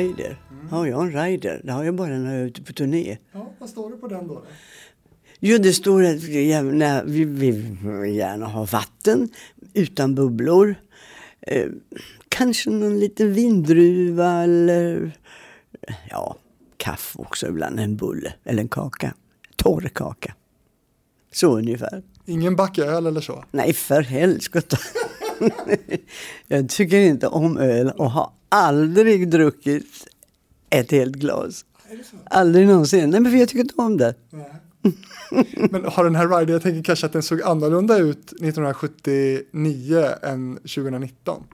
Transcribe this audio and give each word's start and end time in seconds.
rider. 0.00 0.36
Har 0.70 0.86
jag 0.86 1.02
en 1.02 1.12
rider? 1.12 1.60
Det 1.64 1.72
har 1.72 1.84
jag 1.84 1.94
bara 1.94 2.18
när 2.18 2.32
jag 2.32 2.42
är 2.42 2.46
ute 2.46 2.62
på 2.62 2.72
turné. 2.72 3.18
Ja, 3.32 3.52
vad 3.58 3.68
står 3.68 3.90
det 3.90 3.96
på 3.96 4.08
den 4.08 4.28
då? 4.28 4.42
Jo, 5.40 5.58
det 5.58 5.72
står 5.72 6.04
att 6.04 6.22
vi 6.22 6.48
gärna, 6.48 7.02
vi, 7.02 7.24
vi 7.24 7.50
vill 7.50 8.16
gärna 8.16 8.46
ha 8.46 8.64
vatten 8.64 9.28
utan 9.74 10.14
bubblor. 10.14 10.74
Eh, 11.40 11.68
kanske 12.28 12.70
någon 12.70 12.98
liten 12.98 13.32
vindruva 13.32 14.42
eller 14.42 15.12
ja, 16.10 16.36
kaffe 16.76 17.18
också 17.18 17.48
ibland, 17.48 17.80
en 17.80 17.96
bulle 17.96 18.32
eller 18.44 18.62
en 18.62 18.68
kaka. 18.68 19.14
Torr 19.56 19.88
kaka. 19.88 20.34
Så 21.32 21.58
ungefär. 21.58 22.02
Ingen 22.26 22.56
backöl 22.56 23.06
eller 23.06 23.20
så? 23.20 23.44
Nej, 23.50 23.72
för 23.72 24.02
helskotta. 24.02 24.78
jag 26.46 26.68
tycker 26.68 26.96
inte 26.96 27.26
om 27.26 27.58
öl 27.58 27.90
och 27.90 28.10
har 28.10 28.32
aldrig 28.50 29.30
druckit 29.30 30.06
ett 30.70 30.90
helt 30.90 31.16
glas. 31.16 31.64
Aldrig 32.24 32.66
någonsin. 32.66 33.10
Nej, 33.10 33.20
men 33.20 33.38
jag 33.38 33.48
tycker 33.48 33.60
inte 33.60 33.74
om 33.76 33.96
det. 33.96 34.14
Men 35.70 35.84
har 35.84 36.04
den 36.04 36.16
här 36.16 36.38
Rider, 36.38 36.52
jag 36.52 36.62
tänker 36.62 36.82
kanske 36.82 37.06
att 37.06 37.12
den 37.12 37.22
såg 37.22 37.42
annorlunda 37.42 37.98
ut 37.98 38.32
1979 38.32 40.08
än 40.22 40.56
2019? 40.56 41.44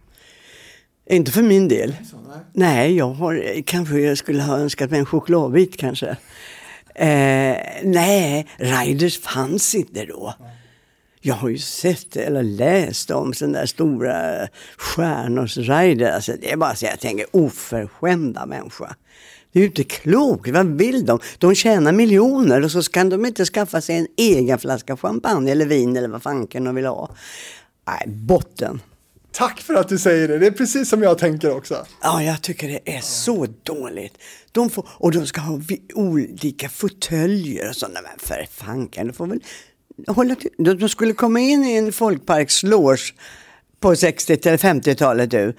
Inte 1.11 1.33
för 1.33 1.43
min 1.43 1.69
del. 1.69 1.97
Så, 2.11 2.17
nej. 2.17 2.39
Nej, 2.53 2.97
jag 2.97 3.11
har, 3.11 3.63
kanske 3.63 4.01
jag 4.01 4.19
skulle 4.19 4.43
ha 4.43 4.59
önskat 4.59 4.91
mig 4.91 5.01
en 5.01 5.07
chokladbit 5.07 5.77
kanske. 5.77 6.17
Eh, 6.95 7.57
nej, 7.85 8.47
Riders 8.57 9.21
fanns 9.21 9.75
inte 9.75 10.05
då. 10.05 10.35
Jag 11.27 11.35
har 11.35 11.49
ju 11.49 11.59
sett 11.59 12.17
eller 12.17 12.43
läst 12.43 13.11
om 13.11 13.35
sådana 13.35 13.59
där 13.59 13.67
stora 13.67 14.49
stjärnors 14.77 15.57
rider. 15.57 16.11
Alltså, 16.11 16.33
det 16.41 16.53
är 16.53 16.57
bara 16.57 16.75
så 16.75 16.85
jag 16.87 17.01
tänker 17.01 17.27
oförskämda 17.31 18.47
människa. 18.47 18.97
Det 19.53 19.59
är 19.59 19.61
ju 19.61 19.67
inte 19.67 19.85
klokt. 19.85 20.49
Vad 20.49 20.67
vill 20.67 21.07
de? 21.07 21.21
De 21.39 21.55
tjänar 21.55 21.93
miljoner 21.93 22.65
och 22.65 22.71
så 22.71 22.83
kan 22.83 23.09
de 23.09 23.27
inte 23.27 23.45
skaffa 23.45 23.81
sig 23.81 23.97
en 23.97 24.07
egen 24.17 24.59
flaska 24.59 24.97
champagne 24.97 25.53
eller 25.53 25.67
vin 25.67 25.97
eller 25.97 26.09
vad 26.09 26.23
fanken 26.23 26.65
de 26.65 26.75
vill 26.75 26.87
ha. 26.87 27.11
Nej, 27.87 28.15
botten. 28.15 28.81
Tack 29.33 29.61
för 29.61 29.75
att 29.75 29.89
du 29.89 29.99
säger 29.99 30.29
det, 30.29 30.39
det 30.39 30.47
är 30.47 30.51
precis 30.51 30.89
som 30.89 31.03
jag 31.03 31.19
tänker 31.19 31.57
också. 31.57 31.87
Ja, 32.03 32.23
jag 32.23 32.43
tycker 32.43 32.69
det 32.69 32.97
är 32.97 33.01
så 33.01 33.47
dåligt. 33.63 34.19
De 34.53 34.71
får, 34.71 34.89
och 34.93 35.13
de 35.13 35.27
ska 35.27 35.41
ha 35.41 35.61
olika 35.95 36.69
fåtöljer 36.69 37.69
och 37.69 37.77
sådana. 37.77 38.01
Men 38.03 38.19
för 38.19 38.47
fanken, 38.51 39.07
de 39.07 39.13
får 39.13 39.27
väl 39.27 39.41
hålla 40.07 40.35
till. 40.35 40.51
De, 40.59 40.89
skulle 40.89 41.13
komma 41.13 41.41
in 41.41 41.65
i 41.65 41.77
en 41.77 41.93
folkparksloge 41.93 43.15
på 43.81 43.97
60 43.97 44.33
eller 44.33 44.57
50-talet 44.57 45.31
du. 45.31 45.55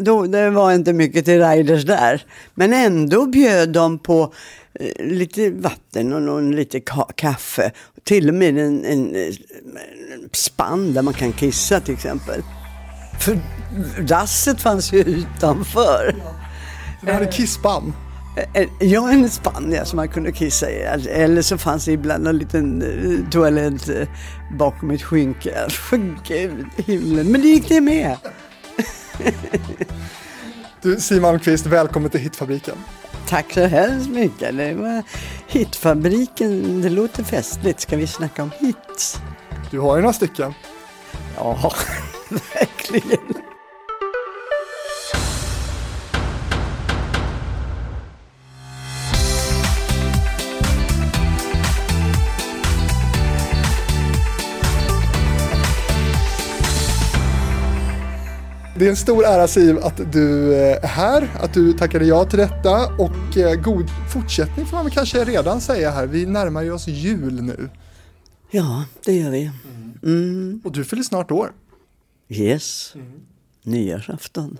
Då, 0.00 0.26
det 0.26 0.50
var 0.50 0.72
inte 0.72 0.92
mycket 0.92 1.24
till 1.24 1.44
riders 1.48 1.84
där. 1.84 2.24
Men 2.54 2.72
ändå 2.72 3.26
bjöd 3.26 3.68
de 3.68 3.98
på 3.98 4.32
eh, 4.74 5.06
lite 5.06 5.50
vatten 5.50 6.12
och 6.12 6.22
någon, 6.22 6.56
lite 6.56 6.80
ka 6.80 7.08
kaffe. 7.14 7.72
Till 8.04 8.28
och 8.28 8.34
med 8.34 8.58
en, 8.58 8.84
en, 8.84 9.16
en 9.16 9.34
spann 10.32 10.94
där 10.94 11.02
man 11.02 11.14
kan 11.14 11.32
kissa 11.32 11.80
till 11.80 11.94
exempel. 11.94 12.42
För 13.20 13.40
dasset 14.02 14.60
fanns 14.60 14.92
ju 14.92 14.98
utanför. 14.98 16.14
Den 17.02 17.14
hade 17.14 17.26
kissband? 17.26 17.92
Eh, 18.54 18.68
Ja, 18.80 19.10
en 19.10 19.28
spann 19.30 19.72
ja, 19.72 19.84
som 19.84 19.96
man 19.96 20.08
kunde 20.08 20.32
kissa 20.32 20.70
i. 20.70 20.82
Eller 21.08 21.42
så 21.42 21.58
fanns 21.58 21.84
det 21.84 21.92
ibland 21.92 22.28
en 22.28 22.38
liten 22.38 22.82
eh, 22.82 23.30
toalett 23.30 23.88
eh, 23.88 24.08
bakom 24.58 24.90
ett 24.90 25.02
skynke. 25.02 25.54
Alltså, 25.64 25.96
Gud, 26.24 26.66
himlen. 26.76 27.32
Men 27.32 27.40
det 27.42 27.48
gick 27.48 27.68
det 27.68 27.80
med. 27.80 28.16
Du 30.82 31.00
Siw 31.00 31.20
Malmkvist, 31.22 31.66
välkommen 31.66 32.10
till 32.10 32.20
Hitfabriken. 32.20 32.74
Tack 33.28 33.52
så 33.52 33.64
hemskt 33.66 34.10
mycket. 34.10 34.56
Det 34.56 34.74
var 34.74 35.02
hitfabriken. 35.46 36.82
Det 36.82 36.88
låter 36.88 37.24
festligt. 37.24 37.80
Ska 37.80 37.96
vi 37.96 38.06
snacka 38.06 38.42
om 38.42 38.50
hits? 38.60 39.18
Du 39.70 39.78
har 39.78 39.96
ju 39.96 40.02
några 40.02 40.12
stycken. 40.12 40.54
Ja, 41.36 41.72
verkligen. 42.54 43.47
Det 58.78 58.86
är 58.86 58.90
en 58.90 58.96
stor 58.96 59.24
ära 59.24 59.48
Siv 59.48 59.78
att 59.78 60.12
du 60.12 60.54
eh, 60.54 60.84
är 60.84 60.86
här, 60.86 61.28
att 61.40 61.54
du 61.54 61.72
tackade 61.72 62.04
ja 62.04 62.24
till 62.24 62.38
detta 62.38 62.86
och 62.98 63.36
eh, 63.36 63.54
god 63.54 63.90
fortsättning 64.12 64.66
får 64.66 64.76
man 64.76 64.84
väl 64.84 64.94
kanske 64.94 65.24
redan 65.24 65.60
säga 65.60 65.90
här. 65.90 66.06
Vi 66.06 66.26
närmar 66.26 66.62
ju 66.62 66.72
oss 66.72 66.88
jul 66.88 67.42
nu 67.42 67.68
Ja, 68.50 68.84
det 69.04 69.12
gör 69.12 69.30
vi. 69.30 69.50
Mm. 70.02 70.60
och 70.64 70.72
du 70.72 70.84
fyller 70.84 71.02
snart 71.02 71.30
år. 71.30 71.52
Yes. 72.28 72.94
Nyårsafton. 73.62 74.58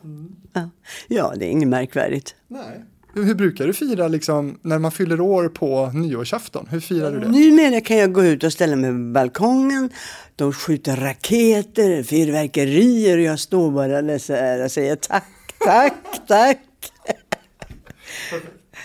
Ja. 0.52 0.70
ja, 1.08 1.34
det 1.36 1.46
är 1.46 1.50
inget 1.50 1.68
märkvärdigt. 1.68 2.34
Nej. 2.48 2.84
Hur, 3.24 3.34
brukar 3.34 3.66
du 3.66 3.72
fira 3.72 4.08
liksom 4.08 4.58
när 4.62 4.78
man 4.78 4.92
fyller 4.92 5.20
år 5.20 5.48
på 5.48 5.90
nyårsafton? 5.94 6.66
Hur 6.70 6.80
firar 6.80 7.12
du 7.12 7.20
det? 7.20 7.28
Numera 7.28 7.80
kan 7.80 7.96
jag 7.96 8.12
gå 8.12 8.24
ut 8.24 8.44
och 8.44 8.52
ställa 8.52 8.76
mig 8.76 8.90
på 8.90 9.12
balkongen. 9.12 9.90
De 10.36 10.52
skjuter 10.52 10.96
raketer, 10.96 12.02
fyrverkerier 12.02 13.16
och 13.16 13.22
jag 13.22 13.38
står 13.38 13.70
bara 13.70 14.18
så 14.18 14.32
här 14.32 14.64
och 14.64 14.70
säger 14.70 14.96
tack, 14.96 15.54
tack, 15.58 15.94
tack. 16.28 16.58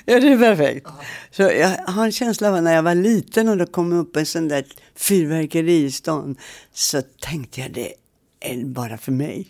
Ja, 0.06 0.20
det 0.20 0.28
är 0.28 0.38
perfekt. 0.38 0.88
Så 1.32 1.42
jag 1.42 1.70
har 1.70 2.06
en 2.06 2.12
känsla 2.12 2.48
av 2.50 2.56
att 2.56 2.64
när 2.64 2.76
jag 2.76 2.84
var 2.84 2.96
liten 2.96 3.50
och 3.50 3.58
det 3.58 3.66
kom 3.66 3.94
upp 3.94 4.16
en 4.16 4.26
sån 4.26 4.48
där 4.48 5.90
stan 5.92 6.36
så 6.74 7.02
tänkte 7.02 7.62
jag 7.62 7.72
det 7.72 7.94
är 8.40 8.66
bara 8.66 8.98
för 8.98 9.12
mig. 9.12 9.48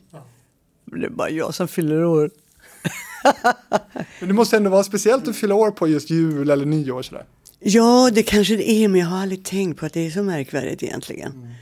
Det 0.86 1.06
är 1.06 1.10
bara 1.10 1.30
jag 1.30 1.56
som 1.56 1.68
fyller 1.68 2.04
år. 2.04 2.30
Men 4.20 4.28
det 4.28 4.34
måste 4.34 4.58
ändå 4.58 4.70
vara 4.70 4.84
speciellt 4.84 5.28
att 5.28 5.36
fylla 5.36 5.56
år 5.56 5.72
på 5.72 5.88
just 5.88 6.10
jul 6.10 6.50
eller 6.50 6.66
nyår 6.66 7.02
sådär. 7.02 7.26
Ja, 7.60 8.10
det 8.14 8.24
kanske 8.24 8.56
det 8.56 8.70
är, 8.72 8.88
men 8.88 9.02
jag 9.02 9.08
har 9.08 9.18
aldrig 9.18 9.44
tänkt 9.46 9.80
på 9.80 9.86
att 9.86 9.94
det 9.94 10.08
är 10.08 10.12
så 10.12 10.24
märkvärdigt 10.24 10.84
egentligen. 10.84 11.56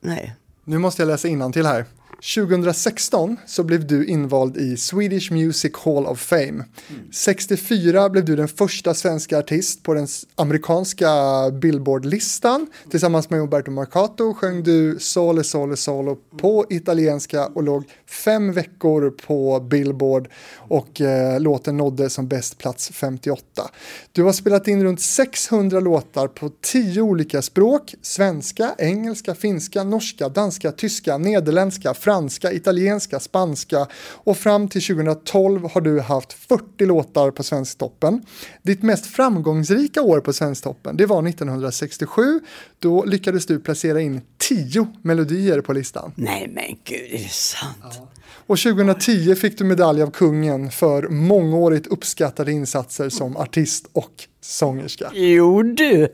Nej. 0.00 0.34
Nu 0.64 0.78
måste 0.78 1.02
jag 1.02 1.06
läsa 1.06 1.50
till 1.52 1.66
här. 1.66 1.84
2016 2.22 3.36
så 3.46 3.64
blev 3.64 3.86
du 3.86 4.06
invald 4.06 4.56
i 4.56 4.76
Swedish 4.76 5.32
Music 5.32 5.72
Hall 5.84 6.06
of 6.06 6.20
Fame. 6.20 6.64
64 7.12 8.08
blev 8.08 8.24
du 8.24 8.36
den 8.36 8.48
första 8.48 8.94
svenska 8.94 9.38
artist 9.38 9.82
på 9.82 9.94
den 9.94 10.06
amerikanska 10.34 11.10
Billboard-listan. 11.50 12.66
Tillsammans 12.90 13.30
med 13.30 13.40
Roberto 13.40 13.70
Marcato 13.70 14.34
sjöng 14.34 14.62
du 14.62 14.98
Sole 14.98 15.44
Sole 15.44 15.76
Solo 15.76 16.18
på 16.38 16.66
italienska 16.70 17.46
och 17.46 17.62
låg 17.62 17.84
fem 18.06 18.52
veckor 18.52 19.10
på 19.10 19.60
Billboard 19.60 20.28
och 20.54 21.00
eh, 21.00 21.40
låten 21.40 21.76
nådde 21.76 22.10
som 22.10 22.28
bäst 22.28 22.58
plats 22.58 22.90
58. 22.94 23.70
Du 24.12 24.22
har 24.22 24.32
spelat 24.32 24.68
in 24.68 24.82
runt 24.82 25.00
600 25.00 25.80
låtar 25.80 26.28
på 26.28 26.50
10 26.60 27.02
olika 27.02 27.42
språk. 27.42 27.94
Svenska, 28.02 28.74
engelska, 28.78 29.34
finska, 29.34 29.84
norska, 29.84 30.28
danska, 30.28 30.72
tyska, 30.72 31.18
nederländska, 31.18 31.94
franska, 32.08 32.52
italienska, 32.52 33.20
spanska 33.20 33.86
och 34.12 34.36
fram 34.36 34.68
till 34.68 34.82
2012 34.82 35.68
har 35.72 35.80
du 35.80 36.00
haft 36.00 36.32
40 36.32 36.86
låtar 36.86 37.30
på 37.30 37.42
Svensktoppen. 37.42 38.22
Ditt 38.62 38.82
mest 38.82 39.06
framgångsrika 39.06 40.02
år 40.02 40.20
på 40.20 40.32
Svensktoppen 40.32 40.96
det 40.96 41.06
var 41.06 41.28
1967. 41.28 42.40
Då 42.78 43.04
lyckades 43.04 43.46
du 43.46 43.60
placera 43.60 44.00
in 44.00 44.20
10 44.38 44.88
melodier 45.02 45.60
på 45.60 45.72
listan. 45.72 46.12
Nej 46.16 46.50
men 46.54 46.76
gud, 46.84 47.08
är 47.12 47.18
det 47.18 47.30
sant? 47.30 48.00
Och 48.46 48.58
2010 48.58 49.34
fick 49.34 49.58
du 49.58 49.64
medalj 49.64 50.02
av 50.02 50.10
kungen 50.10 50.70
för 50.70 51.08
mångårigt 51.08 51.86
uppskattade 51.86 52.52
insatser 52.52 53.08
som 53.08 53.36
artist 53.36 53.88
och 53.92 54.12
sångerska. 54.40 55.10
Jo 55.14 55.62
du, 55.62 56.08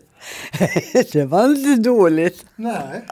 det 1.13 1.25
var 1.25 1.45
inte 1.45 1.83
dåligt. 1.83 2.45
Nej. 2.57 3.07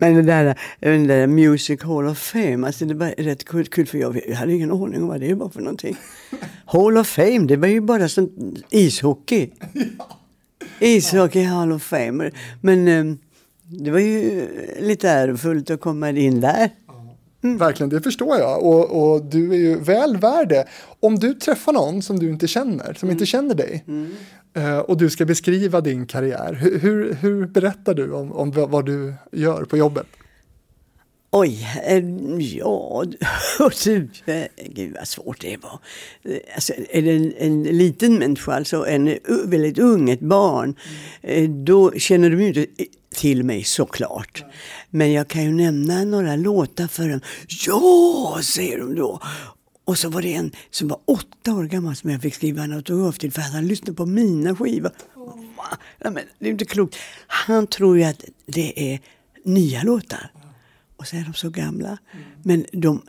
Men 0.00 0.14
det 0.14 0.22
där, 0.22 0.58
den 0.80 1.06
där 1.06 1.26
Music 1.26 1.82
Hall 1.82 2.06
of 2.06 2.18
Fame, 2.18 2.66
alltså 2.66 2.84
det 2.84 2.94
var 2.94 3.14
rätt 3.18 3.44
kul, 3.44 3.66
kul 3.66 3.86
för 3.86 3.98
jag, 3.98 4.20
jag 4.28 4.36
hade 4.36 4.52
ingen 4.52 4.72
aning 4.72 5.02
om 5.02 5.08
vad 5.08 5.20
det 5.20 5.34
var 5.34 5.48
för 5.48 5.60
någonting. 5.60 5.96
Hall 6.66 6.98
of 6.98 7.08
Fame, 7.08 7.38
det 7.38 7.56
var 7.56 7.68
ju 7.68 7.80
bara 7.80 8.08
sånt 8.08 8.32
ishockey. 8.70 9.50
Ishockey 10.80 11.42
Hall 11.42 11.72
of 11.72 11.82
Fame. 11.82 12.30
Men 12.60 12.88
eh, 12.88 13.16
det 13.70 13.90
var 13.90 13.98
ju 13.98 14.48
lite 14.80 15.08
ärofullt 15.10 15.70
att 15.70 15.80
komma 15.80 16.10
in 16.10 16.40
där. 16.40 16.70
Verkligen, 17.56 17.90
det 17.90 18.00
förstår 18.00 18.38
jag. 18.38 18.62
Och, 18.62 19.12
och 19.12 19.24
du 19.24 19.52
är 19.52 19.56
ju 19.56 19.80
väl 19.80 20.16
värd 20.16 20.48
det. 20.48 20.64
Om 21.00 21.18
du 21.18 21.34
träffar 21.34 21.72
någon 21.72 22.02
som 22.02 22.18
du 22.18 22.30
inte 22.30 22.48
känner, 22.48 22.94
som 22.94 23.10
inte 23.10 23.26
känner 23.26 23.54
dig, 23.54 23.84
eh, 24.54 24.78
och 24.78 24.96
du 24.96 25.10
ska 25.10 25.24
beskriva 25.24 25.80
din 25.80 26.06
karriär, 26.06 26.52
hur, 26.52 26.78
hur, 26.78 27.14
hur 27.14 27.46
berättar 27.46 27.94
du 27.94 28.12
om, 28.12 28.32
om 28.32 28.50
vad 28.52 28.86
du 28.86 29.14
gör 29.32 29.64
på 29.64 29.76
jobbet? 29.76 30.06
Oj, 31.30 31.66
eh, 31.86 32.04
ja, 32.38 33.04
du, 33.84 34.08
eh, 34.26 34.44
gud 34.66 34.94
vad 34.94 35.08
svårt 35.08 35.40
det 35.40 35.56
var. 35.62 35.78
Alltså, 36.54 36.72
är 36.90 37.02
det 37.02 37.10
en, 37.10 37.32
en 37.38 37.62
liten 37.62 38.18
människa, 38.18 38.52
alltså 38.52 38.86
en 38.86 39.18
väldigt 39.44 39.78
ung, 39.78 40.10
ett 40.10 40.20
barn, 40.20 40.74
mm. 41.22 41.64
då 41.64 41.92
känner 41.92 42.30
de 42.30 42.42
ju 42.42 42.48
inte 42.48 42.66
till 43.14 43.44
mig 43.44 43.64
såklart. 43.64 44.44
Men 44.90 45.12
jag 45.12 45.28
kan 45.28 45.44
ju 45.44 45.52
nämna 45.52 46.04
några 46.04 46.36
låtar 46.36 46.86
för 46.86 47.08
dem. 47.08 47.20
Ja, 47.66 48.40
säger 48.42 48.78
de 48.78 48.94
då. 48.94 49.20
Och 49.84 49.98
så 49.98 50.08
var 50.08 50.22
det 50.22 50.34
en 50.34 50.52
som 50.70 50.88
var 50.88 51.00
åtta 51.04 51.54
år 51.54 51.64
gammal 51.64 51.96
som 51.96 52.10
jag 52.10 52.22
fick 52.22 52.34
skriva 52.34 52.62
en 52.62 52.72
autograf 52.72 53.18
till 53.18 53.32
för 53.32 53.40
han 53.40 53.52
hade 53.52 53.66
lyssnat 53.66 53.96
på 53.96 54.06
mina 54.06 54.56
skivor. 54.56 54.90
Ja, 55.98 56.10
men, 56.10 56.24
det 56.38 56.46
är 56.46 56.50
inte 56.50 56.64
klokt. 56.64 56.96
Han 57.26 57.66
tror 57.66 57.98
ju 57.98 58.04
att 58.04 58.24
det 58.46 58.92
är 58.92 59.00
nya 59.44 59.82
låtar. 59.82 60.32
Och 60.96 61.06
så 61.06 61.16
är 61.16 61.20
de 61.20 61.34
så 61.34 61.50
gamla. 61.50 61.98
Men 62.42 62.66
de, 62.72 63.02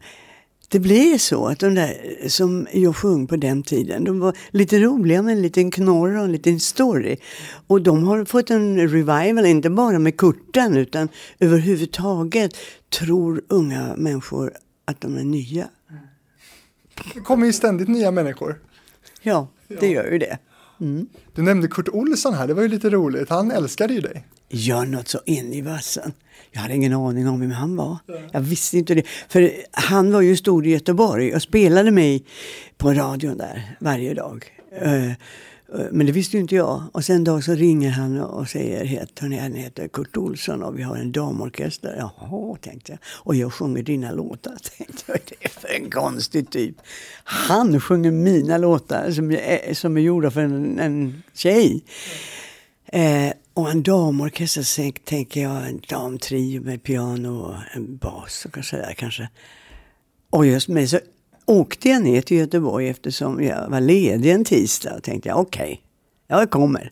det 0.70 0.80
blev 0.80 1.18
så 1.18 1.48
att 1.48 1.60
de 1.60 1.76
där 1.76 2.18
som 2.28 2.68
jag 2.74 2.96
sjöng 2.96 3.28
på 3.28 3.36
den 3.36 3.64
tiden, 3.64 4.04
de 4.04 4.20
var 4.20 4.38
lite 4.50 4.80
roliga 4.80 5.22
med 5.22 5.32
en 5.32 5.42
liten 5.42 5.72
knorr 5.72 6.18
och 6.18 6.24
en 6.24 6.32
liten 6.32 6.60
story. 6.60 7.18
Och 7.68 7.82
de 7.82 8.04
har 8.04 8.26
fått 8.26 8.50
en 8.50 8.78
revival, 8.78 9.46
inte 9.46 9.70
bara 9.70 10.00
med 10.00 10.18
Kurtan 10.18 10.78
utan 10.78 11.10
överhuvudtaget 11.40 12.56
tror 12.90 13.42
unga 13.48 13.96
människor 13.98 14.54
att 14.86 15.02
de 15.02 15.18
är 15.18 15.24
nya. 15.24 15.70
Det 17.14 17.20
kommer 17.20 17.46
ju 17.46 17.54
ständigt 17.54 17.88
nya 17.88 18.12
människor. 18.12 18.60
Ja, 19.22 19.48
det 19.68 19.88
gör 19.88 20.12
ju 20.12 20.18
det. 20.18 20.38
Mm. 20.82 21.08
Du 21.36 21.42
nämnde 21.42 21.68
Kurt 21.68 21.88
Olsson 21.88 22.34
här, 22.34 22.48
det 22.48 22.54
var 22.54 22.62
ju 22.62 22.68
lite 22.68 22.90
roligt. 22.90 23.30
Han 23.30 23.52
älskade 23.52 23.94
ju 23.94 24.02
dig. 24.02 24.26
Gör 24.50 24.86
något 24.86 25.08
så 25.08 25.20
in 25.26 25.54
i 25.54 25.62
vassen. 25.62 26.14
Jag 26.52 26.62
hade 26.62 26.76
ingen 26.76 26.94
aning 26.94 27.28
om 27.28 27.40
vem 27.40 27.52
han 27.52 27.76
var. 27.76 27.98
Jag 28.32 28.42
visste 28.42 28.78
inte 28.78 28.96
det. 28.96 29.04
För 29.30 29.52
han 29.72 30.12
var 30.12 30.22
ju 30.22 30.36
stor 30.36 30.66
i 30.66 30.70
Göteborg 30.70 31.36
och 31.36 31.42
spelade 31.42 31.92
mig 31.92 32.24
på 32.78 32.94
radion 32.94 33.38
där 33.38 33.76
varje 33.80 34.14
dag. 34.14 34.46
Eh, 34.82 35.12
Eh, 35.74 35.86
men 35.92 36.06
det 36.06 36.12
visste 36.12 36.38
ju 36.38 36.42
inte 36.42 36.56
jag. 36.56 36.84
Och 36.92 37.06
sen 37.06 37.16
en 37.16 37.24
dag 37.24 37.44
så 37.44 37.54
ringer 37.54 37.90
han 37.90 38.22
och 38.22 38.50
säger 38.50 39.04
att 39.04 39.20
han 39.20 39.32
heter 39.32 39.88
Kurt 39.88 40.18
Olsson 40.18 40.64
och 40.64 40.80
vi 40.80 40.84
har 40.84 40.98
en 40.98 41.12
damorkester. 41.12 41.96
Jaha, 41.98 42.56
tänkte 42.62 42.92
jag. 42.92 43.00
Och 43.04 43.36
jag 43.36 43.54
sjunger 43.54 43.84
dina 43.84 44.12
låtar. 44.12 44.58
Tänkte 44.78 45.04
jag, 45.06 45.20
det 45.26 45.46
är 45.46 45.50
för 45.50 45.68
en 45.68 45.90
konstig 45.90 46.50
typ. 46.50 46.76
Han 47.24 47.82
sjunger 47.82 48.12
mina 48.12 48.58
låtar 48.58 49.12
som 49.12 49.32
är, 49.32 49.74
som 49.74 49.98
är 49.98 50.02
gjorda 50.02 50.32
för 50.32 50.42
en, 50.42 50.80
en 50.80 51.24
tjej. 51.34 51.84
Eh, 52.86 53.34
och 53.54 53.72
en 53.72 53.84
damorkester, 53.84 54.64
så 54.64 54.92
tänker 55.04 55.42
jag 55.42 55.68
en 55.68 55.82
damtrio 55.90 56.62
med 56.62 56.84
piano 56.84 57.40
och 57.40 57.56
en 57.74 57.98
bas 57.98 58.48
och 58.58 58.66
sådär 58.66 58.94
kanske. 58.98 59.30
Och 60.30 60.46
just 60.46 60.68
med 60.68 60.90
så 60.90 61.00
åkte 61.46 61.90
jag 61.90 62.04
ner 62.04 62.22
till 62.22 62.38
Göteborg 62.38 62.90
eftersom 62.90 63.44
jag 63.44 63.70
var 63.70 63.82
ledig 63.82 64.32
en 64.32 64.46
tisdag 64.46 64.96
och 64.96 65.04
tänkte 65.04 65.34
okej, 65.34 65.64
okay, 65.64 65.78
jag 66.28 66.50
kommer. 66.50 66.92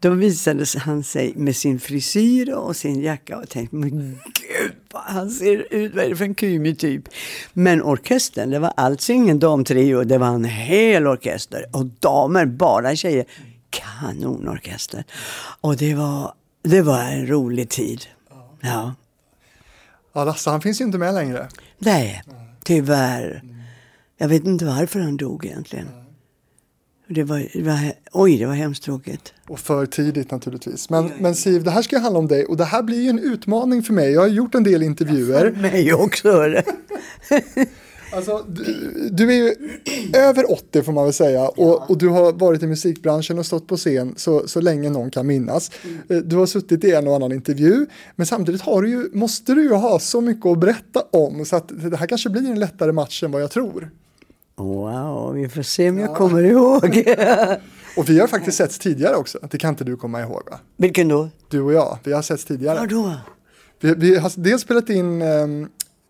Då 0.00 0.10
visade 0.10 0.64
han 0.78 1.04
sig 1.04 1.32
med 1.36 1.56
sin 1.56 1.80
frisyr 1.80 2.54
och 2.54 2.76
sin 2.76 3.02
jacka 3.02 3.38
och 3.38 3.48
tänkte, 3.48 3.76
men 3.76 3.90
gud 4.24 4.72
vad 4.92 5.02
han 5.02 5.30
ser 5.30 5.74
ut, 5.74 5.94
vad 5.94 6.04
är 6.04 6.08
det 6.08 6.16
för 6.16 6.24
en 6.24 6.34
kymig 6.34 6.78
typ? 6.78 7.08
Men 7.52 7.82
orkestern, 7.82 8.50
det 8.50 8.58
var 8.58 8.72
alltså 8.76 9.12
ingen 9.12 9.38
damtrio, 9.38 10.04
det 10.04 10.18
var 10.18 10.28
en 10.28 10.44
hel 10.44 11.06
orkester. 11.06 11.64
Och 11.72 11.86
damer, 11.86 12.46
bara 12.46 12.96
tjejer. 12.96 13.24
Kanonorkester. 13.70 15.04
Och 15.60 15.76
det 15.76 15.94
var, 15.94 16.34
det 16.62 16.82
var 16.82 17.02
en 17.02 17.26
rolig 17.26 17.68
tid. 17.68 18.06
Ja. 18.60 18.94
Ja, 20.12 20.24
Lasse 20.24 20.50
han 20.50 20.60
finns 20.60 20.80
ju 20.80 20.84
inte 20.84 20.98
med 20.98 21.14
längre. 21.14 21.48
Nej. 21.78 22.22
Tyvärr. 22.64 23.42
Jag 24.16 24.28
vet 24.28 24.44
inte 24.44 24.64
varför 24.64 25.00
han 25.00 25.16
dog 25.16 25.44
egentligen. 25.44 25.88
Det 27.08 27.24
var, 27.24 27.48
det 27.52 27.62
var, 27.62 27.92
oj, 28.12 28.38
det 28.38 28.46
var 28.46 28.54
hemskt 28.54 28.82
tråkigt. 28.82 29.34
Och 29.48 29.60
för 29.60 29.86
tidigt 29.86 30.30
naturligtvis. 30.30 30.90
Men, 30.90 31.12
men 31.18 31.34
Siv, 31.34 31.64
det 31.64 31.70
här 31.70 31.82
ska 31.82 31.98
handla 31.98 32.18
om 32.18 32.28
dig 32.28 32.44
och 32.44 32.56
det 32.56 32.64
här 32.64 32.82
blir 32.82 33.02
ju 33.02 33.08
en 33.08 33.18
utmaning 33.18 33.82
för 33.82 33.92
mig. 33.92 34.12
Jag 34.12 34.20
har 34.20 34.28
gjort 34.28 34.54
en 34.54 34.64
del 34.64 34.82
intervjuer. 34.82 35.52
För 35.52 35.60
mig 35.60 35.94
också. 35.94 36.28
Alltså, 38.12 38.44
du, 38.48 39.08
du, 39.12 39.32
är 39.32 39.36
ju 39.36 39.54
över 40.12 40.52
80 40.52 40.82
får 40.82 40.92
man 40.92 41.04
väl 41.04 41.12
säga 41.12 41.48
och, 41.48 41.90
och, 41.90 41.98
du 41.98 42.08
har 42.08 42.32
varit 42.32 42.62
i 42.62 42.66
musikbranschen 42.66 43.38
och 43.38 43.46
stått 43.46 43.66
på 43.66 43.76
scen 43.76 44.14
så, 44.16 44.48
så 44.48 44.60
länge 44.60 44.90
någon 44.90 45.10
kan 45.10 45.26
minnas. 45.26 45.70
Mm. 45.84 45.98
Eh, 46.08 46.16
du 46.16 46.36
har 46.36 46.46
suttit 46.46 46.84
i 46.84 46.92
en 46.92 47.08
och 47.08 47.16
annan 47.16 47.32
intervju 47.32 47.86
men 48.16 48.26
samtidigt 48.26 48.60
har 48.60 48.82
du 48.82 48.88
ju, 48.88 49.10
måste 49.12 49.54
du 49.54 49.62
ju 49.62 49.72
ha 49.72 49.98
så 49.98 50.20
mycket 50.20 50.46
att 50.46 50.58
berätta 50.58 51.02
om 51.10 51.44
så 51.44 51.56
att 51.56 51.68
det 51.68 51.96
här 51.96 52.06
kanske 52.06 52.30
blir 52.30 52.50
en 52.50 52.60
lättare 52.60 52.92
match 52.92 53.22
än 53.22 53.30
vad 53.30 53.42
jag 53.42 53.50
tror. 53.50 53.90
Wow, 54.56 55.32
vi 55.32 55.48
får 55.48 55.62
se 55.62 55.88
om 55.88 55.98
jag 55.98 56.16
kommer 56.16 56.42
ihåg. 56.42 56.84
och 57.96 58.08
vi 58.08 58.20
har 58.20 58.26
faktiskt 58.26 58.56
setts 58.56 58.78
tidigare 58.78 59.16
också, 59.16 59.38
det 59.50 59.58
kan 59.58 59.70
inte 59.70 59.84
du 59.84 59.96
komma 59.96 60.20
ihåg 60.20 60.42
va? 60.50 60.58
Vilken 60.76 61.08
då? 61.08 61.28
Du 61.48 61.60
och 61.60 61.72
jag, 61.72 61.98
vi 62.04 62.12
har 62.12 62.22
setts 62.22 62.44
tidigare. 62.44 62.78
Var 62.78 62.86
då? 62.86 63.14
Vi, 63.80 63.94
vi 63.94 64.18
har 64.18 64.32
dels 64.36 64.62
spelat 64.62 64.90
in 64.90 65.22
um, 65.22 65.68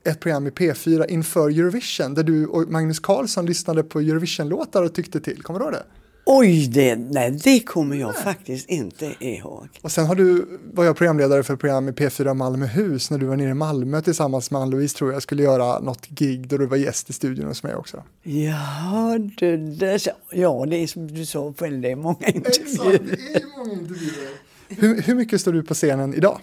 ett 0.08 0.20
program 0.20 0.46
i 0.46 0.50
P4 0.50 1.06
inför 1.08 1.48
Eurovision 1.48 2.14
där 2.14 2.22
du 2.22 2.46
och 2.46 2.68
Magnus 2.68 3.00
Carlsson 3.00 3.46
lyssnade 3.46 3.82
på 3.82 4.00
Eurovision-låtar 4.00 4.82
och 4.82 4.94
tyckte 4.94 5.20
till. 5.20 5.42
Kommer 5.42 5.60
du 5.60 5.64
ihåg 5.64 5.74
det? 5.74 5.82
Oj, 6.30 6.66
det, 6.66 6.96
nej, 6.96 7.30
det 7.30 7.60
kommer 7.60 7.96
jag 7.96 8.14
nej. 8.14 8.22
faktiskt 8.24 8.68
inte 8.68 9.14
ihåg. 9.20 9.68
Och 9.82 9.92
sen 9.92 10.06
har 10.06 10.14
du, 10.14 10.58
var 10.72 10.84
jag 10.84 10.96
programledare 10.96 11.42
för 11.42 11.54
ett 11.54 11.60
program 11.60 11.88
i 11.88 11.92
P4 11.92 12.34
Malmöhus 12.34 13.10
när 13.10 13.18
du 13.18 13.26
var 13.26 13.36
nere 13.36 13.50
i 13.50 13.54
Malmö 13.54 14.00
tillsammans 14.00 14.50
med 14.50 14.60
Ann-Louise 14.60 14.96
tror 14.96 15.12
jag 15.12 15.22
skulle 15.22 15.42
göra 15.42 15.80
något 15.80 16.08
gig 16.08 16.48
då 16.48 16.56
du 16.56 16.66
var 16.66 16.76
gäst 16.76 17.10
i 17.10 17.12
studion 17.12 17.46
hos 17.46 17.62
mig 17.62 17.74
också. 17.74 18.02
Ja, 18.22 19.18
det, 19.38 19.56
det, 19.56 20.06
ja, 20.32 20.66
det 20.68 20.76
är 20.76 20.86
som 20.86 21.14
du 21.14 21.26
sa, 21.26 21.54
det 21.58 21.90
är 21.90 21.96
många 21.96 22.26
intervjuer. 22.26 22.94
Exakt, 22.94 23.04
det 23.32 23.40
är 23.40 23.58
många 23.58 23.72
intervjuer. 23.72 24.28
Hur, 24.68 25.02
hur 25.02 25.14
mycket 25.14 25.40
står 25.40 25.52
du 25.52 25.62
på 25.62 25.74
scenen 25.74 26.14
idag? 26.14 26.40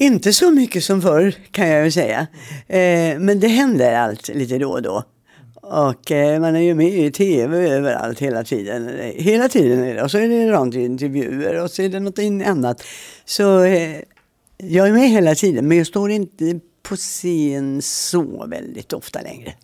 Inte 0.00 0.32
så 0.32 0.50
mycket 0.50 0.84
som 0.84 1.02
förr 1.02 1.34
kan 1.50 1.68
jag 1.68 1.84
ju 1.84 1.90
säga. 1.90 2.26
Eh, 2.66 3.18
men 3.18 3.40
det 3.40 3.48
händer 3.48 3.94
allt 3.94 4.28
lite 4.28 4.58
då 4.58 4.70
och 4.70 4.82
då. 4.82 5.04
Och 5.54 6.12
eh, 6.12 6.40
man 6.40 6.56
är 6.56 6.60
ju 6.60 6.74
med 6.74 6.98
i 6.98 7.10
tv 7.10 7.70
överallt 7.70 8.18
hela 8.18 8.44
tiden. 8.44 8.90
Hela 9.14 9.48
tiden 9.48 9.84
är 9.84 9.94
det. 9.94 10.02
Och 10.02 10.10
så 10.10 10.18
är 10.18 10.28
det 10.28 10.52
radiointervjuer 10.52 11.62
och 11.62 11.70
så 11.70 11.82
är 11.82 11.88
det 11.88 12.00
något 12.00 12.18
annat. 12.46 12.84
Så 13.24 13.62
eh, 13.62 14.00
jag 14.56 14.88
är 14.88 14.92
med 14.92 15.10
hela 15.10 15.34
tiden 15.34 15.68
men 15.68 15.78
jag 15.78 15.86
står 15.86 16.10
inte 16.10 16.60
på 16.82 16.96
scen 16.96 17.82
så 17.82 18.46
väldigt 18.46 18.92
ofta 18.92 19.20
längre. 19.20 19.54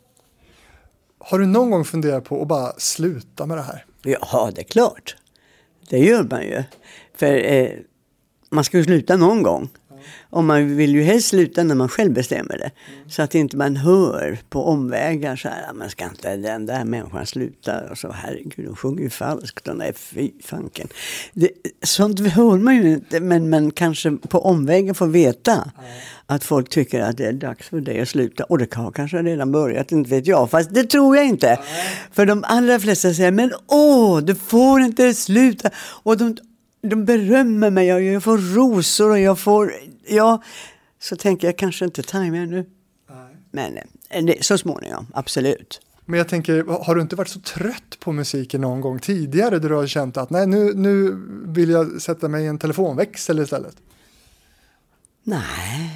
Har 1.18 1.38
du 1.38 1.46
någon 1.46 1.70
gång 1.70 1.84
funderat 1.84 2.24
på 2.24 2.42
att 2.42 2.48
bara 2.48 2.72
sluta 2.76 3.46
med 3.46 3.56
det 3.58 3.62
här? 3.62 3.84
Ja, 4.02 4.50
det 4.54 4.60
är 4.60 4.64
klart. 4.64 5.16
Det 5.88 5.98
gör 5.98 6.22
man 6.22 6.42
ju. 6.42 6.62
För 7.16 7.52
eh, 7.52 7.70
man 8.50 8.64
ska 8.64 8.76
ju 8.76 8.84
sluta 8.84 9.16
någon 9.16 9.42
gång. 9.42 9.68
Och 10.30 10.44
man 10.44 10.76
vill 10.76 10.94
ju 10.94 11.02
helst 11.02 11.28
sluta 11.28 11.64
när 11.64 11.74
man 11.74 11.88
själv 11.88 12.12
bestämmer 12.12 12.58
det. 12.58 12.70
Mm. 12.94 13.10
Så 13.10 13.22
att 13.22 13.34
inte 13.34 13.56
man 13.56 13.76
hör 13.76 14.38
på 14.48 14.64
omvägar 14.64 15.36
så 15.36 15.48
här, 15.48 15.72
man 15.74 15.90
ska 15.90 16.04
inte 16.04 16.36
den 16.36 16.66
där 16.66 16.84
människan 16.84 17.26
sluta. 17.26 17.80
Och 17.90 17.98
så 17.98 18.12
herregud, 18.12 18.66
hon 18.66 18.76
sjunger 18.76 19.02
ju 19.02 19.10
falskt. 19.10 19.68
Och 19.68 19.76
nej, 19.76 19.92
fy 19.96 20.30
fanken. 20.42 20.88
Det, 21.32 21.50
sånt 21.82 22.20
hör 22.20 22.56
man 22.56 22.76
ju 22.76 22.90
inte, 22.90 23.20
men 23.20 23.50
man 23.50 23.70
kanske 23.70 24.10
på 24.10 24.38
omvägen 24.38 24.94
får 24.94 25.06
veta 25.06 25.52
mm. 25.52 25.90
att 26.26 26.44
folk 26.44 26.68
tycker 26.68 27.00
att 27.00 27.16
det 27.16 27.24
är 27.24 27.32
dags 27.32 27.68
för 27.68 27.80
dig 27.80 28.00
att 28.00 28.08
sluta. 28.08 28.44
Och 28.44 28.58
det 28.58 28.74
har 28.74 28.90
kanske 28.90 29.22
redan 29.22 29.52
börjat, 29.52 29.92
inte 29.92 30.10
vet 30.10 30.26
jag. 30.26 30.50
Fast 30.50 30.74
det 30.74 30.84
tror 30.84 31.16
jag 31.16 31.26
inte. 31.26 31.48
Mm. 31.48 31.64
För 32.12 32.26
de 32.26 32.44
allra 32.46 32.80
flesta 32.80 33.14
säger, 33.14 33.30
men 33.30 33.52
åh, 33.66 34.20
du 34.20 34.34
får 34.34 34.80
inte 34.80 35.14
sluta. 35.14 35.70
Och 35.76 36.16
de, 36.16 36.36
de 36.82 37.04
berömmer 37.04 37.70
mig 37.70 37.94
och 37.94 38.02
jag 38.02 38.22
får 38.22 38.38
rosor 38.38 39.10
och 39.10 39.18
jag 39.18 39.38
får, 39.38 39.72
ja, 40.06 40.42
så 40.98 41.16
tänker 41.16 41.48
jag 41.48 41.58
kanske 41.58 41.84
inte 41.84 42.02
time 42.02 42.38
ännu. 42.38 42.66
Men 43.50 43.78
eh, 44.28 44.36
så 44.40 44.58
småningom, 44.58 45.06
absolut. 45.14 45.80
Men 46.04 46.18
jag 46.18 46.28
tänker, 46.28 46.84
har 46.84 46.94
du 46.94 47.02
inte 47.02 47.16
varit 47.16 47.28
så 47.28 47.40
trött 47.40 48.00
på 48.00 48.12
musiken 48.12 48.60
någon 48.60 48.80
gång 48.80 48.98
tidigare 48.98 49.58
där 49.58 49.68
du 49.68 49.74
har 49.74 49.86
känt 49.86 50.16
att 50.16 50.30
nej, 50.30 50.46
nu, 50.46 50.74
nu 50.74 51.22
vill 51.46 51.70
jag 51.70 52.02
sätta 52.02 52.28
mig 52.28 52.44
i 52.44 52.46
en 52.46 52.58
telefonväxel 52.58 53.38
istället? 53.38 53.76
Nej, 55.22 55.40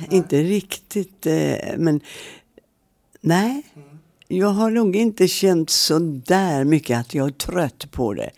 nej. 0.00 0.08
inte 0.10 0.42
riktigt. 0.42 1.26
Eh, 1.26 1.56
men 1.76 2.00
nej, 3.20 3.62
mm 3.76 3.88
jag 4.28 4.49
har 4.49 4.70
nog 4.70 4.97
inte 4.97 5.28
känt 5.28 5.70
så 5.70 5.99
där 5.99 6.64
mycket 6.64 6.99
att 6.99 7.14
jag 7.14 7.26
är 7.26 7.32
trött 7.32 7.90
på 7.90 8.14
det. 8.14 8.30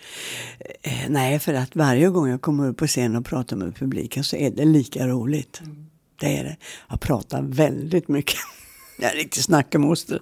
Eh, 0.82 0.92
nej, 1.09 1.38
för 1.38 1.54
att 1.54 1.76
varje 1.76 2.09
gång 2.09 2.28
jag 2.28 2.40
kommer 2.40 2.68
upp 2.68 2.76
på 2.76 2.87
scen 2.87 3.16
och 3.16 3.25
pratar 3.25 3.56
med 3.56 3.76
publiken 3.76 4.25
så 4.25 4.37
är 4.37 4.50
det 4.50 4.64
lika 4.64 5.06
roligt. 5.06 5.61
Mm. 5.61 5.87
Det 6.20 6.38
är 6.38 6.44
det. 6.44 6.56
Jag 6.88 7.00
pratar 7.00 7.42
väldigt 7.42 8.09
mycket. 8.09 8.37
Jag 8.99 9.09
är 9.09 9.12
en 9.12 9.18
riktig 9.18 9.42
snackemoster. 9.42 10.20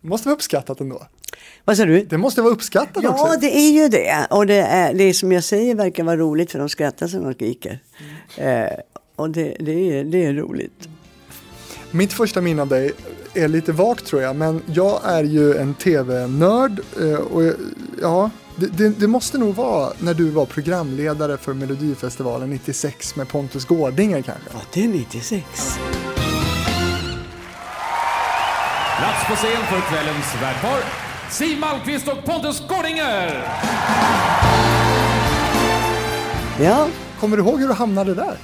Måste 0.00 0.28
vara 0.28 0.36
uppskattat 0.36 0.80
ändå. 0.80 1.06
Vad 1.64 1.76
sa 1.76 1.84
du? 1.84 2.04
Det 2.04 2.18
måste 2.18 2.42
vara 2.42 2.52
uppskattat 2.52 3.02
ja, 3.02 3.10
också. 3.10 3.26
Ja, 3.26 3.36
det 3.40 3.56
är 3.56 3.72
ju 3.72 3.88
det. 3.88 4.26
Och 4.30 4.46
det, 4.46 4.60
är, 4.60 4.94
det 4.94 5.14
som 5.14 5.32
jag 5.32 5.44
säger 5.44 5.74
verkar 5.74 6.04
vara 6.04 6.16
roligt 6.16 6.52
för 6.52 6.58
de 6.58 6.68
skrattar 6.68 7.06
som 7.06 7.24
de 7.24 7.34
skriker. 7.34 7.78
Mm. 8.38 8.64
Eh, 8.64 8.72
Och 9.16 9.30
det, 9.30 9.56
det, 9.60 9.72
är, 9.72 10.04
det 10.04 10.24
är 10.24 10.32
roligt. 10.32 10.88
Mitt 11.90 12.12
första 12.12 12.40
minne 12.40 12.62
av 12.62 12.68
dig 12.68 12.92
är 13.34 13.48
lite 13.48 13.72
vagt 13.72 14.06
tror 14.06 14.22
jag, 14.22 14.36
men 14.36 14.62
jag 14.66 15.00
är 15.04 15.24
ju 15.24 15.56
en 15.56 15.74
tv-nörd 15.74 16.80
eh, 17.00 17.14
och 17.14 17.42
ja, 18.02 18.30
det, 18.56 18.66
det, 18.66 18.88
det, 18.88 19.06
måste 19.06 19.38
nog 19.38 19.54
vara 19.54 19.92
när 19.98 20.14
du 20.14 20.30
var 20.30 20.46
programledare 20.46 21.36
för 21.36 21.54
Melodifestivalen 21.54 22.50
96 22.50 23.16
med 23.16 23.28
Pontus 23.28 23.64
Gårdinger 23.64 24.22
kanske? 24.22 24.54
Var 24.54 24.62
det 24.72 24.88
96? 24.88 25.44
Plats 28.98 29.28
på 29.28 29.34
scen 29.34 29.66
för 29.70 29.80
kvällens 29.80 30.34
värdpar, 30.42 30.78
Siw 31.30 31.60
Malmkvist 31.60 32.08
och 32.08 32.24
Pontus 32.24 32.62
Gårdinger! 32.68 33.44
Ja. 36.60 36.88
Kommer 37.20 37.36
du 37.36 37.42
ihåg 37.42 37.60
hur 37.60 37.68
du 37.68 37.74
hamnade 37.74 38.14
där? 38.14 38.36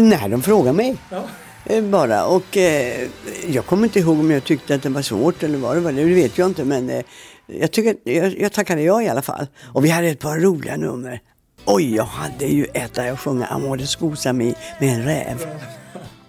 Nej, 0.00 0.28
de 0.28 0.42
frågade 0.42 0.76
mig. 0.76 0.96
Ja. 1.10 1.22
Eh, 1.64 1.84
bara. 1.84 2.26
Och 2.26 2.56
eh, 2.56 3.08
jag 3.46 3.66
kommer 3.66 3.84
inte 3.84 3.98
ihåg 3.98 4.18
om 4.20 4.30
jag 4.30 4.44
tyckte 4.44 4.74
att 4.74 4.82
det 4.82 4.88
var 4.88 5.02
svårt 5.02 5.42
eller 5.42 5.58
vad 5.58 5.76
det 5.76 5.80
var. 5.80 5.92
Det 5.92 6.04
vet 6.04 6.38
jag 6.38 6.48
inte. 6.48 6.64
Men 6.64 6.90
eh, 6.90 7.02
jag, 7.46 7.70
tycker, 7.70 7.96
jag, 8.04 8.40
jag 8.40 8.52
tackade 8.52 8.82
ja 8.82 9.02
i 9.02 9.08
alla 9.08 9.22
fall. 9.22 9.46
Och 9.62 9.84
vi 9.84 9.90
hade 9.90 10.08
ett 10.08 10.20
par 10.20 10.38
roliga 10.38 10.76
nummer. 10.76 11.20
Oj, 11.64 11.94
jag 11.94 12.04
hade 12.04 12.46
ju 12.46 12.64
ett 12.64 12.94
där 12.94 13.06
jag 13.06 13.18
sjöng 13.18 13.42
Amore 13.42 13.86
Scusa 13.86 14.32
med, 14.32 14.54
med 14.80 14.94
en 14.94 15.04
räv. 15.04 15.46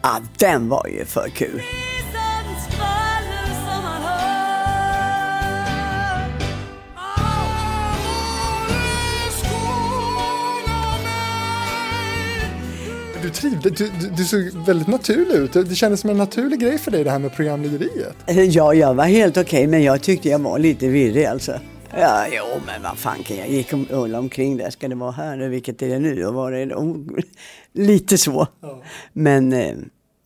Ja, 0.01 0.21
den 0.37 0.69
var 0.69 0.87
ju 0.87 1.05
för 1.05 1.29
kul. 1.29 1.61
Du 13.21 13.29
trivde, 13.29 13.69
du, 13.69 13.91
du, 13.99 14.09
du, 14.17 14.25
såg 14.25 14.65
väldigt 14.65 14.87
naturlig 14.87 15.35
ut. 15.35 15.53
Det 15.53 15.75
kändes 15.75 15.99
som 15.99 16.09
en 16.09 16.17
naturlig 16.17 16.59
grej 16.59 16.77
för 16.77 16.91
dig 16.91 17.03
det 17.03 17.11
här 17.11 17.19
med 17.19 17.35
programlederiet. 17.35 18.15
Ja, 18.27 18.73
jag 18.73 18.93
var 18.93 19.05
helt 19.05 19.37
okej, 19.37 19.59
okay, 19.59 19.67
men 19.67 19.83
jag 19.83 20.01
tyckte 20.03 20.29
jag 20.29 20.39
var 20.39 20.59
lite 20.59 20.87
virrig 20.87 21.25
alltså. 21.25 21.59
Ja, 21.99 22.25
jo, 22.31 22.61
men 22.65 22.83
vad 22.83 22.97
fan 22.97 23.23
kan 23.23 23.37
jag 23.37 23.49
gick 23.49 23.73
om, 23.73 23.87
omkring 24.15 24.57
där. 24.57 24.69
Ska 24.69 24.87
det 24.87 24.95
vara 24.95 25.11
här 25.11 25.35
nu? 25.37 25.49
Vilket 25.49 25.81
är 25.81 25.87
det 25.87 25.99
nu? 25.99 26.25
Och 26.25 26.33
var 26.33 26.51
är 26.51 26.65
det? 26.65 26.75
Oh, 26.75 26.97
lite 27.73 28.17
så. 28.17 28.47
Ja. 28.61 28.81
Men 29.13 29.53
eh, 29.53 29.75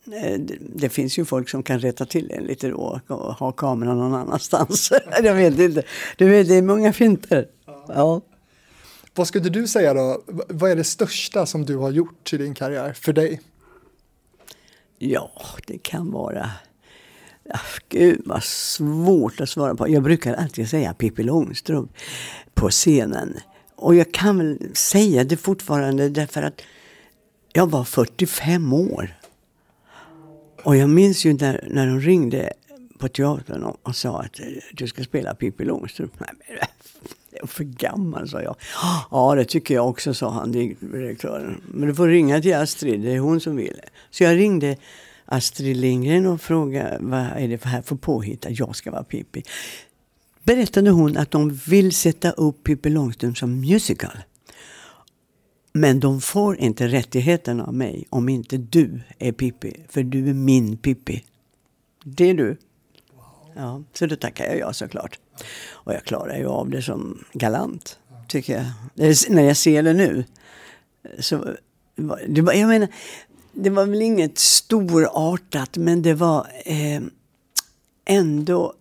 det, 0.05 0.57
det, 0.75 0.89
finns 0.89 1.19
ju 1.19 1.25
folk 1.25 1.49
som 1.49 1.63
kan 1.63 1.79
rätta 1.79 2.05
till 2.05 2.31
en 2.31 2.43
lite 2.43 2.69
då 2.69 2.99
och 3.07 3.17
ha 3.17 3.51
kameran 3.51 3.97
någon 3.97 4.13
annanstans. 4.13 4.91
jag 5.23 5.33
vet 5.33 5.59
inte. 5.59 5.83
Du 6.17 6.29
vet, 6.29 6.47
det 6.47 6.55
är 6.55 6.61
många 6.61 6.93
finter. 6.93 7.47
Ja. 7.65 7.85
ja. 7.87 8.21
Vad 9.15 9.27
skulle 9.27 9.49
du 9.49 9.67
säga 9.67 9.93
då? 9.93 10.23
Vad 10.49 10.71
är 10.71 10.75
det 10.75 10.83
största 10.83 11.45
som 11.45 11.65
du 11.65 11.75
har 11.75 11.91
gjort 11.91 12.33
i 12.33 12.37
din 12.37 12.53
karriär 12.53 12.93
för 12.93 13.13
dig? 13.13 13.41
Ja, 14.97 15.31
det 15.67 15.77
kan 15.77 16.11
vara... 16.11 16.49
Gud 17.89 18.21
vad 18.25 18.43
svårt 18.43 19.41
att 19.41 19.49
svara 19.49 19.75
på. 19.75 19.89
Jag 19.89 20.03
brukar 20.03 20.33
alltid 20.33 20.69
säga 20.69 20.93
Pippi 20.93 21.23
Långstrump 21.23 21.91
på 22.53 22.69
scenen. 22.69 23.37
Och 23.75 23.95
jag 23.95 24.13
kan 24.13 24.37
väl 24.37 24.75
säga 24.75 25.23
det 25.23 25.37
fortfarande 25.37 26.09
därför 26.09 26.43
att 26.43 26.61
jag 27.53 27.71
var 27.71 27.83
45 27.83 28.73
år. 28.73 29.19
Och 30.63 30.75
jag 30.75 30.89
minns 30.89 31.25
ju 31.25 31.33
när, 31.33 31.67
när 31.71 31.87
de 31.87 31.99
ringde 31.99 32.53
på 32.99 33.07
teatern 33.07 33.63
och, 33.63 33.79
och 33.83 33.95
sa 33.95 34.21
att 34.21 34.39
du 34.73 34.87
ska 34.87 35.03
spela 35.03 35.35
Pippi 35.35 35.65
Långstrump. 35.65 36.19
Nej, 36.19 36.29
men, 36.47 36.57
för 37.47 37.63
gammal, 37.63 38.29
sa 38.29 38.41
jag. 38.41 38.55
Ja, 39.11 39.35
det 39.35 39.45
tycker 39.45 39.73
jag 39.73 39.89
också, 39.89 40.13
sa 40.13 40.29
han, 40.29 40.51
direktören. 40.51 41.61
Men 41.67 41.87
du 41.87 41.95
får 41.95 42.07
ringa 42.07 42.41
till 42.41 42.55
Astrid, 42.55 43.01
det 43.01 43.11
är 43.11 43.19
hon 43.19 43.39
som 43.39 43.55
vill. 43.55 43.79
Så 44.09 44.23
jag 44.23 44.37
ringde 44.37 44.77
Astrid 45.25 45.77
Lindgren 45.77 46.25
och 46.25 46.41
frågade 46.41 46.97
vad 46.99 47.21
är 47.21 47.47
det 47.47 47.57
för 47.57 47.69
här 47.69 47.81
för 47.81 47.95
påhitt 47.95 48.45
att 48.45 48.59
jag 48.59 48.75
ska 48.75 48.91
vara 48.91 49.03
Pippi. 49.03 49.43
Berättade 50.43 50.89
hon 50.89 51.17
att 51.17 51.31
de 51.31 51.49
vill 51.49 51.91
sätta 51.91 52.31
upp 52.31 52.63
Pippi 52.63 52.89
Långstrump 52.89 53.37
som 53.37 53.59
musical. 53.59 54.17
Men 55.73 55.99
de 55.99 56.21
får 56.21 56.57
inte 56.57 56.87
rättigheterna 56.87 57.65
av 57.65 57.73
mig 57.73 58.05
om 58.09 58.29
inte 58.29 58.57
du 58.57 59.01
är 59.19 59.31
Pippi. 59.31 59.73
För 59.89 60.03
du 60.03 60.29
är 60.29 60.33
min 60.33 60.77
Pippi. 60.77 61.23
Det 62.03 62.29
är 62.29 62.33
du. 62.33 62.57
Ja, 63.55 63.83
så 63.93 64.05
då 64.05 64.15
tackar 64.15 64.45
jag 64.45 64.57
ja 64.57 64.73
såklart. 64.73 65.19
Och 65.71 65.93
jag 65.93 66.03
klarar 66.03 66.37
ju 66.37 66.47
av 66.47 66.69
det 66.69 66.81
som 66.81 67.25
galant, 67.33 67.99
tycker 68.27 68.53
jag. 68.53 68.65
när 69.29 69.43
jag 69.43 69.57
ser 69.57 69.83
det 69.83 69.93
nu. 69.93 70.23
Så, 71.19 71.45
det 72.27 72.41
var, 72.41 72.53
jag 72.53 72.67
menar, 72.67 72.87
det 73.53 73.69
var 73.69 73.85
väl 73.85 74.01
inget 74.01 74.37
storartat, 74.37 75.77
men 75.77 76.01
det 76.01 76.13
var 76.13 76.47
eh, 76.65 77.01
ändå... 78.05 78.73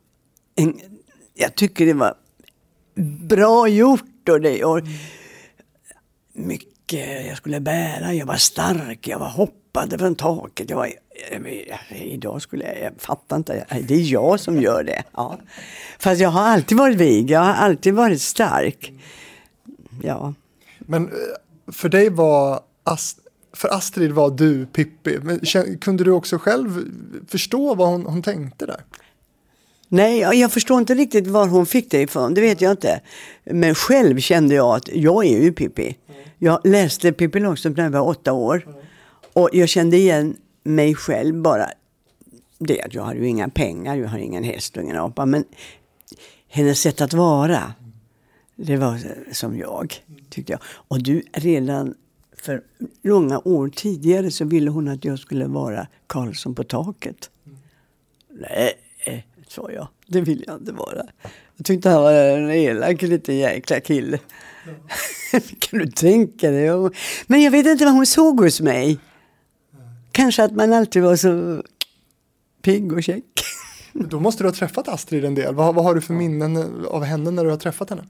En, 0.54 0.80
jag 1.34 1.54
tycker 1.54 1.86
det 1.86 1.94
var 1.94 2.14
bra 3.28 3.68
gjort. 3.68 4.28
Och 4.28 4.40
det, 4.40 4.64
och 4.64 4.80
mycket 6.32 7.26
jag 7.26 7.36
skulle 7.36 7.60
bära. 7.60 8.14
Jag 8.14 8.26
var 8.26 8.36
stark, 8.36 9.08
jag 9.08 9.18
var 9.18 9.28
hoppade 9.28 9.98
från 9.98 10.14
taket. 10.14 10.70
Jag 10.70 10.76
var 10.76 10.90
Idag 11.88 12.42
skulle 12.42 12.64
jag, 12.64 12.82
jag 12.82 12.92
fattar 12.98 13.36
inte, 13.36 13.66
det 13.88 13.94
är 13.94 14.12
jag 14.12 14.40
som 14.40 14.60
gör 14.60 14.84
det. 14.84 15.02
Ja. 15.12 15.38
Fast 15.98 16.20
jag 16.20 16.28
har 16.28 16.42
alltid 16.42 16.78
varit 16.78 16.96
vig, 16.96 17.30
jag 17.30 17.40
har 17.40 17.52
alltid 17.54 17.94
varit 17.94 18.22
stark. 18.22 18.92
Ja. 20.02 20.34
Men 20.78 21.06
eh, 21.06 21.12
för 21.72 21.88
dig 21.88 22.10
var, 22.10 22.60
för 23.52 23.74
Astrid 23.74 24.12
var 24.12 24.30
du 24.30 24.66
Pippi, 24.66 25.18
men 25.22 25.40
kunde 25.80 26.04
du 26.04 26.10
också 26.10 26.38
själv 26.38 26.84
förstå 27.28 27.74
vad 27.74 27.88
hon, 27.88 28.06
hon 28.06 28.22
tänkte 28.22 28.66
där? 28.66 28.80
Nej, 29.88 30.18
jag 30.18 30.52
förstår 30.52 30.78
inte 30.78 30.94
riktigt 30.94 31.26
var 31.26 31.46
hon 31.46 31.66
fick 31.66 31.90
det 31.90 32.00
ifrån, 32.00 32.34
det 32.34 32.40
vet 32.40 32.60
jag 32.60 32.70
inte. 32.70 33.00
Men 33.44 33.74
själv 33.74 34.20
kände 34.20 34.54
jag 34.54 34.76
att 34.76 34.88
jag 34.88 35.26
är 35.26 35.42
ju 35.42 35.52
Pippi. 35.52 35.96
Jag 36.38 36.60
läste 36.66 37.12
Pippi 37.12 37.40
Långstrump 37.40 37.76
när 37.76 37.84
jag 37.84 37.90
var 37.90 38.08
åtta 38.08 38.32
år. 38.32 38.66
Och 39.32 39.48
jag 39.52 39.68
kände 39.68 39.96
igen 39.96 40.36
mig 40.64 40.94
själv 40.94 41.42
bara. 41.42 41.70
Det 42.58 42.82
att 42.82 42.94
jag 42.94 43.02
har 43.02 43.14
ju 43.14 43.28
inga 43.28 43.48
pengar, 43.48 43.96
jag 43.96 44.08
har 44.08 44.18
ingen 44.18 44.44
häst 44.44 44.76
och 44.76 44.82
ingen 44.82 44.96
apa. 44.96 45.26
Men 45.26 45.44
hennes 46.48 46.80
sätt 46.80 47.00
att 47.00 47.12
vara, 47.12 47.72
det 48.56 48.76
var 48.76 49.00
som 49.32 49.58
jag, 49.58 49.94
tyckte 50.30 50.52
jag. 50.52 50.60
Och 50.64 51.02
du, 51.02 51.22
redan 51.32 51.94
för 52.36 52.62
långa 53.02 53.38
år 53.38 53.68
tidigare 53.68 54.30
så 54.30 54.44
ville 54.44 54.70
hon 54.70 54.88
att 54.88 55.04
jag 55.04 55.18
skulle 55.18 55.46
vara 55.46 55.86
Karlsson 56.06 56.54
på 56.54 56.64
taket. 56.64 57.30
Mm. 57.46 57.58
Nej, 58.28 58.72
sa 59.54 59.70
jag. 59.70 59.88
Det 60.06 60.20
vill 60.20 60.44
jag 60.46 60.56
inte 60.56 60.72
vara. 60.72 61.02
Jag 61.56 61.66
tyckte 61.66 61.88
han 61.88 62.02
var 62.02 62.12
en 62.12 62.50
elak 62.50 63.02
liten 63.02 63.36
jäkla 63.36 63.80
kille. 63.80 64.18
Ja. 64.66 65.40
kan 65.58 65.78
du 65.78 65.86
tänka 65.86 66.50
dig? 66.50 66.90
Men 67.26 67.42
jag 67.42 67.50
vet 67.50 67.66
inte 67.66 67.84
vad 67.84 67.94
hon 67.94 68.06
såg 68.06 68.40
hos 68.40 68.60
mig. 68.60 68.98
Kanske 70.14 70.44
att 70.44 70.52
man 70.52 70.72
alltid 70.72 71.02
var 71.02 71.16
så 71.16 71.62
pigg 72.62 72.92
och 72.92 73.02
check. 73.02 73.24
Då 73.92 74.20
måste 74.20 74.42
du 74.42 74.48
ha 74.48 74.54
träffat 74.54 74.88
Astrid 74.88 75.24
en 75.24 75.34
del. 75.34 75.54
Vad, 75.54 75.74
vad, 75.74 75.84
har 75.84 75.94
du 75.94 76.00
för 76.00 76.14
minnen 76.14 76.84
av 76.86 77.04
henne 77.04 77.30
när 77.30 77.44
du 77.44 77.50
har 77.50 77.56
träffat 77.56 77.90
henne? 77.90 78.04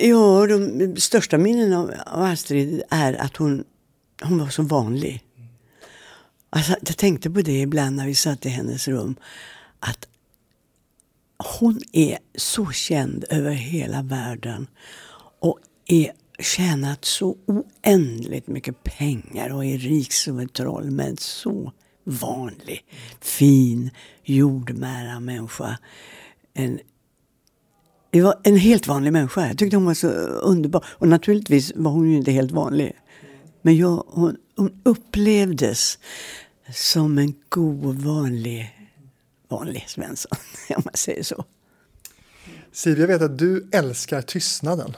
Ja, 0.00 0.46
de 0.46 0.96
största 0.96 1.38
minnena 1.38 1.78
av 2.06 2.22
Astrid 2.22 2.82
är 2.90 3.14
att 3.14 3.36
hon, 3.36 3.64
hon 4.22 4.38
var 4.38 4.48
så 4.48 4.62
vanlig. 4.62 5.24
Alltså, 6.50 6.76
jag 6.86 6.96
tänkte 6.96 7.30
på 7.30 7.40
det 7.40 7.60
ibland 7.60 7.96
när 7.96 8.06
vi 8.06 8.14
satt 8.14 8.46
i 8.46 8.48
hennes 8.48 8.88
rum. 8.88 9.16
Att 9.80 10.08
hon 11.60 11.80
är 11.92 12.18
så 12.34 12.70
känd 12.70 13.24
över 13.30 13.50
hela 13.50 14.02
världen. 14.02 14.66
Och 15.40 15.58
är 15.86 16.12
tjänat 16.38 17.04
så 17.04 17.36
oändligt 17.46 18.46
mycket 18.46 18.82
pengar 18.82 19.52
och 19.52 19.64
är 19.64 19.78
rik 19.78 20.12
som 20.12 20.38
ett 20.38 20.52
troll 20.52 20.90
men 20.90 21.16
så 21.16 21.72
vanlig, 22.04 22.84
fin, 23.20 23.90
jordnära 24.24 25.20
människa. 25.20 25.78
En, 26.54 26.80
det 28.10 28.22
var 28.22 28.40
en 28.44 28.56
helt 28.56 28.86
vanlig 28.86 29.12
människa. 29.12 29.46
Jag 29.46 29.58
tyckte 29.58 29.76
hon 29.76 29.86
var 29.86 29.94
så 29.94 30.08
underbar. 30.08 30.84
Och 30.88 31.08
naturligtvis 31.08 31.72
var 31.74 31.90
hon 31.90 32.10
ju 32.10 32.16
inte 32.16 32.32
helt 32.32 32.50
vanlig. 32.50 32.92
Men 33.62 33.76
jag, 33.76 34.04
hon, 34.06 34.36
hon 34.56 34.80
upplevdes 34.84 35.98
som 36.74 37.18
en 37.18 37.34
god, 37.48 37.98
vanlig, 37.98 38.88
vanlig 39.48 39.84
Svensson, 39.88 40.38
om 40.76 40.82
man 40.84 40.94
säger 40.94 41.22
så. 41.22 41.44
Siv, 42.72 43.00
jag 43.00 43.06
vet 43.06 43.22
att 43.22 43.38
du 43.38 43.68
älskar 43.72 44.22
tystnaden. 44.22 44.96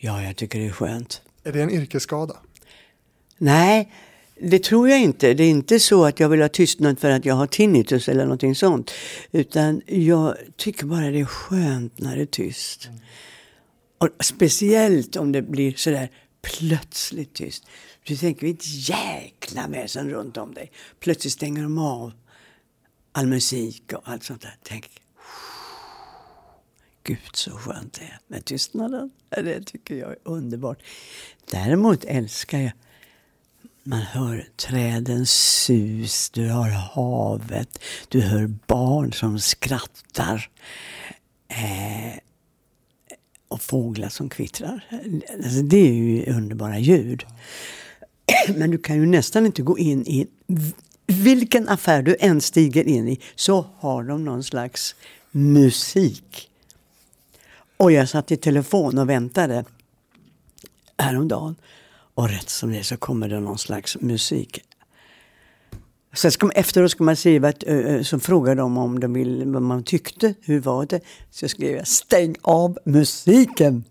Ja, 0.00 0.22
jag 0.22 0.36
tycker 0.36 0.58
det 0.58 0.66
är 0.66 0.72
skönt. 0.72 1.22
Är 1.44 1.52
det 1.52 1.62
en 1.62 1.70
yrkesskada? 1.70 2.36
Nej, 3.38 3.92
det 4.40 4.58
tror 4.58 4.88
jag 4.88 5.00
inte. 5.00 5.34
Det 5.34 5.44
är 5.44 5.50
inte 5.50 5.80
så 5.80 6.04
att 6.04 6.20
jag 6.20 6.28
vill 6.28 6.40
ha 6.40 6.48
tystnad 6.48 6.98
för 6.98 7.10
att 7.10 7.24
jag 7.24 7.34
har 7.34 7.46
tinnitus 7.46 8.08
eller 8.08 8.24
någonting 8.24 8.54
sånt. 8.54 8.90
Utan 9.32 9.82
jag 9.86 10.36
tycker 10.56 10.86
bara 10.86 11.10
det 11.10 11.20
är 11.20 11.24
skönt 11.24 11.98
när 11.98 12.16
det 12.16 12.22
är 12.22 12.26
tyst. 12.26 12.88
Och 13.98 14.08
speciellt 14.20 15.16
om 15.16 15.32
det 15.32 15.42
blir 15.42 15.72
sådär 15.72 16.08
plötsligt 16.42 17.34
tyst. 17.34 17.66
Du 18.04 18.16
tänker 18.16 18.46
ett 18.46 18.88
jäkla 18.88 19.68
väsen 19.68 20.10
runt 20.10 20.36
om 20.36 20.54
dig. 20.54 20.72
Plötsligt 21.00 21.32
stänger 21.32 21.62
de 21.62 21.78
av 21.78 22.12
all 23.12 23.26
musik 23.26 23.92
och 23.92 24.02
allt 24.04 24.24
sånt 24.24 24.42
där. 24.42 24.56
Tänk, 24.62 24.90
Gud 27.08 27.18
så 27.32 27.50
skönt 27.50 27.92
det 27.92 28.04
är 28.04 28.18
med 28.26 28.44
tystnaden. 28.44 29.10
Det 29.28 29.60
tycker 29.62 29.94
jag 29.94 30.10
är 30.10 30.18
underbart. 30.22 30.78
Däremot 31.50 32.04
älskar 32.04 32.58
jag 32.58 32.72
man 33.82 34.00
hör 34.00 34.48
trädens 34.56 35.30
sus, 35.64 36.30
du 36.30 36.46
hör 36.46 36.68
havet, 36.68 37.78
du 38.08 38.20
hör 38.20 38.46
barn 38.66 39.12
som 39.12 39.40
skrattar. 39.40 40.50
Eh, 41.48 42.18
och 43.48 43.62
fåglar 43.62 44.08
som 44.08 44.28
kvittrar. 44.28 44.84
Alltså, 45.44 45.62
det 45.62 45.88
är 45.88 45.92
ju 45.92 46.26
underbara 46.26 46.78
ljud. 46.78 47.24
Men 48.56 48.70
du 48.70 48.78
kan 48.78 48.96
ju 48.96 49.06
nästan 49.06 49.46
inte 49.46 49.62
gå 49.62 49.78
in 49.78 50.06
i 50.06 50.26
vilken 51.06 51.68
affär 51.68 52.02
du 52.02 52.16
än 52.20 52.40
stiger 52.40 52.84
in 52.88 53.08
i 53.08 53.20
så 53.34 53.66
har 53.78 54.04
de 54.04 54.24
någon 54.24 54.44
slags 54.44 54.94
musik. 55.30 56.47
Och 57.78 57.92
jag 57.92 58.08
satt 58.08 58.32
i 58.32 58.36
telefon 58.36 58.98
och 58.98 59.08
väntade 59.08 59.64
häromdagen. 60.98 61.56
Och 62.14 62.28
rätt 62.28 62.48
som 62.48 62.72
det 62.72 62.84
så 62.84 62.96
kommer 62.96 63.28
det 63.28 63.40
någon 63.40 63.58
slags 63.58 63.96
musik. 64.00 64.60
Sen 66.14 66.32
ska, 66.32 66.50
efteråt 66.50 66.90
ska 66.90 67.04
man 67.04 67.16
skriva, 67.16 67.48
ett, 67.48 68.06
så 68.06 68.18
frågar 68.20 68.54
de 68.54 68.78
om 68.78 69.00
de 69.00 69.12
vill, 69.12 69.44
vad 69.46 69.62
man 69.62 69.84
tyckte, 69.84 70.34
hur 70.40 70.60
var 70.60 70.86
det? 70.86 71.00
Så 71.30 71.48
skrev 71.48 71.76
jag, 71.76 71.88
stäng 71.88 72.36
av 72.42 72.78
musiken! 72.84 73.84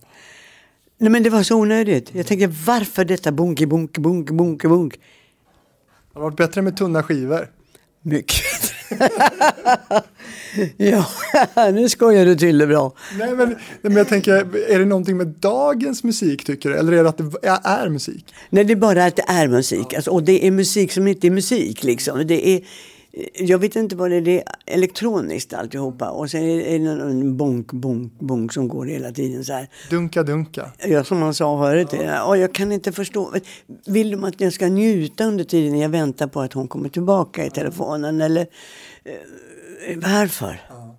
Nej 0.98 1.10
men 1.10 1.24
det 1.24 1.30
var 1.30 1.44
så 1.44 1.56
onödigt. 1.56 2.16
Jag 2.16 2.28
tänkte, 2.28 2.48
varför 2.48 3.06
detta 3.06 3.32
bunky, 3.32 3.66
bunky, 3.66 4.02
bunky, 4.02 4.34
bunky, 4.34 4.68
bunk? 4.68 4.94
Det 4.94 5.00
hade 6.14 6.24
varit 6.24 6.38
bättre 6.38 6.62
med 6.62 6.78
tunna 6.78 7.04
skivor. 7.04 7.52
Mycket 8.02 8.67
ja, 10.78 11.06
nu 11.74 11.90
skojar 11.90 12.26
du 12.26 12.36
till 12.36 12.58
det 12.58 12.68
bra. 12.68 12.94
Nej 13.20 13.36
men, 13.36 13.56
men 13.82 13.96
jag 13.96 14.08
tänker, 14.08 14.34
är 14.70 14.80
det 14.80 14.86
någonting 14.86 15.18
med 15.18 15.28
dagens 15.28 16.04
musik 16.04 16.46
tycker 16.46 16.70
du? 16.70 16.76
Eller 16.78 16.92
är 16.94 17.04
det 17.04 17.10
att 17.10 17.18
det 17.18 17.48
är 17.64 17.90
musik? 17.90 18.26
Nej, 18.50 18.64
det 18.64 18.74
är 18.74 18.78
bara 18.78 19.06
att 19.06 19.16
det 19.16 19.26
är 19.28 19.48
musik. 19.48 19.94
Alltså, 19.94 20.12
och 20.12 20.24
det 20.24 20.48
är 20.48 20.52
musik 20.52 20.92
som 20.92 21.08
inte 21.08 21.28
är 21.28 21.32
musik 21.32 21.84
liksom. 21.84 22.28
Det 22.28 22.48
är 22.48 22.62
jag 23.34 23.60
vet 23.60 23.76
inte 23.76 23.96
vad 23.96 24.10
det 24.10 24.16
är, 24.16 24.22
det 24.22 24.38
är 24.38 24.44
elektroniskt 24.66 25.54
alltihopa. 25.54 26.10
Och 26.10 26.32
sen 26.32 26.44
är 26.44 26.80
det 26.80 27.04
en 27.04 27.38
bonk, 27.38 27.72
bonk, 27.72 28.20
bonk 28.20 28.54
som 28.54 28.68
går 28.68 28.86
hela 28.86 29.12
tiden 29.12 29.46
så 29.46 29.54
här. 29.54 29.70
Dunka, 29.90 30.24
dunka. 30.24 30.72
Ja, 30.88 31.04
som 31.04 31.20
man 31.20 31.34
sa 31.34 31.62
förut. 31.62 31.88
Ja. 31.92 32.24
Och 32.24 32.38
jag 32.38 32.54
kan 32.54 32.72
inte 32.72 32.92
förstå. 32.92 33.34
Vill 33.86 34.12
de 34.12 34.24
att 34.24 34.42
jag 34.42 34.54
ska 34.54 34.68
njuta 34.68 35.26
under 35.26 35.44
tiden 35.44 35.80
jag 35.80 35.90
väntar 35.90 36.28
på 36.28 36.42
att 36.42 36.54
hon 36.54 36.68
kommer 36.68 36.90
tillbaka 36.90 37.46
i 37.46 37.50
telefonen? 37.50 38.22
Eller 38.22 38.48
eh, 39.04 39.98
varför? 39.98 40.62
Ja. 40.70 40.98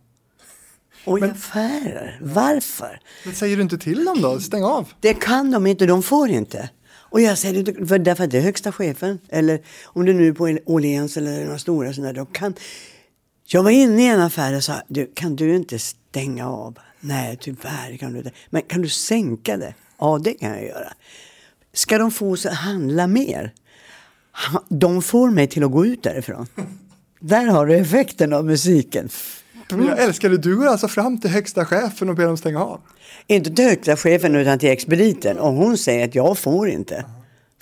Och 1.05 1.21
men, 1.21 1.31
affärer, 1.31 2.19
varför? 2.23 3.01
Men 3.25 3.35
säger 3.35 3.57
du 3.57 3.63
inte 3.63 3.79
till 3.79 4.05
dem 4.05 4.23
då? 4.23 4.41
Stäng 4.41 4.65
av. 4.65 4.93
Det 5.01 5.15
kan 5.15 5.51
de 5.51 5.67
inte, 5.67 5.87
de 5.87 6.03
får 6.03 6.29
inte. 6.29 6.71
Och 7.11 7.21
jag 7.21 7.39
säger 7.39 7.63
det 7.63 7.87
för 7.87 7.99
därför 7.99 8.25
att 8.25 8.31
det 8.31 8.39
är 8.39 8.43
högsta 8.43 8.73
chefen. 8.73 9.19
Eller 9.29 9.61
om 9.85 10.05
det 10.05 10.13
nu 10.13 10.29
är 10.29 10.33
på 10.33 10.59
Åhléns 10.67 11.17
eller 11.17 11.45
några 11.45 11.59
stora 11.59 11.93
sådana. 11.93 12.13
Då 12.13 12.25
kan, 12.25 12.55
jag 13.45 13.63
var 13.63 13.71
inne 13.71 14.03
i 14.03 14.07
en 14.07 14.21
affär 14.21 14.57
och 14.57 14.65
sa, 14.65 14.83
du, 14.89 15.13
kan 15.15 15.37
du 15.37 15.57
inte 15.57 15.79
stänga 15.79 16.49
av? 16.49 16.79
Nej, 17.01 17.39
tyvärr 17.41 17.97
kan 17.97 18.13
du 18.13 18.19
inte. 18.19 18.33
Men 18.51 18.63
kan 18.63 18.83
du 18.83 18.89
sänka 18.89 19.57
det? 19.57 19.75
Ja, 19.99 20.19
det 20.25 20.35
kan 20.35 20.51
jag 20.51 20.65
göra. 20.65 20.93
Ska 21.73 21.99
de 21.99 22.11
få 22.11 22.31
oss 22.31 22.47
att 22.47 22.55
handla 22.55 23.07
mer? 23.07 23.53
De 24.69 25.03
får 25.03 25.31
mig 25.31 25.47
till 25.47 25.65
att 25.65 25.71
gå 25.71 25.87
ut 25.87 26.03
därifrån. 26.03 26.47
Där 27.21 27.47
har 27.47 27.67
du 27.67 27.77
effekten 27.77 28.33
av 28.33 28.45
musiken. 28.45 29.09
Mm. 29.73 29.87
Jag 29.87 29.99
älskar 29.99 30.31
det, 30.31 30.39
du 30.39 30.57
går 30.57 30.67
alltså 30.67 30.89
fram 30.89 31.21
till 31.21 31.31
högsta 31.31 31.65
chefen 31.65 32.09
och 32.09 32.15
ber 32.15 32.25
dem 32.25 32.37
stänga 32.37 32.65
av? 32.65 32.81
Inte 33.27 33.51
till 33.51 33.65
högsta 33.65 33.97
chefen 33.97 34.37
utan 34.37 34.59
till 34.59 34.69
expediten 34.69 35.39
och 35.39 35.53
hon 35.53 35.79
säger 35.79 36.05
att 36.05 36.15
jag 36.15 36.39
får 36.39 36.69
inte. 36.69 37.05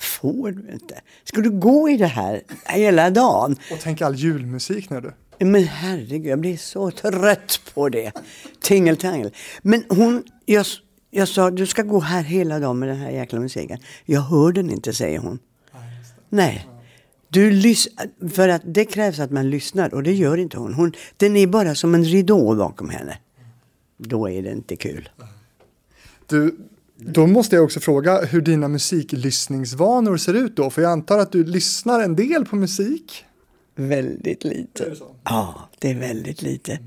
Får 0.01 0.51
du 0.51 0.73
inte? 0.73 1.01
Ska 1.25 1.41
du 1.41 1.51
gå 1.51 1.91
i 1.91 1.97
det 1.97 2.07
här 2.07 2.43
hela 2.65 3.11
dagen? 3.11 3.57
Och 3.73 3.79
tänk 3.83 4.03
all 4.03 4.15
julmusik 4.15 4.91
när 4.91 5.01
du. 5.01 5.13
Men 5.39 5.65
herregud, 5.65 6.27
jag 6.27 6.41
blir 6.41 6.57
så 6.57 6.91
trött 6.91 7.61
på 7.75 7.89
det. 7.89 8.13
Tingeltangel. 8.61 9.31
Men 9.63 9.85
hon, 9.89 10.23
jag, 10.45 10.67
jag 11.11 11.29
sa, 11.29 11.51
du 11.51 11.67
ska 11.67 11.83
gå 11.83 12.01
här 12.01 12.23
hela 12.23 12.59
dagen 12.59 12.79
med 12.79 12.89
den 12.89 12.97
här 12.97 13.11
jäkla 13.11 13.41
musiken. 13.41 13.79
Jag 14.05 14.21
hör 14.21 14.53
den 14.53 14.71
inte, 14.71 14.93
säger 14.93 15.19
hon. 15.19 15.39
Nej. 16.29 16.67
Du 17.37 17.51
lys 17.51 17.89
för 18.31 18.49
att 18.49 18.63
det 18.65 18.85
krävs 18.85 19.19
att 19.19 19.31
man 19.31 19.51
lyssnar 19.51 19.95
och 19.95 20.03
det 20.03 20.13
gör 20.13 20.37
inte 20.37 20.59
hon. 20.59 20.75
hon. 20.75 20.93
Den 21.17 21.37
är 21.37 21.47
bara 21.47 21.75
som 21.75 21.95
en 21.95 22.05
ridå 22.05 22.55
bakom 22.55 22.91
henne. 22.91 23.19
Då 23.97 24.31
är 24.31 24.43
det 24.43 24.53
inte 24.53 24.77
kul. 24.77 25.09
Du, 26.27 26.59
då 26.97 27.27
måste 27.27 27.57
jag 27.57 27.65
också 27.65 27.81
fråga 27.81 28.25
hur 28.25 28.41
dina 28.41 28.69
musiklyssningsvanor 28.69 30.17
ser 30.17 30.35
ut 30.35 30.57
då. 30.57 30.71
För 30.71 30.83
jag 30.83 30.93
antar 30.93 31.19
att 31.19 31.33
du 31.33 31.45
lyssnar 31.45 32.01
en 32.01 32.17
del 32.17 32.45
på 32.45 32.57
musik? 32.57 33.25
Väldigt 33.75 34.45
lite. 34.45 34.95
Ja, 35.25 35.69
det 35.79 35.91
är 35.91 35.95
väldigt 35.95 36.43
lite. 36.43 36.73
Mm. 36.73 36.87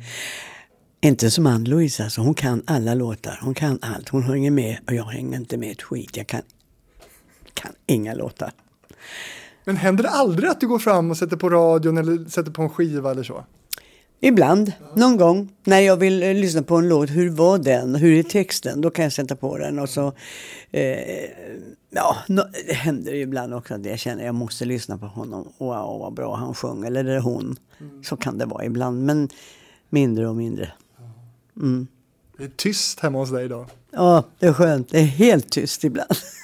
Inte 1.01 1.31
som 1.31 1.45
Ann-Louise, 1.45 2.03
alltså. 2.03 2.21
hon 2.21 2.33
kan 2.33 2.63
alla 2.65 2.93
låtar. 2.93 3.39
Hon 3.41 3.53
kan 3.53 3.79
allt. 3.81 4.09
Hon 4.09 4.23
hänger 4.23 4.51
med 4.51 4.77
och 4.87 4.93
jag 4.93 5.03
hänger 5.05 5.37
inte 5.37 5.57
med 5.57 5.71
ett 5.71 5.81
skit. 5.81 6.17
Jag 6.17 6.27
kan, 6.27 6.41
kan 7.53 7.71
inga 7.85 8.13
låtar. 8.13 8.51
Men 9.69 9.77
händer 9.77 10.03
det 10.03 10.09
aldrig 10.09 10.49
att 10.49 10.59
du 10.59 10.67
går 10.67 10.79
fram 10.79 11.11
och 11.11 11.17
sätter 11.17 11.37
på 11.37 11.49
radion 11.49 11.97
eller 11.97 12.29
sätter 12.29 12.51
på 12.51 12.61
en 12.61 12.69
skiva 12.69 13.11
eller 13.11 13.23
så? 13.23 13.45
Ibland, 14.19 14.71
någon 14.95 15.17
gång, 15.17 15.49
när 15.63 15.79
jag 15.79 15.97
vill 15.97 16.23
eh, 16.23 16.33
lyssna 16.33 16.63
på 16.63 16.75
en 16.75 16.89
låt. 16.89 17.09
Hur 17.09 17.29
var 17.29 17.57
den? 17.57 17.95
Hur 17.95 18.19
är 18.19 18.23
texten? 18.23 18.81
Då 18.81 18.89
kan 18.89 19.03
jag 19.03 19.13
sätta 19.13 19.35
på 19.35 19.57
den 19.57 19.79
och 19.79 19.89
så... 19.89 20.13
Eh, 20.71 21.29
ja, 21.89 22.17
no, 22.27 22.41
det 22.67 22.73
händer 22.73 23.13
ibland 23.13 23.53
också 23.53 23.73
att 23.73 23.85
jag 23.85 23.99
känner 23.99 24.21
att 24.21 24.25
jag 24.25 24.35
måste 24.35 24.65
lyssna 24.65 24.97
på 24.97 25.05
honom. 25.05 25.47
Wow, 25.57 25.99
vad 25.99 26.13
bra 26.13 26.35
han 26.35 26.53
sjöng. 26.53 26.85
Eller 26.85 27.03
det 27.03 27.13
är 27.13 27.19
hon. 27.19 27.55
Mm. 27.79 28.03
Så 28.03 28.17
kan 28.17 28.37
det 28.37 28.45
vara 28.45 28.65
ibland, 28.65 29.05
men 29.05 29.29
mindre 29.89 30.27
och 30.27 30.35
mindre. 30.35 30.71
Mm. 31.55 31.87
Det 32.37 32.43
är 32.43 32.51
tyst 32.55 32.99
hemma 32.99 33.19
hos 33.19 33.31
dig 33.31 33.45
idag. 33.45 33.65
Ja, 33.91 34.23
det 34.39 34.47
är 34.47 34.53
skönt. 34.53 34.89
Det 34.89 34.99
är 34.99 35.05
helt 35.05 35.49
tyst 35.49 35.83
ibland. 35.83 36.09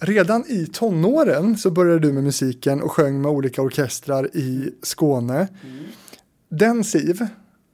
Redan 0.00 0.44
i 0.48 0.66
tonåren 0.66 1.56
så 1.56 1.70
började 1.70 1.98
du 1.98 2.12
med 2.12 2.24
musiken 2.24 2.82
och 2.82 2.92
sjöng 2.92 3.22
med 3.22 3.30
olika 3.30 3.62
orkestrar 3.62 4.36
i 4.36 4.74
Skåne. 4.82 5.34
Mm. 5.34 5.84
Den 6.48 6.84
Siv, 6.84 7.26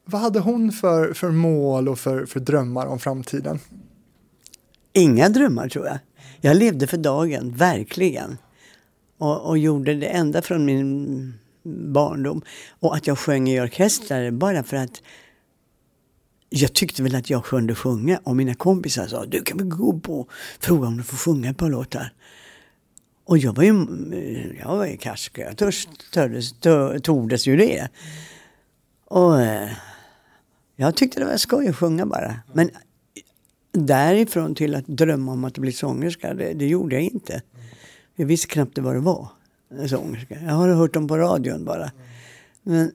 vad 0.04 0.20
hade 0.20 0.40
hon 0.40 0.72
för, 0.72 1.12
för 1.12 1.30
mål 1.30 1.88
och 1.88 1.98
för, 1.98 2.26
för 2.26 2.40
drömmar 2.40 2.86
om 2.86 2.98
framtiden? 2.98 3.60
Inga 4.92 5.28
drömmar 5.28 5.68
tror 5.68 5.86
jag. 5.86 5.98
Jag 6.40 6.56
levde 6.56 6.86
för 6.86 6.96
dagen, 6.96 7.56
verkligen. 7.56 8.38
Och, 9.18 9.48
och 9.48 9.58
gjorde 9.58 9.94
det 9.94 10.06
ända 10.06 10.42
från 10.42 10.64
min 10.64 11.34
barndom. 11.92 12.42
Och 12.80 12.96
att 12.96 13.06
jag 13.06 13.18
sjöng 13.18 13.48
i 13.48 13.60
orkestrar 13.60 14.30
bara 14.30 14.62
för 14.62 14.76
att 14.76 15.02
jag 16.60 16.72
tyckte 16.72 17.02
väl 17.02 17.14
att 17.14 17.30
jag 17.30 17.44
kunde 17.44 17.74
sjunga 17.74 18.20
och 18.24 18.36
mina 18.36 18.54
kompisar 18.54 19.06
sa 19.06 19.26
du 19.26 19.42
kan 19.42 19.58
väl 19.58 19.66
gå 19.66 19.98
på 19.98 20.20
och 20.20 20.32
fråga 20.60 20.88
om 20.88 20.96
du 20.96 21.02
får 21.02 21.16
sjunga 21.16 21.50
ett 21.50 21.56
par 21.56 21.70
låtar. 21.70 22.12
Och 23.24 23.38
jag 23.38 23.56
var 23.56 23.62
ju, 23.62 23.70
eh, 24.12 24.58
jag 24.58 24.76
var 24.76 24.86
ju 24.86 24.96
karsk, 24.96 25.38
jag 25.38 25.56
tördes, 26.12 26.54
tordes 27.02 27.46
ju 27.46 27.56
det. 27.56 27.88
Och 29.04 29.40
eh, 29.40 29.70
jag 30.76 30.96
tyckte 30.96 31.20
det 31.20 31.26
var 31.26 31.36
skoj 31.36 31.68
att 31.68 31.76
sjunga 31.76 32.06
bara. 32.06 32.34
Men 32.52 32.70
därifrån 33.72 34.54
till 34.54 34.74
att 34.74 34.86
drömma 34.86 35.32
om 35.32 35.44
att 35.44 35.58
bli 35.58 35.72
sångerska, 35.72 36.34
det, 36.34 36.52
det 36.52 36.66
gjorde 36.66 36.94
jag 36.94 37.02
inte. 37.02 37.42
Jag 38.16 38.26
visste 38.26 38.48
knappt 38.48 38.78
vad 38.78 38.94
det 38.94 39.00
var, 39.00 39.28
sångerska. 39.88 40.34
Jag 40.40 40.52
har 40.52 40.68
hört 40.68 40.94
dem 40.94 41.08
på 41.08 41.18
radion 41.18 41.64
bara. 41.64 41.90
Men 42.62 42.90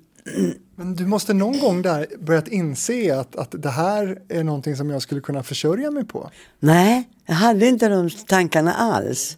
men 0.79 0.95
du 0.95 1.05
måste 1.05 1.33
någon 1.33 1.59
gång 1.59 1.81
där 1.81 2.07
börjat 2.19 2.47
inse 2.47 3.19
att, 3.19 3.35
att 3.35 3.55
det 3.57 3.69
här 3.69 4.21
är 4.29 4.43
någonting 4.43 4.75
som 4.75 4.89
jag 4.89 5.01
skulle 5.01 5.21
kunna 5.21 5.43
försörja 5.43 5.91
mig 5.91 6.05
på? 6.05 6.31
Nej, 6.59 7.09
jag 7.25 7.35
hade 7.35 7.67
inte 7.67 7.89
de 7.89 8.09
tankarna 8.09 8.73
alls. 8.73 9.37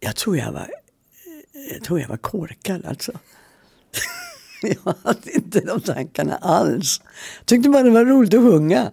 Jag 0.00 0.16
tror 0.16 0.36
jag 0.36 0.52
var, 0.52 0.70
jag 1.72 1.84
tror 1.84 2.00
jag 2.00 2.08
var 2.08 2.16
korkad 2.16 2.86
alltså. 2.86 3.12
jag 4.62 4.94
hade 5.04 5.30
inte 5.30 5.60
de 5.60 5.80
tankarna 5.80 6.36
alls. 6.36 7.00
Jag 7.38 7.46
tyckte 7.46 7.68
bara 7.68 7.82
det 7.82 7.90
var 7.90 8.04
roligt 8.04 8.34
att 8.34 8.40
sjunga. 8.40 8.90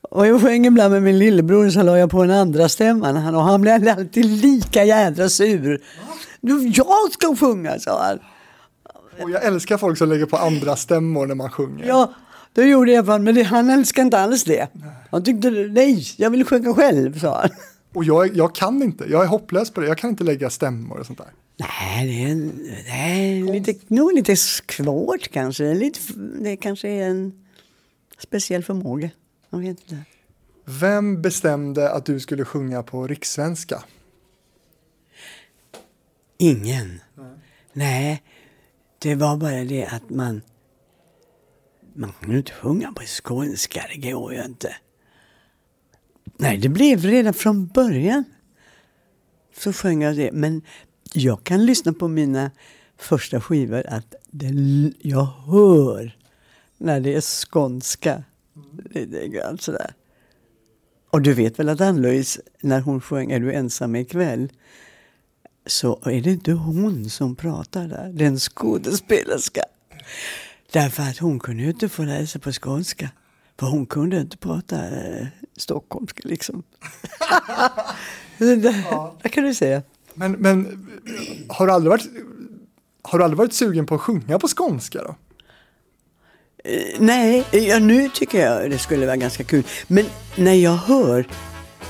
Och 0.00 0.26
jag 0.26 0.40
sjöng 0.42 0.66
ibland 0.66 0.92
med 0.92 1.02
min 1.02 1.18
lillebror 1.18 1.70
så 1.70 1.82
la 1.82 1.98
jag 1.98 2.10
på 2.10 2.22
en 2.22 2.30
andra 2.30 2.68
stämman 2.68 3.34
och 3.34 3.42
han 3.42 3.60
blev 3.60 3.88
alltid 3.88 4.24
lika 4.24 4.84
jädra 4.84 5.28
sur. 5.28 5.82
Jag 6.40 7.12
ska 7.12 7.36
sjunga, 7.36 7.78
sa 7.78 8.04
han. 8.04 8.18
Och 9.22 9.30
jag 9.30 9.44
älskar 9.44 9.78
folk 9.78 9.98
som 9.98 10.08
lägger 10.08 10.26
på 10.26 10.36
andra 10.36 10.76
stämmor 10.76 11.26
när 11.26 11.34
man 11.34 11.50
sjunger. 11.50 11.86
Ja, 11.86 12.14
det 12.52 12.64
gjorde 12.64 13.04
fan, 13.04 13.24
men 13.24 13.34
det, 13.34 13.42
han 13.42 13.70
älskar 13.70 14.02
inte 14.02 14.18
alls 14.18 14.44
det. 14.44 14.68
Han 15.10 15.24
tyckte, 15.24 15.50
nej, 15.50 16.04
jag 16.16 16.30
vill 16.30 16.44
sjunga 16.44 16.74
själv, 16.74 17.18
sa 17.18 17.40
han. 17.40 17.50
Och 17.94 18.04
jag, 18.04 18.36
jag 18.36 18.54
kan 18.54 18.82
inte, 18.82 19.04
jag 19.08 19.22
är 19.22 19.26
hopplös 19.26 19.70
på 19.70 19.80
det, 19.80 19.86
jag 19.86 19.98
kan 19.98 20.10
inte 20.10 20.24
lägga 20.24 20.50
stämmor 20.50 20.98
och 20.98 21.06
sånt 21.06 21.18
där. 21.18 21.28
Nej, 21.56 22.06
det 22.06 22.22
är, 22.22 22.32
en, 22.32 22.52
det 22.86 23.50
är 23.50 23.52
lite, 23.52 23.94
nog 23.94 24.14
lite 24.14 24.36
svårt 24.36 25.28
kanske. 25.28 25.74
Lite, 25.74 26.00
det 26.40 26.56
kanske 26.56 26.88
är 26.88 27.08
en 27.08 27.44
speciell 28.18 28.64
förmåga. 28.64 29.10
Jag 29.50 29.58
vet 29.58 29.68
inte. 29.68 29.96
Vem 30.64 31.22
bestämde 31.22 31.90
att 31.90 32.06
du 32.06 32.20
skulle 32.20 32.44
sjunga 32.44 32.82
på 32.82 33.06
rikssvenska? 33.06 33.82
Ingen. 36.38 37.00
Nej, 37.72 38.22
det 38.98 39.14
var 39.14 39.36
bara 39.36 39.64
det 39.64 39.86
att 39.86 40.10
man... 40.10 40.42
Man 41.94 42.12
kan 42.20 42.30
ju 42.30 42.38
inte 42.38 42.52
sjunga 42.52 42.92
på 42.92 43.02
skånska, 43.02 43.84
det 43.94 44.10
går 44.10 44.34
ju 44.34 44.44
inte. 44.44 44.76
Nej, 46.36 46.58
det 46.58 46.68
blev 46.68 47.00
redan 47.00 47.34
från 47.34 47.66
början. 47.66 48.24
Så 49.58 49.72
sjöng 49.72 50.02
jag 50.02 50.16
det. 50.16 50.32
Men 50.32 50.62
jag 51.12 51.44
kan 51.44 51.66
lyssna 51.66 51.92
på 51.92 52.08
mina 52.08 52.50
första 52.98 53.40
skivor 53.40 53.86
att 53.88 54.14
det, 54.30 54.52
jag 54.98 55.24
hör 55.24 56.16
när 56.78 57.00
det 57.00 57.14
är 57.14 57.20
skånska. 57.20 58.24
Lite 58.90 59.28
grann 59.28 59.58
sådär. 59.58 59.94
Och 61.10 61.22
du 61.22 61.34
vet 61.34 61.58
väl 61.58 61.68
att 61.68 61.80
Ann-Louise, 61.80 62.40
när 62.60 62.80
hon 62.80 63.00
sjöng 63.00 63.30
Är 63.30 63.40
du 63.40 63.52
ensam 63.52 63.96
ikväll? 63.96 64.52
Så 65.66 66.00
är 66.04 66.20
det 66.20 66.30
inte 66.30 66.52
hon 66.52 67.10
som 67.10 67.36
pratar 67.36 67.88
där, 67.88 68.12
det 68.14 68.24
är 68.24 68.28
en 68.28 68.38
skådespelerska. 68.38 69.62
Därför 70.72 71.02
att 71.02 71.18
hon 71.18 71.40
kunde 71.40 71.62
ju 71.62 71.70
inte 71.70 71.88
få 71.88 72.02
läsa 72.02 72.38
på 72.38 72.52
skånska. 72.52 73.10
För 73.58 73.66
hon 73.66 73.86
kunde 73.86 74.20
inte 74.20 74.36
prata 74.36 74.76
eh, 74.76 75.26
stockholmska 75.56 76.20
liksom. 76.24 76.62
det, 78.38 78.84
ja. 78.90 79.16
det 79.22 79.28
kan 79.28 79.44
du 79.44 79.54
säga. 79.54 79.82
Men, 80.14 80.32
men 80.32 80.88
har, 81.48 81.66
du 81.66 81.72
aldrig 81.72 81.90
varit, 81.90 82.06
har 83.02 83.18
du 83.18 83.24
aldrig 83.24 83.38
varit 83.38 83.52
sugen 83.52 83.86
på 83.86 83.94
att 83.94 84.00
sjunga 84.00 84.38
på 84.38 84.48
skånska 84.48 85.02
då? 85.02 85.16
Eh, 86.64 87.00
nej, 87.00 87.44
ja, 87.50 87.78
nu 87.78 88.08
tycker 88.08 88.46
jag 88.46 88.70
det 88.70 88.78
skulle 88.78 89.06
vara 89.06 89.16
ganska 89.16 89.44
kul. 89.44 89.64
Men 89.86 90.04
när 90.36 90.54
jag 90.54 90.76
hör 90.76 91.26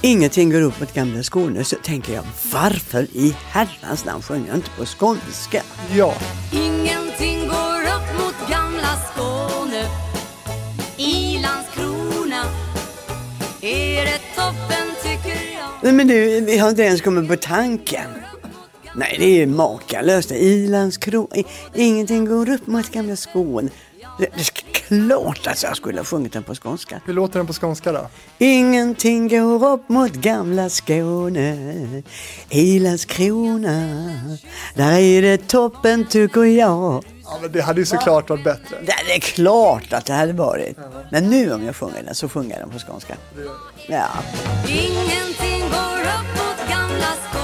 Ingenting 0.02 0.50
går 0.50 0.61
upp 0.62 0.80
mot 0.80 0.94
gamla 0.94 1.22
Skåne 1.22 1.64
så 1.64 1.76
tänker 1.82 2.14
jag 2.14 2.22
varför 2.52 3.02
i 3.02 3.37
herrans 3.50 4.04
namn 4.04 4.22
sjunger 4.22 4.46
jag 4.48 4.56
inte 4.56 4.70
på 4.70 4.85
skånska? 4.85 5.62
Ja. 5.96 6.14
Ingenting 6.52 7.40
går 7.48 7.82
upp 7.82 8.24
mot 8.24 8.50
gamla 8.50 8.96
Skåne 9.12 9.88
I 10.96 11.38
Landskrona 11.38 12.44
är 13.61 14.04
det 14.04 14.20
toppen 14.35 14.94
tycker 15.02 15.52
jag 15.54 15.68
Nej 15.82 15.92
men 15.92 16.09
du, 16.09 16.40
vi 16.40 16.59
har 16.59 16.70
inte 16.70 16.82
ens 16.82 17.00
kommit 17.00 17.28
på 17.28 17.37
tanken. 17.37 18.11
Nej, 18.94 19.16
det 19.18 19.42
är 19.42 19.46
makalöst. 19.46 20.32
I 20.32 20.66
Landskrona, 20.66 21.42
ingenting 21.74 22.24
går 22.24 22.50
upp 22.50 22.66
mot 22.66 22.90
gamla 22.90 23.16
Skåne. 23.16 23.70
Det, 24.18 24.26
det 24.35 24.40
är 24.40 24.44
klart 24.88 25.46
att 25.46 25.62
jag 25.62 25.76
skulle 25.76 26.00
ha 26.00 26.05
sjungit 26.05 26.33
den 26.33 26.42
på 26.42 26.55
skånska. 26.55 27.00
Hur 27.07 27.14
låter 27.14 27.38
den 27.38 27.46
på 27.46 27.52
skånska 27.52 27.92
då? 27.92 28.09
Ingenting 28.38 29.29
går 29.29 29.66
upp 29.68 29.88
mot 29.88 30.12
gamla 30.12 30.68
Skåne 30.68 32.02
I 32.50 32.79
Landskrona 32.79 34.11
Där 34.74 34.92
är 34.98 35.22
det 35.22 35.48
toppen 35.48 36.07
tycker 36.07 36.42
jag 36.44 37.05
Ja, 37.29 37.38
men 37.42 37.52
det 37.52 37.61
hade 37.61 37.81
ju 37.81 37.87
såklart 37.87 38.31
varit 38.31 38.44
bättre. 38.44 38.76
Det 38.87 39.14
är 39.14 39.20
klart 39.20 39.92
att 39.92 40.05
det 40.05 40.12
hade 40.12 40.33
varit. 40.33 40.76
Men 41.11 41.31
nu 41.31 41.52
om 41.52 41.64
jag 41.64 41.76
sjunger 41.76 42.02
den 42.02 42.14
så 42.14 42.29
sjunger 42.29 42.50
jag 42.50 42.61
den 42.61 42.70
på 42.70 42.79
skånska. 42.79 43.16
Ja. 43.88 44.09
Ingenting 44.68 45.61
går 45.61 46.00
upp 46.00 46.29
mot 46.38 46.68
gamla 46.70 47.12
Skåne 47.31 47.36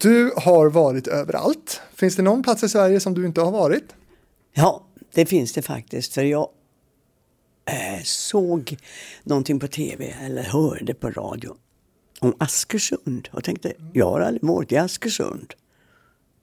Du 0.00 0.32
har 0.36 0.70
varit 0.70 1.06
överallt. 1.06 1.80
Finns 1.94 2.16
det 2.16 2.22
någon 2.22 2.42
plats 2.42 2.62
i 2.62 2.68
Sverige 2.68 3.00
som 3.00 3.14
du 3.14 3.26
inte 3.26 3.40
har 3.40 3.50
varit? 3.50 3.84
Ja, 4.54 4.86
det 5.14 5.26
finns 5.26 5.52
det 5.52 5.62
faktiskt. 5.62 6.14
För 6.14 6.22
jag 6.22 6.48
eh, 7.64 8.02
såg 8.04 8.76
någonting 9.22 9.60
på 9.60 9.66
tv 9.66 10.14
eller 10.24 10.42
hörde 10.42 10.94
på 10.94 11.10
radio 11.10 11.56
om 12.20 12.34
Askersund 12.38 13.28
och 13.32 13.44
tänkte, 13.44 13.72
jag 13.92 14.10
har 14.10 14.20
aldrig 14.20 14.44
varit 14.44 14.72
i 14.72 14.76
Askersund. 14.76 15.54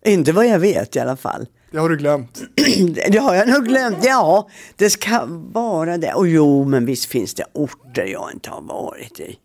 Inte 0.06 0.32
vad 0.32 0.48
jag 0.48 0.60
vet 0.60 0.96
i 0.96 1.00
alla 1.00 1.18
fall. 1.18 1.48
Det 1.72 1.78
har 1.78 1.90
du 1.90 1.98
glömt. 1.98 2.42
Det 3.12 3.18
har 3.18 3.36
jag 3.36 3.48
nog 3.50 3.66
glömt. 3.66 3.98
Ja, 4.04 4.50
det 4.76 4.90
ska 4.90 5.26
vara 5.30 5.98
det. 5.98 6.14
Och 6.14 6.28
jo, 6.28 6.64
men 6.64 6.86
visst 6.86 7.06
finns 7.06 7.34
det 7.34 7.46
orter 7.54 8.06
jag 8.06 8.30
inte 8.34 8.50
har 8.50 8.62
varit 8.62 9.20
i. 9.20 9.40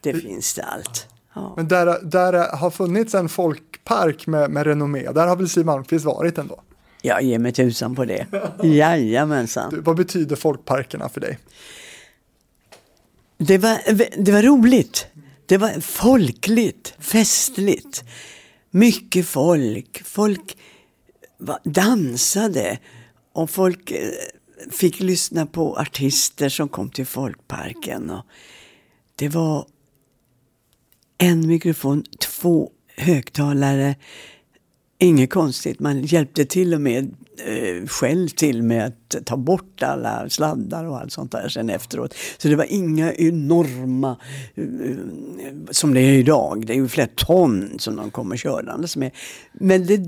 Det 0.00 0.14
finns 0.14 0.54
det 0.54 0.62
allt. 0.62 1.06
Ja. 1.34 1.52
Men 1.56 1.68
där, 1.68 1.98
där 2.02 2.56
har 2.56 2.70
funnits 2.70 3.14
en 3.14 3.28
folkpark 3.28 4.26
med, 4.26 4.50
med 4.50 4.66
renommé. 4.66 5.12
Där 5.12 5.26
har 5.26 5.36
väl 5.36 5.48
Siw 5.48 5.66
Malmkvist 5.66 6.04
varit 6.04 6.38
ändå? 6.38 6.60
Jag 7.02 7.22
ger 7.22 7.38
mig 7.38 7.52
tusan 7.52 7.94
på 7.94 8.04
det. 8.04 8.26
Jajamensan. 8.62 9.70
Du, 9.70 9.80
vad 9.80 9.96
betyder 9.96 10.36
folkparkerna 10.36 11.08
för 11.08 11.20
dig? 11.20 11.38
Det 13.38 13.58
var, 13.58 13.78
det 14.24 14.32
var 14.32 14.42
roligt. 14.42 15.06
Det 15.46 15.56
var 15.56 15.80
folkligt, 15.80 16.94
festligt. 16.98 18.04
Mycket 18.70 19.26
folk. 19.26 20.02
Folk 20.04 20.56
dansade 21.64 22.78
och 23.32 23.50
folk 23.50 23.90
eh, 23.90 24.08
fick 24.70 25.00
lyssna 25.00 25.46
på 25.46 25.76
artister 25.76 26.48
som 26.48 26.68
kom 26.68 26.90
till 26.90 27.06
folkparken. 27.06 28.10
Och 28.10 28.26
det 29.16 29.28
var 29.28 29.66
en 31.22 31.46
mikrofon, 31.46 32.04
två 32.18 32.70
högtalare. 32.96 33.94
Inget 34.98 35.30
konstigt, 35.30 35.80
man 35.80 36.02
hjälpte 36.02 36.44
till 36.44 36.74
och 36.74 36.80
med 36.80 37.14
eh, 37.46 37.86
själv 37.86 38.28
till 38.28 38.62
med 38.62 38.86
att 38.86 39.26
ta 39.26 39.36
bort 39.36 39.82
alla 39.82 40.28
sladdar 40.28 40.84
och 40.84 40.98
allt 40.98 41.12
sånt 41.12 41.32
där 41.32 41.48
sen 41.48 41.70
efteråt. 41.70 42.14
Så 42.38 42.48
det 42.48 42.56
var 42.56 42.72
inga 42.72 43.12
enorma, 43.12 44.16
eh, 44.54 44.64
som 45.70 45.94
det 45.94 46.00
är 46.00 46.12
idag, 46.12 46.66
det 46.66 46.72
är 46.72 46.76
ju 46.76 46.88
flera 46.88 47.08
ton 47.14 47.78
som 47.78 47.96
de 47.96 48.10
kommer 48.10 48.36
körandes 48.36 48.96
med. 48.96 49.10
Men 49.52 49.86
det 49.86 50.00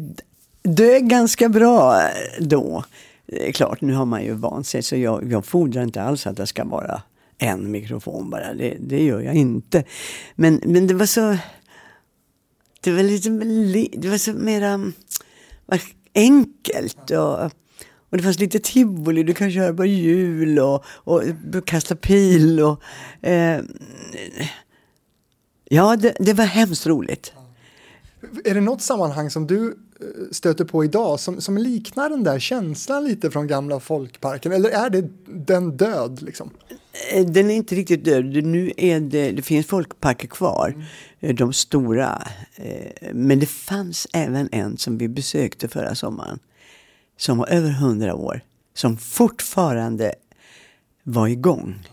dög 0.62 1.08
ganska 1.08 1.48
bra 1.48 2.00
eh, 2.00 2.44
då. 2.44 2.84
Det 3.26 3.48
är 3.48 3.52
klart, 3.52 3.80
nu 3.80 3.92
har 3.92 4.06
man 4.06 4.24
ju 4.24 4.32
vant 4.32 4.66
sig 4.66 4.82
så 4.82 4.96
jag, 4.96 5.32
jag 5.32 5.44
fordrar 5.44 5.82
inte 5.82 6.02
alls 6.02 6.26
att 6.26 6.36
det 6.36 6.46
ska 6.46 6.64
vara 6.64 7.02
en 7.42 7.70
mikrofon 7.70 8.30
bara. 8.30 8.54
Det, 8.54 8.76
det 8.80 9.04
gör 9.04 9.20
jag 9.20 9.34
inte. 9.34 9.84
Men, 10.34 10.60
men 10.64 10.86
det 10.86 10.94
var 10.94 11.06
så... 11.06 11.36
Det 12.80 12.92
var 12.92 13.02
lite 13.02 13.30
det 13.98 14.08
var 14.08 14.18
så 14.18 14.32
mera 14.32 14.68
mm, 14.68 14.92
Var 15.66 15.80
enkelt. 16.14 17.10
Och, 17.10 17.44
och 18.12 18.16
det 18.16 18.22
fanns 18.22 18.38
lite 18.38 18.58
tivoli, 18.58 19.22
du 19.22 19.34
kan 19.34 19.52
köra 19.52 19.74
på 19.74 19.86
hjul 19.86 20.58
och, 20.58 20.84
och 20.86 21.22
kasta 21.64 21.96
pil. 21.96 22.60
Och, 22.60 22.82
eh, 23.26 23.60
ja, 25.64 25.96
det, 25.96 26.14
det 26.18 26.32
var 26.32 26.44
hemskt 26.44 26.86
roligt. 26.86 27.32
Är 28.44 28.54
det 28.54 28.60
något 28.60 28.82
sammanhang 28.82 29.30
som 29.30 29.46
du 29.46 29.68
eh, 29.68 30.06
stöter 30.30 30.64
på 30.64 30.84
idag 30.84 31.20
som, 31.20 31.40
som 31.40 31.58
liknar 31.58 32.10
den 32.10 32.24
där 32.24 32.38
känslan 32.38 33.04
lite 33.04 33.30
från 33.30 33.46
gamla 33.46 33.80
folkparken? 33.80 34.52
Eller 34.52 34.70
är 34.70 34.90
det 34.90 35.08
den 35.26 35.76
död 35.76 36.22
liksom? 36.22 36.50
Eh, 37.12 37.26
Den 37.26 37.50
är 37.50 37.54
inte 37.54 37.74
riktigt 37.74 38.04
död. 38.04 38.24
Nu 38.44 38.72
är 38.76 39.00
det, 39.00 39.32
det 39.32 39.42
finns 39.42 39.66
folkparker 39.66 40.28
kvar, 40.28 40.86
eh, 41.20 41.34
de 41.34 41.52
stora. 41.52 42.28
Eh, 42.56 43.10
Men 43.12 43.40
det 43.40 43.46
fanns 43.46 44.06
även 44.12 44.48
en 44.52 44.76
som 44.78 44.98
vi 44.98 45.08
besökte 45.08 45.68
förra 45.68 45.94
sommaren. 45.94 46.38
Som 47.16 47.38
var 47.38 47.46
över 47.46 47.70
hundra 47.70 48.14
år. 48.14 48.40
Som 48.74 48.96
fortfarande 48.98 50.14
var 51.02 51.28
igång. 51.28 51.88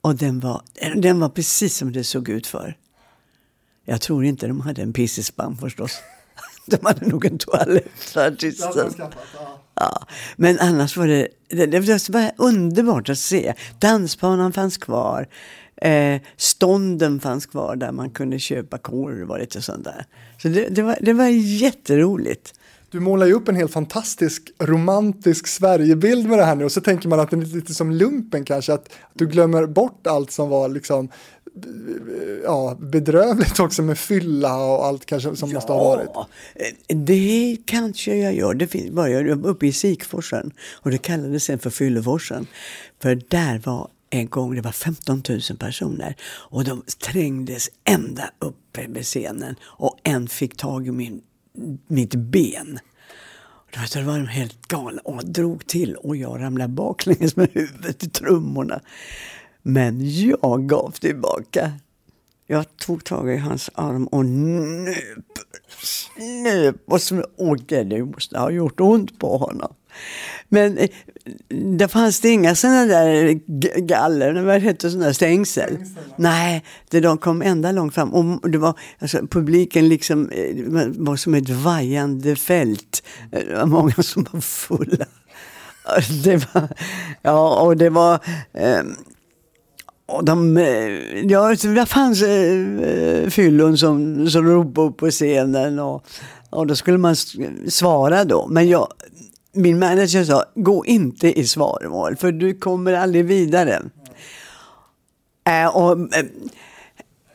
Och 0.00 0.16
den 0.16 0.40
var, 0.40 0.62
den 0.96 1.20
var 1.20 1.28
precis 1.28 1.76
som 1.76 1.92
det 1.92 2.04
såg 2.04 2.28
ut 2.28 2.46
för. 2.46 2.76
Jag 3.84 4.00
tror 4.00 4.24
inte 4.24 4.46
de 4.46 4.60
hade 4.60 4.82
en 4.82 4.92
pissespann 4.92 5.56
förstås. 5.56 5.98
De 6.66 6.78
hade 6.82 7.06
nog 7.06 7.24
en 7.24 7.38
toalett 7.38 7.98
för 7.98 8.26
artisten. 8.26 8.92
Ja, 9.74 10.06
men 10.36 10.58
annars 10.58 10.96
var 10.96 11.06
det, 11.06 11.28
det, 11.48 11.66
det 11.66 12.08
var 12.08 12.32
underbart 12.36 13.08
att 13.08 13.18
se. 13.18 13.54
Dansbanan 13.78 14.52
fanns 14.52 14.76
kvar. 14.76 15.28
Eh, 15.76 16.20
stånden 16.36 17.20
fanns 17.20 17.46
kvar 17.46 17.76
där 17.76 17.92
man 17.92 18.10
kunde 18.10 18.38
köpa 18.38 18.78
korv 18.78 19.30
och 19.30 19.38
lite 19.38 19.62
sånt 19.62 19.84
där. 19.84 20.06
Så 20.42 20.48
det, 20.48 20.68
det, 20.68 20.82
var, 20.82 20.98
det 21.00 21.12
var 21.12 21.26
jätteroligt. 21.28 22.54
Du 22.90 23.00
målar 23.00 23.26
ju 23.26 23.32
upp 23.32 23.48
en 23.48 23.56
helt 23.56 23.72
fantastisk 23.72 24.52
romantisk 24.58 25.46
Sverigebild 25.46 26.28
med 26.28 26.38
det 26.38 26.44
här 26.44 26.54
nu 26.54 26.64
och 26.64 26.72
så 26.72 26.80
tänker 26.80 27.08
man 27.08 27.20
att 27.20 27.30
det 27.30 27.36
är 27.36 27.40
lite 27.40 27.74
som 27.74 27.90
lumpen 27.90 28.44
kanske, 28.44 28.72
att, 28.72 28.86
att 28.86 28.92
du 29.12 29.26
glömmer 29.26 29.66
bort 29.66 30.06
allt 30.06 30.30
som 30.30 30.48
var 30.48 30.68
liksom 30.68 31.08
ja, 32.44 32.76
bedrövligt 32.80 33.60
också 33.60 33.82
med 33.82 33.98
fylla 33.98 34.56
och 34.56 34.86
allt 34.86 35.06
kanske 35.06 35.36
som 35.36 35.52
måste 35.52 35.72
ha 35.72 35.84
varit. 35.84 36.10
Ja, 36.14 36.28
eh, 36.54 36.96
det 36.96 37.56
kanske 37.64 38.16
jag 38.16 38.34
gör. 38.34 38.54
Det 38.54 38.90
var 38.90 39.08
jag 39.08 39.46
uppe 39.46 39.66
i 39.66 39.72
Sikforsen 39.72 40.52
och 40.72 40.90
det 40.90 40.98
kallades 40.98 41.44
sen 41.44 41.58
för 41.58 41.70
Fylleforsen. 41.70 42.46
För 43.02 43.22
där 43.28 43.58
var 43.58 43.88
en 44.10 44.28
gång, 44.28 44.54
det 44.54 44.60
var 44.60 44.72
15 44.72 45.22
000 45.28 45.40
personer 45.58 46.16
och 46.24 46.64
de 46.64 46.82
trängdes 47.04 47.70
ända 47.84 48.30
uppe 48.38 48.86
vid 48.88 49.04
scenen 49.04 49.56
och 49.62 49.98
en 50.02 50.28
fick 50.28 50.56
tag 50.56 50.86
i 50.86 50.90
min, 50.90 51.20
mitt 51.86 52.14
ben. 52.14 52.78
Då 53.94 54.02
var 54.02 54.18
de 54.18 54.26
helt 54.26 54.68
galna 54.68 55.00
och 55.04 55.24
drog 55.24 55.66
till 55.66 55.94
och 55.94 56.16
jag 56.16 56.40
ramlade 56.40 56.72
baklänges 56.72 57.36
med 57.36 57.48
huvudet 57.52 58.02
i 58.02 58.10
trummorna. 58.10 58.80
Men 59.66 60.00
jag 60.20 60.68
gav 60.68 60.90
tillbaka. 60.90 61.72
Jag 62.46 62.76
tog 62.76 63.04
tag 63.04 63.34
i 63.34 63.36
hans 63.36 63.70
arm 63.74 64.06
och 64.06 64.24
nöp, 64.26 64.96
snöp 65.82 66.76
och 67.36 67.58
det 67.68 68.04
måste 68.04 68.38
ha 68.38 68.50
gjort 68.50 68.80
ont 68.80 69.18
på 69.18 69.36
honom. 69.36 69.74
Men 70.48 70.78
eh, 70.78 70.88
det 71.78 71.88
fanns 71.88 72.20
det 72.20 72.28
inga 72.28 72.54
sådana 72.54 72.86
där 72.86 73.32
galler, 73.80 74.42
vad 74.42 74.60
heter 74.62 74.88
sådana 74.88 75.06
där 75.06 75.12
stängsel? 75.12 75.78
Nej, 76.16 76.64
det, 76.90 77.00
de 77.00 77.18
kom 77.18 77.42
ända 77.42 77.72
långt 77.72 77.94
fram. 77.94 78.14
Och 78.14 78.50
det 78.50 78.58
var, 78.58 78.78
alltså, 78.98 79.26
publiken 79.26 79.88
liksom, 79.88 80.28
eh, 80.28 80.54
var 80.88 81.16
som 81.16 81.34
ett 81.34 81.48
vajande 81.48 82.36
fält. 82.36 83.02
Eh, 83.32 83.40
Det 83.46 83.54
var 83.54 83.66
många 83.66 83.94
som 83.94 84.26
var 84.32 84.40
fulla. 84.40 85.06
Det 86.24 86.36
var, 86.54 86.68
ja, 87.22 87.60
och 87.60 87.76
det 87.76 87.90
var... 87.90 88.18
ehm, 88.52 88.96
och 90.06 90.24
de, 90.24 90.56
eh, 90.56 91.24
ja, 91.24 91.54
det 91.62 91.86
fanns 91.86 92.22
eh, 92.22 92.80
eh, 92.80 93.28
fyllon 93.30 93.78
som, 93.78 94.30
som 94.30 94.46
ropade 94.46 94.88
upp 94.88 94.96
på 94.96 95.10
scenen 95.10 95.78
och, 95.78 96.06
och 96.50 96.66
då 96.66 96.76
skulle 96.76 96.98
man 96.98 97.16
svara 97.68 98.24
då. 98.24 98.46
Men 98.46 98.68
jag, 98.68 98.88
min 99.52 99.78
manager 99.78 100.24
sa, 100.24 100.44
gå 100.54 100.86
inte 100.86 101.38
i 101.40 101.46
svaromål 101.46 102.16
för 102.16 102.32
du 102.32 102.54
kommer 102.54 102.92
aldrig 102.92 103.24
vidare. 103.24 103.82
Äh, 105.46 105.76
och, 105.76 106.16
eh, 106.16 106.24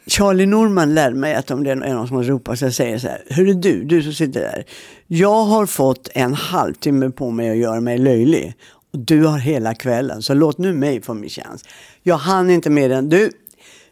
Charlie 0.08 0.46
Norman 0.46 0.94
lärde 0.94 1.16
mig 1.16 1.36
att 1.36 1.52
om 1.52 1.64
det 1.64 1.72
är 1.72 1.76
någon 1.76 2.08
som 2.08 2.24
ropar 2.24 2.56
så 2.56 2.72
säger 2.72 2.92
jag 2.92 3.02
så 3.02 3.08
här, 3.08 3.24
Hörru 3.30 3.54
du, 3.54 3.84
du 3.84 4.04
som 4.04 4.14
sitter 4.14 4.42
där. 4.42 4.66
Jag 5.08 5.44
har 5.44 5.66
fått 5.66 6.10
en 6.14 6.34
halvtimme 6.34 7.10
på 7.10 7.32
mig 7.32 7.50
att 7.50 7.58
göra 7.58 7.82
mig 7.82 7.98
löjlig. 7.98 8.54
Och 8.94 9.00
du 9.00 9.26
har 9.26 9.38
hela 9.38 9.74
kvällen, 9.74 10.22
så 10.22 10.34
låt 10.34 10.58
nu 10.58 10.74
mig 10.74 11.02
få 11.02 11.14
min 11.14 11.30
chans. 11.30 11.64
Jag 12.04 12.18
hann 12.18 12.50
inte 12.50 12.70
mer 12.70 12.90
än 12.90 13.10
du. 13.10 13.32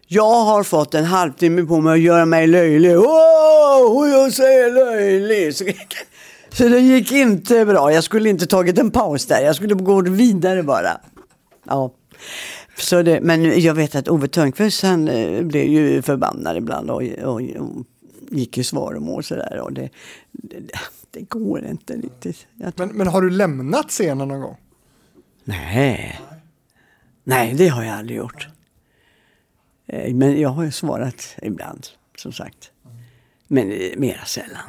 Jag 0.08 0.44
har 0.44 0.64
fått 0.64 0.94
en 0.94 1.06
halvtimme 1.06 1.64
på 1.64 1.82
mig 1.82 1.94
att 1.94 2.00
göra 2.00 2.26
mig 2.26 2.48
löjlig. 2.48 2.98
Åh, 2.98 3.98
och 3.98 4.08
jag 4.08 4.34
säger 4.34 4.72
löjlig. 4.72 5.56
Så, 5.56 5.66
så 6.50 6.68
det 6.68 6.80
gick 6.80 7.12
inte 7.12 7.66
bra. 7.66 7.94
Jag 7.94 8.04
skulle 8.04 8.30
inte 8.30 8.48
tagit 8.48 8.80
en 8.80 8.92
paus 8.92 9.26
där. 9.26 9.42
Jag 9.42 9.56
skulle 9.56 9.76
gå 9.76 10.02
vidare 10.02 10.64
bara. 10.64 11.02
Ja. 11.64 11.94
Så 12.78 13.02
det, 13.02 13.22
men 13.22 13.62
jag 13.62 13.74
vet 13.74 13.96
att 13.96 14.08
Ove 14.08 14.28
Thörnqvist 14.28 14.84
han 14.84 15.08
eh, 15.08 15.42
blev 15.44 15.66
ju 15.66 16.02
förbannad 16.02 16.58
ibland 16.58 16.90
och, 16.90 17.04
och, 17.24 17.42
och 17.42 17.86
gick 18.30 18.58
i 18.58 18.64
svaromål 18.64 19.24
sådär. 19.24 19.60
Och 19.60 19.74
det, 19.74 19.90
det, 20.32 20.58
det 21.12 21.22
går 21.22 21.66
inte 21.66 21.94
riktigt. 21.94 22.48
Men, 22.76 22.90
men 22.90 23.08
har 23.08 23.22
du 23.22 23.30
lämnat 23.30 23.90
scenen 23.90 24.28
någon 24.28 24.42
gång? 24.42 24.58
nej. 25.44 26.20
Nej, 27.28 27.54
det 27.54 27.68
har 27.68 27.84
jag 27.84 27.94
aldrig 27.98 28.18
gjort. 28.18 28.48
Eh, 29.88 30.14
Men 30.14 30.40
jag 30.42 30.50
har 30.50 30.64
ju 30.64 30.72
svarat 30.72 31.36
ibland, 31.42 31.88
som 32.18 32.32
sagt. 32.32 32.72
Men 33.48 33.72
eh, 33.72 33.78
mera 33.98 34.26
sällan. 34.26 34.62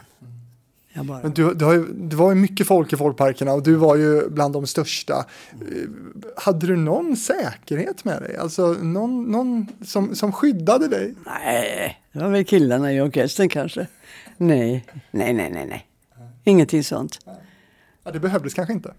Bara... 1.02 1.22
Men 1.22 1.32
du, 1.32 1.54
du, 1.54 1.64
ju, 1.72 1.86
det 1.92 2.16
var 2.16 2.28
ju 2.28 2.34
mycket 2.34 2.66
folk 2.66 2.92
i 2.92 2.96
folkparkerna 2.96 3.52
och 3.52 3.62
du 3.62 3.74
var 3.74 3.96
ju 3.96 4.28
bland 4.30 4.54
de 4.54 4.66
största. 4.66 5.26
Eh, 5.52 5.88
Hade 6.36 6.66
du 6.66 6.76
någon 6.76 7.16
säkerhet 7.16 8.04
med 8.04 8.22
dig? 8.22 8.36
Alltså 8.36 8.66
någon, 8.72 9.24
någon 9.30 9.66
som, 9.84 10.14
som 10.14 10.32
skyddade 10.32 10.88
dig? 10.88 11.14
Nej, 11.26 12.02
det 12.12 12.18
var 12.18 12.28
väl 12.28 12.44
killarna 12.44 12.92
i 12.92 13.00
orkestern 13.00 13.48
kanske. 13.48 13.86
Nej, 14.36 14.86
nej, 15.10 15.32
nej, 15.32 15.50
nej, 15.50 15.66
nej. 15.66 15.86
Ingenting 16.44 16.84
sånt. 16.84 17.18
Ja, 18.04 18.10
det 18.10 18.20
behövdes 18.20 18.54
kanske 18.54 18.72
inte. 18.72 18.94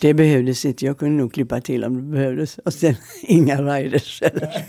Det 0.00 0.14
behövdes 0.14 0.64
inte. 0.64 0.86
Jag 0.86 0.98
kunde 0.98 1.16
nog 1.16 1.32
klippa 1.32 1.60
till 1.60 1.84
om 1.84 1.96
det 1.96 2.02
behövdes. 2.16 2.58
Och 2.58 2.74
sen 2.74 2.94
inga 3.22 3.62
riders 3.62 4.20
heller. 4.22 4.64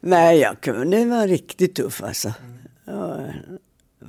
Nej, 0.00 0.38
jag 0.38 0.60
kunde 0.60 0.96
det 0.96 1.04
var 1.04 1.26
riktigt 1.26 1.74
tuff 1.74 2.02
alltså. 2.02 2.32
Ja, 2.84 3.20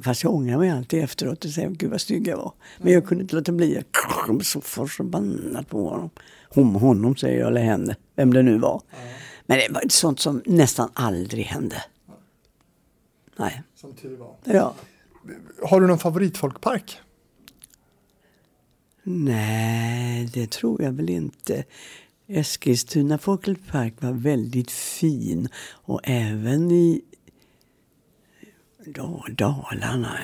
fast 0.03 0.23
jag 0.23 0.34
ångrar 0.34 0.58
mig 0.58 0.69
alltid 0.69 1.03
efteråt 1.03 1.45
och 1.45 1.51
säger 1.51 1.69
gud 1.69 1.91
vad 1.91 2.01
stygg 2.01 2.27
jag 2.27 2.38
var. 2.38 2.53
Men 2.77 2.93
jag 2.93 3.05
kunde 3.08 3.21
inte 3.21 3.36
låta 3.36 3.51
bli. 3.51 3.73
Jag 3.73 4.36
blev 4.36 4.43
så 4.43 4.62
förbannad 4.62 5.67
på 5.67 5.89
honom. 5.89 6.10
Hon, 6.49 6.75
honom 6.75 7.15
säger 7.15 7.39
jag, 7.39 7.47
eller 7.47 7.62
henne. 7.62 7.95
Vem 8.15 8.34
det 8.34 8.43
nu 8.43 8.58
var. 8.58 8.82
Men 9.45 9.58
det 9.58 9.67
var 9.71 9.84
sånt 9.89 10.19
som 10.19 10.41
nästan 10.45 10.89
aldrig 10.93 11.45
hände. 11.45 11.84
Nej. 13.38 13.63
Som 13.75 13.93
tur 13.93 14.17
var. 14.17 14.36
Ja. 14.43 14.75
Har 15.63 15.82
du 15.82 15.88
någon 15.88 15.99
favoritfolkpark? 15.99 16.99
Nej, 19.11 20.29
det 20.33 20.51
tror 20.51 20.81
jag 20.81 20.91
väl 20.91 21.09
inte. 21.09 21.63
Eskilstuna 22.27 23.17
folkpark 23.17 23.93
var 23.99 24.11
väldigt 24.11 24.71
fin 24.71 25.49
och 25.71 26.01
även 26.03 26.71
i 26.71 27.01
då, 28.85 29.25
Dalarna. 29.29 30.19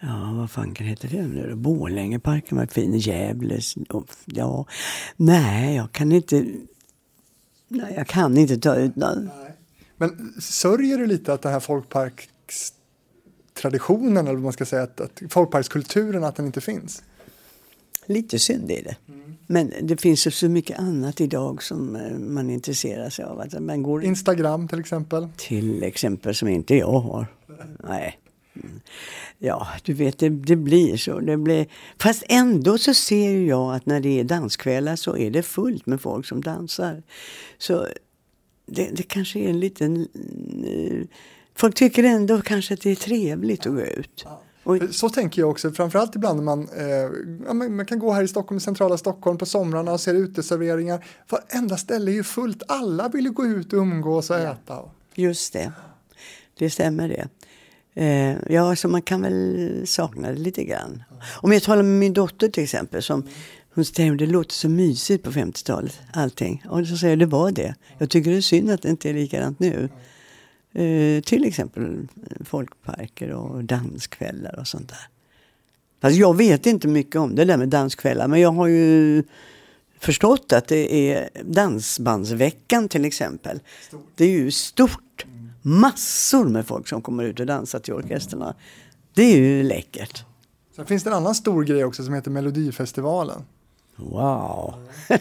Ja, 0.00 0.34
vad 0.36 0.50
fan 0.50 0.74
kan 0.74 0.86
heta 0.86 1.08
det 1.08 1.22
nu? 1.22 1.54
Borlängeparken 1.54 2.58
var 2.58 2.66
fin. 2.66 2.98
Gävle. 2.98 3.60
Ja, 4.24 4.66
nej, 5.16 5.76
jag 5.76 5.92
kan 5.92 6.12
inte. 6.12 6.46
Nej, 7.68 7.94
jag 7.96 8.06
kan 8.06 8.38
inte 8.38 8.58
ta 8.58 8.76
ut 8.76 8.96
någon. 8.96 9.30
Men 9.96 10.34
sörjer 10.40 10.98
du 10.98 11.06
lite 11.06 11.32
att 11.32 11.42
den 11.42 11.52
här 11.52 11.60
folkparkstraditionen, 11.60 14.26
eller 14.26 14.34
vad 14.34 14.42
man 14.42 14.52
ska 14.52 14.66
säga, 14.66 14.82
att, 14.82 15.00
att 15.00 15.22
folkparkskulturen, 15.30 16.24
att 16.24 16.36
den 16.36 16.46
inte 16.46 16.60
finns? 16.60 17.02
Lite 18.08 18.38
synd 18.38 18.70
är 18.70 18.82
det. 18.82 18.96
Men 19.46 19.72
det 19.82 20.00
finns 20.00 20.26
ju 20.26 20.30
så 20.30 20.48
mycket 20.48 20.78
annat 20.78 21.20
idag 21.20 21.62
som 21.62 21.96
eh, 21.96 22.18
man 22.18 22.50
intresserar 22.50 23.10
sig 23.10 23.24
av. 23.24 23.40
Att 23.40 23.62
man 23.62 23.82
går 23.82 24.04
Instagram 24.04 24.68
till 24.68 24.80
exempel. 24.80 25.28
Till 25.36 25.82
exempel 25.82 26.34
som 26.34 26.48
inte 26.48 26.74
jag 26.74 27.00
har. 27.00 27.26
Nej. 27.88 28.18
Mm. 28.54 28.80
Ja, 29.38 29.68
du 29.84 29.92
vet 29.92 30.18
det, 30.18 30.28
det 30.28 30.56
blir 30.56 30.96
så. 30.96 31.20
Det 31.20 31.36
blir... 31.36 31.66
Fast 31.98 32.24
ändå 32.28 32.78
så 32.78 32.94
ser 32.94 33.38
jag 33.38 33.74
att 33.74 33.86
när 33.86 34.00
det 34.00 34.20
är 34.20 34.24
danskvällar 34.24 34.96
så 34.96 35.16
är 35.16 35.30
det 35.30 35.42
fullt 35.42 35.86
med 35.86 36.00
folk 36.00 36.26
som 36.26 36.40
dansar. 36.40 37.02
Så 37.58 37.86
det, 38.66 38.90
det 38.92 39.02
kanske 39.02 39.38
är 39.40 39.48
en 39.48 39.60
liten... 39.60 40.08
eh, 40.66 41.06
Folk 41.54 41.74
tycker 41.74 42.04
ändå 42.04 42.40
kanske 42.40 42.74
att 42.74 42.80
det 42.80 42.90
är 42.90 42.94
trevligt 42.94 43.66
att 43.66 43.72
gå 43.72 43.82
ut. 43.82 44.26
Och, 44.68 44.78
För 44.78 44.86
Så 44.92 45.08
tänker 45.08 45.42
jag 45.42 45.50
också, 45.50 45.70
framförallt 45.70 46.16
ibland 46.16 46.36
när 46.36 46.44
man, 46.44 46.68
eh, 46.68 47.68
man, 47.68 47.86
kan 47.86 47.98
gå 47.98 48.12
här 48.12 48.22
i 48.22 48.28
Stockholm, 48.28 48.56
i 48.56 48.60
centrala 48.60 48.98
Stockholm 48.98 49.38
på 49.38 49.46
somrarna 49.46 49.92
och 49.92 50.00
ser 50.00 50.14
uteserveringar. 50.14 51.04
Varenda 51.28 51.76
ställe 51.76 52.10
är 52.10 52.14
ju 52.14 52.24
fullt, 52.24 52.62
alla 52.68 53.08
vill 53.08 53.24
ju 53.24 53.30
gå 53.30 53.46
ut 53.46 53.72
och 53.72 53.78
umgås 53.78 54.30
och 54.30 54.36
äta. 54.36 54.78
Just 55.14 55.52
det. 55.52 55.72
Det 56.58 56.70
stämmer 56.70 57.08
det. 57.08 57.28
Eh, 58.02 58.36
ja, 58.54 58.76
så 58.76 58.88
man 58.88 59.02
kan 59.02 59.22
väl 59.22 59.82
sakna 59.86 60.28
det 60.28 60.38
lite 60.38 60.64
grann. 60.64 61.02
Om 61.42 61.52
jag 61.52 61.62
talar 61.62 61.82
med 61.82 61.98
min 61.98 62.12
dotter 62.12 62.48
till 62.48 62.64
exempel. 62.64 63.02
Som, 63.02 63.26
hon 63.74 63.84
säger 63.84 64.12
att 64.12 64.18
det 64.18 64.26
låter 64.26 64.54
så 64.54 64.68
mysigt 64.68 65.24
på 65.24 65.30
50-talet. 65.30 66.00
Allting. 66.12 66.64
Och 66.68 66.86
så 66.86 66.96
säger 66.96 67.12
jag 67.12 67.18
det 67.18 67.26
var 67.26 67.50
det. 67.50 67.74
Jag 67.98 68.10
tycker 68.10 68.30
det 68.30 68.36
är 68.36 68.40
synd 68.40 68.70
att 68.70 68.82
det 68.82 68.88
inte 68.88 69.10
är 69.10 69.14
likadant 69.14 69.60
nu. 69.60 69.88
Eh, 70.78 71.20
till 71.20 71.44
exempel 71.44 72.08
eh, 72.30 72.44
folkparker 72.44 73.30
och 73.30 73.64
danskvällar 73.64 74.58
och 74.60 74.66
sånt 74.66 74.88
där. 74.88 75.08
Fast 76.00 76.16
jag 76.16 76.36
vet 76.36 76.66
inte 76.66 76.88
mycket 76.88 77.16
om 77.16 77.34
det 77.34 77.44
där 77.44 77.56
med 77.56 77.68
danskvällar. 77.68 78.28
Men 78.28 78.40
jag 78.40 78.52
har 78.52 78.66
ju 78.66 79.22
förstått 79.98 80.52
att 80.52 80.68
det 80.68 81.12
är 81.12 81.28
Dansbandsveckan 81.44 82.88
till 82.88 83.04
exempel. 83.04 83.60
Det 84.14 84.24
är 84.24 84.30
ju 84.30 84.50
stort. 84.50 85.26
Massor 85.62 86.48
med 86.48 86.66
folk 86.66 86.88
som 86.88 87.02
kommer 87.02 87.24
ut 87.24 87.40
och 87.40 87.46
dansar 87.46 87.78
till 87.78 87.94
orkesterna. 87.94 88.54
Det 89.14 89.22
är 89.22 89.36
ju 89.36 89.62
läckert. 89.62 90.24
Sen 90.76 90.86
finns 90.86 91.04
det 91.04 91.10
en 91.10 91.16
annan 91.16 91.34
stor 91.34 91.64
grej 91.64 91.84
också 91.84 92.04
som 92.04 92.14
heter 92.14 92.30
Melodifestivalen. 92.30 93.42
Wow. 93.98 94.74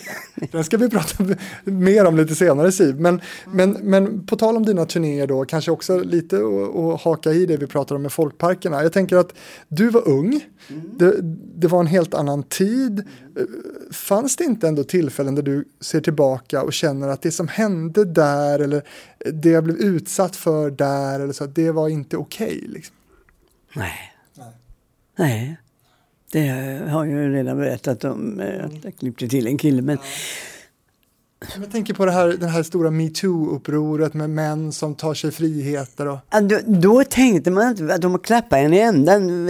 Den 0.51 0.63
ska 0.63 0.77
vi 0.77 0.89
prata 0.89 1.23
mer 1.63 2.05
om 2.05 2.17
lite 2.17 2.35
senare 2.35 2.71
Siv. 2.71 2.99
Men, 2.99 3.21
men, 3.45 3.71
men 3.71 4.25
på 4.25 4.35
tal 4.35 4.57
om 4.57 4.65
dina 4.65 4.85
turnéer 4.85 5.27
då, 5.27 5.45
kanske 5.45 5.71
också 5.71 5.99
lite 5.99 6.37
att 6.37 7.01
haka 7.01 7.31
i 7.31 7.45
det 7.45 7.57
vi 7.57 7.67
pratar 7.67 7.95
om 7.95 8.01
med 8.01 8.11
folkparkerna. 8.11 8.83
Jag 8.83 8.93
tänker 8.93 9.17
att 9.17 9.33
du 9.67 9.89
var 9.89 10.07
ung, 10.07 10.45
det, 10.97 11.15
det 11.55 11.67
var 11.67 11.79
en 11.79 11.87
helt 11.87 12.13
annan 12.13 12.43
tid. 12.43 13.03
Fanns 13.91 14.35
det 14.35 14.43
inte 14.43 14.67
ändå 14.67 14.83
tillfällen 14.83 15.35
där 15.35 15.43
du 15.43 15.65
ser 15.81 16.01
tillbaka 16.01 16.63
och 16.63 16.73
känner 16.73 17.07
att 17.07 17.21
det 17.21 17.31
som 17.31 17.47
hände 17.47 18.05
där 18.05 18.59
eller 18.59 18.83
det 19.33 19.49
jag 19.49 19.63
blev 19.63 19.77
utsatt 19.77 20.35
för 20.35 20.71
där 20.71 21.19
eller 21.19 21.33
så, 21.33 21.45
det 21.45 21.71
var 21.71 21.89
inte 21.89 22.17
okej? 22.17 22.63
liksom? 22.67 22.95
Nej. 23.73 24.13
Nej. 25.15 25.57
Det 26.31 26.47
har 26.89 27.05
jag 27.05 27.23
ju 27.23 27.33
redan 27.33 27.57
berättat 27.57 28.03
om. 28.03 28.39
eh, 28.39 28.65
Att 28.65 28.83
jag 28.83 28.95
klippte 28.95 29.27
till 29.27 29.47
en 29.47 29.57
kille. 29.57 29.81
Men 29.81 29.97
Jag 31.61 31.71
tänker 31.71 31.93
på 31.93 32.05
det 32.05 32.11
här, 32.11 32.27
det 32.27 32.47
här 32.47 32.63
stora 32.63 32.89
metoo-upproret 32.91 34.13
med 34.13 34.29
män 34.29 34.71
som 34.71 34.95
tar 34.95 35.13
sig 35.13 35.31
friheter. 35.31 36.07
Och, 36.07 36.17
Ja, 36.31 36.41
då, 36.41 36.59
då 36.65 37.03
tänkte 37.03 37.51
man 37.51 37.67
inte 37.69 37.93
att 37.93 38.01
de 38.01 38.11
har 38.11 38.19
klappat 38.19 38.59
en 38.59 38.73
i 38.73 38.79
ändan. 38.79 39.47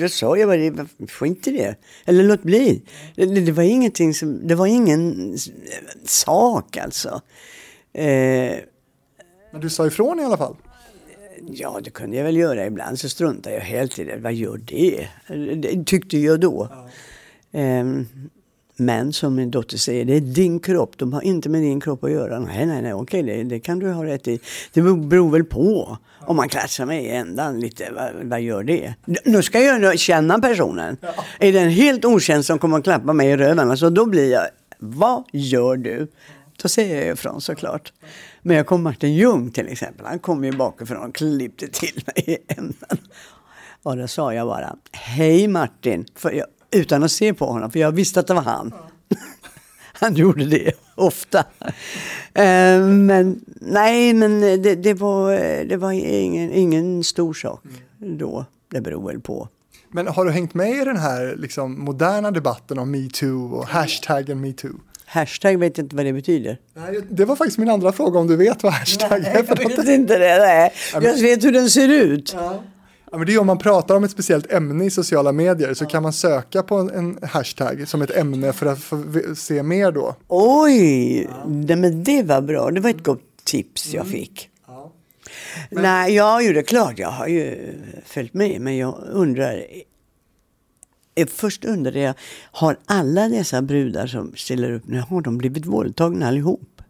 Då 0.00 0.08
sa 0.08 0.36
jag 0.36 0.48
bara, 0.76 0.86
skit 1.08 1.48
i 1.48 1.50
det. 1.50 1.74
Eller 2.04 2.24
låt 2.24 2.42
bli. 2.42 2.82
Det, 3.16 3.26
det 3.26 3.52
var 3.52 3.62
ingenting 3.62 4.14
som, 4.14 4.48
det 4.48 4.54
var 4.54 4.66
ingen 4.66 5.34
sak 6.04 6.76
alltså. 6.76 7.20
Eh, 7.92 8.56
men 9.52 9.60
du 9.60 9.70
sa 9.70 9.86
ifrån 9.86 10.20
i 10.20 10.24
alla 10.24 10.36
fall. 10.36 10.56
Ja, 11.48 11.80
det 11.84 11.90
kunde 11.90 12.16
jag 12.16 12.24
väl 12.24 12.36
göra 12.36 12.66
ibland. 12.66 12.98
Så 12.98 13.08
struntade 13.08 13.54
jag 13.56 13.62
helt 13.62 13.98
i 13.98 14.04
det. 14.04 14.16
Vad 14.16 14.34
gör 14.34 14.56
det? 14.64 15.08
Det 15.56 15.84
tyckte 15.86 16.18
jag 16.18 16.40
då. 16.40 16.68
Eh, 17.52 17.84
men 18.76 19.12
som 19.12 19.34
min 19.34 19.50
dotter 19.50 19.76
säger, 19.78 20.04
det 20.04 20.16
är 20.16 20.20
din 20.20 20.60
kropp. 20.60 20.98
De 20.98 21.12
har 21.12 21.22
inte 21.22 21.48
med 21.48 21.62
din 21.62 21.80
kropp 21.80 22.04
att 22.04 22.10
göra. 22.10 22.38
Nej, 22.38 22.66
nej, 22.66 22.82
nej, 22.82 22.94
okej, 22.94 23.22
det, 23.22 23.42
det 23.42 23.60
kan 23.60 23.78
du 23.78 23.90
ha 23.92 24.04
rätt 24.04 24.28
i. 24.28 24.40
Det 24.72 24.82
beror- 24.82 25.30
väl 25.30 25.44
på 25.44 25.98
om 26.20 26.36
man 26.36 26.48
klatschar 26.48 26.86
med 26.86 27.04
i 27.04 27.08
ändan 27.08 27.60
lite. 27.60 27.88
Vad, 27.92 28.10
vad 28.30 28.40
gör 28.40 28.62
det? 28.62 28.94
Nu 29.24 29.42
ska 29.42 29.60
jag 29.60 29.98
känna 29.98 30.38
personen. 30.38 30.96
Är 31.40 31.52
det 31.52 31.58
en 31.58 31.70
helt 31.70 32.04
okänd 32.04 32.44
som 32.44 32.58
kommer 32.58 32.78
att 32.78 32.84
klappa 32.84 33.12
mig 33.12 33.28
i 33.30 33.36
röven, 33.36 33.70
alltså 33.70 33.90
då 33.90 34.06
blir 34.06 34.32
jag, 34.32 34.42
vad 34.78 35.24
gör 35.32 35.76
du? 35.76 36.06
Då 36.62 36.68
säger 36.68 37.04
jag 37.06 37.12
ifrån 37.14 37.40
såklart. 37.40 37.92
Men 38.46 38.56
jag 38.56 38.66
kom 38.66 38.82
Martin 38.82 39.14
Ljung 39.14 39.50
till 39.50 39.68
exempel. 39.68 40.06
Han 40.06 40.18
kom 40.18 40.44
ju 40.44 40.52
bakifrån 40.52 41.08
och 41.08 41.14
klippte 41.14 41.68
till 41.68 42.02
mig 42.06 42.24
i 42.26 42.38
ändan. 42.48 42.98
Och 43.82 43.96
då 43.96 44.08
sa 44.08 44.34
jag 44.34 44.46
bara, 44.46 44.76
hej 44.92 45.48
Martin, 45.48 46.06
för 46.14 46.32
jag, 46.32 46.46
utan 46.70 47.02
att 47.02 47.12
se 47.12 47.34
på 47.34 47.46
honom, 47.46 47.70
för 47.70 47.78
jag 47.78 47.92
visste 47.92 48.20
att 48.20 48.26
det 48.26 48.34
var 48.34 48.42
han. 48.42 48.74
Han 49.96 50.14
gjorde 50.14 50.44
det 50.44 50.72
ofta. 50.94 51.38
Eh, 52.34 52.86
men 52.86 53.44
nej, 53.60 54.14
men 54.14 54.40
det, 54.40 54.74
det 54.74 54.94
var, 54.94 55.32
det 55.64 55.76
var 55.76 55.92
ingen, 55.92 56.52
ingen 56.52 57.04
stor 57.04 57.34
sak 57.34 57.62
då. 57.98 58.46
Det 58.70 58.80
beror 58.80 59.06
väl 59.06 59.20
på. 59.20 59.48
Men 59.88 60.06
har 60.06 60.24
du 60.24 60.30
hängt 60.30 60.54
med 60.54 60.70
i 60.70 60.84
den 60.84 60.96
här 60.96 61.36
liksom, 61.38 61.84
moderna 61.84 62.30
debatten 62.30 62.78
om 62.78 62.90
metoo 62.90 63.52
och 63.52 63.66
hashtaggen 63.66 64.40
metoo? 64.40 64.80
Hashtag 65.14 65.58
vet 65.58 65.78
jag 65.78 65.84
inte 65.84 65.96
vad 65.96 66.04
det 66.04 66.12
betyder. 66.12 66.58
Nej, 66.74 67.00
det 67.10 67.24
var 67.24 67.36
faktiskt 67.36 67.58
min 67.58 67.70
andra 67.70 67.92
fråga 67.92 68.18
om 68.18 68.26
du 68.26 68.36
vet 68.36 68.62
vad 68.62 68.72
hashtag 68.72 69.24
är 69.24 69.42
för 69.42 69.62
Jag 69.62 69.68
vet 69.68 69.88
inte 69.88 70.18
det. 70.18 70.38
Nej. 70.38 70.72
Jag 70.92 71.00
vet 71.00 71.44
hur 71.44 71.52
den 71.52 71.70
ser 71.70 71.88
ut. 71.88 72.36
Ja, 73.12 73.18
men 73.18 73.26
det 73.26 73.34
är 73.34 73.38
om 73.38 73.46
man 73.46 73.58
pratar 73.58 73.96
om 73.96 74.04
ett 74.04 74.10
speciellt 74.10 74.52
ämne 74.52 74.84
i 74.84 74.90
sociala 74.90 75.32
medier 75.32 75.74
så 75.74 75.86
kan 75.86 76.02
man 76.02 76.12
söka 76.12 76.62
på 76.62 76.74
en, 76.74 77.18
hashtag 77.22 77.88
som 77.88 78.02
ett 78.02 78.16
ämne 78.16 78.52
för 78.52 78.66
att 78.66 79.38
se 79.38 79.62
mer 79.62 79.92
då. 79.92 80.16
Oj, 80.28 81.28
nej, 81.46 81.76
men 81.76 82.04
det 82.04 82.22
var 82.22 82.40
bra. 82.40 82.70
Det 82.70 82.80
var 82.80 82.90
ett 82.90 83.04
gott 83.04 83.44
tips 83.44 83.94
jag 83.94 84.06
fick. 84.06 84.50
Nej, 85.70 86.14
ja, 86.14 86.42
ju 86.42 86.52
det 86.52 86.60
är 86.60 86.64
klart, 86.64 86.98
jag 86.98 87.08
har 87.10 87.26
ju 87.26 87.72
följt 88.06 88.34
med, 88.34 88.60
men 88.60 88.76
jag 88.76 88.98
undrar. 89.12 89.64
Eh, 91.14 91.26
Först 91.26 91.64
undrade 91.64 92.00
jag, 92.00 92.14
har 92.42 92.76
alla 92.86 93.28
dessa 93.28 93.62
brudar 93.62 94.06
som 94.06 94.32
ställer 94.36 94.72
upp 94.72 94.86
nu, 94.86 95.00
har 95.00 95.20
de 95.20 95.38
blivit 95.38 95.66
våldtagna 95.66 96.28
allihop? 96.28 96.82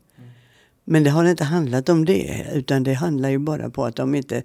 Men 0.85 1.05
det 1.05 1.11
har 1.11 1.25
inte 1.25 1.45
handlat 1.45 1.89
om 1.89 2.05
det, 2.05 2.47
utan 2.53 2.83
det 2.83 2.95
handlar 2.95 3.29
ju 3.29 3.39
bara 3.39 3.71
på 3.71 3.85
att 3.85 3.97
de 3.97 4.15
inte 4.15 4.43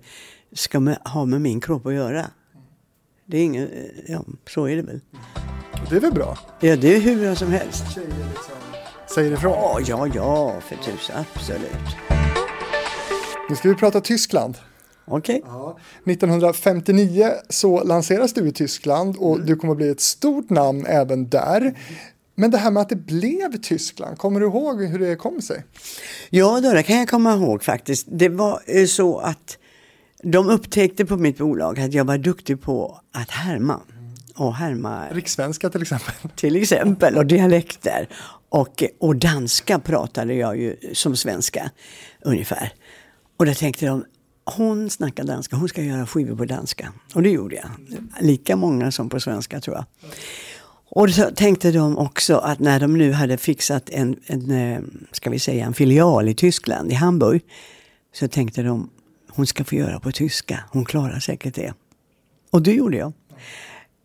ska 0.54 0.80
med, 0.80 0.98
ha 1.06 1.26
med 1.26 1.42
min 1.42 1.62
kropp 1.62 1.86
att 1.86 1.94
göra. 1.94 2.26
Det 3.26 3.38
är 3.38 3.44
ingen, 3.44 3.70
ja, 4.08 4.26
så 4.50 4.66
är 4.66 4.76
det 4.76 4.82
väl. 4.82 5.02
Det 5.90 5.96
är 5.96 6.00
väl 6.00 6.14
bra? 6.14 6.38
Ja, 6.60 6.76
det 6.76 6.96
är 6.96 7.00
hur 7.00 7.22
bra 7.22 7.36
som 7.36 7.52
helst. 7.52 7.84
Säger 9.16 9.32
ifrån. 9.32 9.52
Ja, 9.52 9.80
ja, 9.88 10.08
ja, 10.16 10.62
för 10.62 10.76
tusan, 10.76 11.26
absolut. 11.36 11.72
Nu 13.50 13.56
ska 13.56 13.70
vi 13.70 13.76
prata 13.76 14.02
Tyskland. 14.02 14.58
Okej. 15.10 15.42
Ja. 15.46 15.78
1959 16.06 17.32
så 17.50 17.84
lanseras 17.84 18.34
du 18.34 18.48
i 18.48 18.52
Tyskland 18.52 19.16
och 19.18 19.46
du 19.46 19.56
kommer 19.56 19.72
att 19.72 19.78
bli 19.78 19.90
ett 19.90 20.02
stort 20.02 20.50
namn 20.50 20.86
även 20.86 21.30
där. 21.30 21.74
Men 22.36 22.52
det 22.52 22.58
här 22.58 22.72
med 22.72 22.82
att 22.82 22.90
det 22.90 22.96
blev 22.96 23.62
Tyskland, 23.62 24.18
kommer 24.18 24.40
du 24.40 24.46
ihåg 24.46 24.84
hur 24.84 25.00
det 25.00 25.16
kom 25.16 25.42
sig? 25.42 25.64
Ja, 26.30 26.62
då, 26.62 26.74
det 26.74 26.84
kan 26.84 26.98
jag 26.98 27.10
komma 27.10 27.34
ihåg 27.34 27.64
faktiskt. 27.64 28.08
Det 28.12 28.30
var 28.30 28.62
eh, 28.66 28.86
så 28.86 29.18
att 29.18 29.58
de 30.24 30.50
upptäckte 30.50 31.06
på 31.06 31.18
mitt 31.18 31.38
bolag 31.38 31.80
att 31.80 31.94
jag 31.94 32.06
var 32.06 32.18
duktig 32.18 32.62
på 32.62 33.02
att 33.14 33.32
härma. 33.32 33.80
Och 34.36 34.56
härma 34.56 35.08
Rikssvenska 35.10 35.70
till 35.70 35.82
exempel. 35.82 36.14
till 36.36 36.56
exempel, 36.56 37.18
och 37.18 37.26
dialekter. 37.26 38.10
Och, 38.50 38.84
och 39.00 39.16
danska 39.16 39.80
pratade 39.80 40.34
jag 40.34 40.58
ju 40.58 40.76
som 40.94 41.16
svenska 41.16 41.72
ungefär. 42.22 42.74
Och 43.38 43.46
då 43.46 43.54
tänkte 43.54 43.86
de, 43.86 44.06
hon 44.56 44.90
snackar 44.90 45.24
danska, 45.24 45.56
hon 45.56 45.70
ska 45.70 45.82
göra 45.82 46.08
skivor 46.08 46.36
på 46.36 46.46
danska. 46.46 46.94
Och 47.14 47.24
det 47.24 47.30
gjorde 47.30 47.56
jag. 47.56 47.70
Lika 48.22 48.56
många 48.56 48.92
som 48.92 49.10
på 49.10 49.20
svenska 49.20 49.62
tror 49.62 49.76
jag. 49.76 49.86
Och 50.92 51.10
så 51.10 51.32
tänkte 51.32 51.72
de 51.72 51.98
också 51.98 52.38
att 52.38 52.60
när 52.60 52.80
de 52.80 52.98
nu 52.98 53.12
hade 53.12 53.38
fixat 53.38 53.90
en, 53.90 54.20
en, 54.26 54.52
eh, 54.52 54.80
ska 55.12 55.30
vi 55.30 55.40
säga, 55.40 55.66
en 55.66 55.74
filial 55.74 56.30
i 56.30 56.34
Tyskland, 56.34 56.92
i 56.92 56.96
Hamburg, 56.96 57.42
så 58.14 58.28
tänkte 58.28 58.62
de, 58.62 58.90
hon 59.30 59.48
ska 59.48 59.64
få 59.64 59.76
göra 59.76 60.00
på 60.00 60.12
tyska, 60.12 60.64
hon 60.72 60.86
klarar 60.86 61.20
säkert 61.20 61.56
det. 61.56 61.74
Och 62.52 62.62
det 62.62 62.74
gjorde 62.74 62.98
jag. 62.98 63.14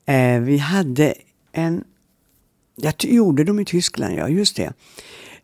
Eh, 0.06 0.40
vi 0.40 0.58
hade 0.58 1.14
en, 1.52 1.84
jag 2.76 2.94
gjorde 3.04 3.44
dem 3.44 3.60
i 3.60 3.64
Tyskland, 3.64 4.14
ja 4.14 4.28
just 4.28 4.56
det. 4.56 4.72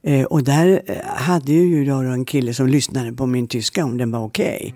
Eh, 0.02 0.24
och 0.24 0.44
där 0.44 0.82
eh, 0.86 0.96
hade 1.06 1.52
ju 1.52 1.84
då 1.84 1.94
en 1.94 2.24
kille 2.24 2.54
som 2.54 2.66
lyssnade 2.66 3.12
på 3.12 3.26
min 3.26 3.48
tyska 3.48 3.84
om 3.84 3.98
den 3.98 4.10
var 4.10 4.20
okej. 4.20 4.74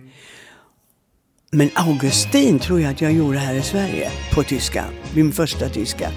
Men 1.53 1.71
Augustin 1.75 2.59
tror 2.59 2.81
jag 2.81 2.91
att 2.91 3.01
jag 3.01 3.13
gjorde 3.13 3.39
här 3.39 3.55
i 3.55 3.63
Sverige 3.63 4.11
på 4.35 4.43
tyska. 4.43 4.85
Min 5.15 5.33
första 5.33 5.69
tyska. 5.69 6.09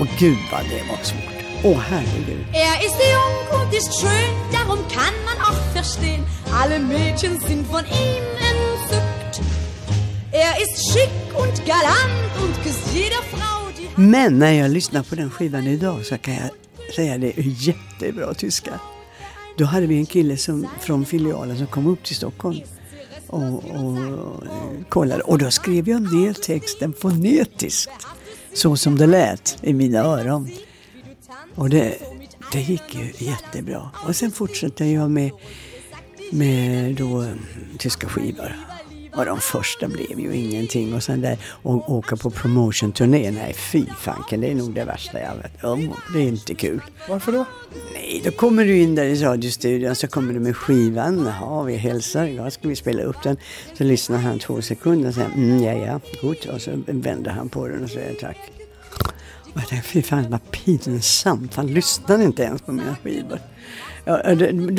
Och 0.00 0.06
gud 0.18 0.38
vad 0.52 0.60
det 0.60 0.82
var 0.90 1.02
svårt. 1.02 1.36
Åh 1.64 1.78
herregud. 1.78 2.46
Er 2.52 2.86
ist 2.86 2.98
jung 3.12 3.60
und 3.60 3.74
ist 3.74 3.92
schön, 4.00 4.34
darum 4.52 4.78
kann 4.90 5.14
man 5.24 5.38
auch 5.48 5.72
verstehen. 5.72 6.22
Alle 6.52 6.78
Mädchen 6.78 7.40
sind 7.40 7.66
von 7.66 7.84
ihm 7.84 8.24
entzückt. 8.50 9.40
Er 10.32 10.62
ist 10.62 10.92
schick 10.92 11.40
und 11.42 11.66
galant 11.66 12.32
und 12.42 12.64
küsst 12.64 12.94
jeder 12.94 13.22
Frau 13.32 13.56
Men 13.98 14.38
när 14.38 14.52
jag 14.52 14.70
lyssnar 14.70 15.02
på 15.02 15.14
den 15.14 15.30
skivan 15.30 15.66
idag 15.66 16.06
så 16.06 16.18
kan 16.18 16.34
jag 16.34 16.50
säga 16.94 17.18
det 17.18 17.38
är 17.38 17.68
jättebra 17.68 18.34
tyska. 18.34 18.80
Då 19.58 19.64
hade 19.64 19.86
vi 19.86 19.96
en 19.96 20.06
kille 20.06 20.36
som, 20.36 20.66
från 20.80 21.04
filialen 21.04 21.58
som 21.58 21.66
kom 21.66 21.86
upp 21.86 22.02
till 22.02 22.16
Stockholm 22.16 22.60
och, 23.26 23.64
och 23.64 23.98
eh, 24.46 24.84
kollade. 24.88 25.22
Och 25.22 25.38
då 25.38 25.50
skrev 25.50 25.88
jag 25.88 26.12
ner 26.12 26.32
texten 26.32 26.92
fonetiskt. 26.92 28.06
Så 28.52 28.76
som 28.76 28.98
det 28.98 29.06
lät 29.06 29.58
i 29.62 29.72
mina 29.72 29.98
öron. 29.98 30.50
Och 31.54 31.70
det, 31.70 31.98
det 32.52 32.60
gick 32.60 32.94
ju 32.94 33.26
jättebra. 33.26 33.90
Och 34.06 34.16
sen 34.16 34.30
fortsatte 34.30 34.84
jag 34.84 35.10
med, 35.10 35.30
med 36.32 36.94
då, 36.94 37.22
eh, 37.22 37.28
tyska 37.78 38.08
skivor. 38.08 38.65
Och 39.16 39.26
de 39.26 39.40
första 39.40 39.88
blev 39.88 40.20
ju 40.20 40.36
ingenting. 40.36 40.94
Och 40.94 41.02
sen 41.02 41.20
där 41.20 41.38
och 41.62 41.92
åka 41.92 42.16
på 42.16 42.30
promotion-turné. 42.30 43.30
Nej, 43.30 43.54
fy 43.54 43.86
fanken, 43.98 44.40
det 44.40 44.50
är 44.50 44.54
nog 44.54 44.74
det 44.74 44.84
värsta 44.84 45.20
jag 45.20 45.34
vet. 45.36 45.64
Oh, 45.64 45.96
det 46.12 46.18
är 46.18 46.22
inte 46.22 46.54
kul. 46.54 46.80
Varför 47.08 47.32
då? 47.32 47.44
Nej, 47.92 48.22
då 48.24 48.30
kommer 48.30 48.64
du 48.64 48.76
in 48.76 48.94
där 48.94 49.04
i 49.04 49.14
radiostudion 49.14 49.94
så 49.94 50.08
kommer 50.08 50.32
du 50.32 50.40
med 50.40 50.56
skivan. 50.56 51.32
Ja, 51.40 51.62
vi 51.62 51.76
hälsar. 51.76 52.24
Ja, 52.24 52.50
ska 52.50 52.68
vi 52.68 52.76
spela 52.76 53.02
upp 53.02 53.22
den? 53.22 53.36
Så 53.78 53.84
lyssnar 53.84 54.18
han 54.18 54.38
två 54.38 54.62
sekunder 54.62 55.08
och 55.08 55.14
säger 55.14 55.30
mm, 55.34 55.62
ja, 55.62 55.72
ja, 55.72 56.00
gott. 56.22 56.44
Och 56.44 56.60
så 56.60 56.70
vänder 56.86 57.30
han 57.30 57.48
på 57.48 57.68
den 57.68 57.84
och 57.84 57.90
säger 57.90 58.14
tack. 58.14 58.38
Och 59.54 59.60
jag 59.60 59.68
tänkte, 59.68 59.88
fy 59.88 60.02
fan 60.02 60.30
vad 60.30 60.50
pinsamt. 60.50 61.54
Han 61.54 61.66
lyssnar 61.66 62.22
inte 62.22 62.42
ens 62.42 62.62
på 62.62 62.72
mina 62.72 62.96
skivor. 63.04 63.40
Ja, 64.04 64.34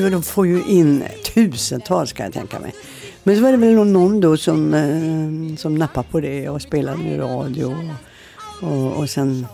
de 0.09 0.24
får 0.24 0.47
ju 0.47 0.64
in 0.64 1.03
tusentals 1.34 2.14
kan 2.14 2.24
jag 2.24 2.34
tänka 2.34 2.59
mig. 2.59 2.74
Men 3.28 3.36
så 3.36 3.41
var 3.41 3.51
det 3.51 3.57
väl 3.57 3.73
någon 3.73 4.19
då 4.19 4.38
som, 4.38 4.73
eh, 4.73 5.57
som 5.57 5.75
nappade 5.75 6.07
på 6.11 6.19
det 6.19 6.49
och 6.49 6.61
spelade 6.61 7.03
i 7.03 7.17
radio. 7.17 7.89
Och, 8.61 8.97
och 8.97 9.09
sen 9.09 9.47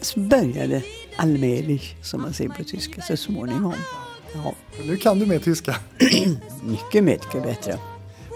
så 0.00 0.20
började 0.20 0.82
allmählich, 1.16 1.96
som 2.02 2.22
man 2.22 2.32
säger 2.32 2.50
på 2.50 2.64
tyska, 2.64 3.02
så 3.02 3.16
småningom. 3.16 3.74
Ja, 4.34 4.54
Nu 4.84 4.96
kan 4.96 5.18
du 5.18 5.26
mer 5.26 5.38
tyska. 5.38 5.76
mycket, 6.64 7.04
mycket 7.04 7.42
bättre. 7.42 7.78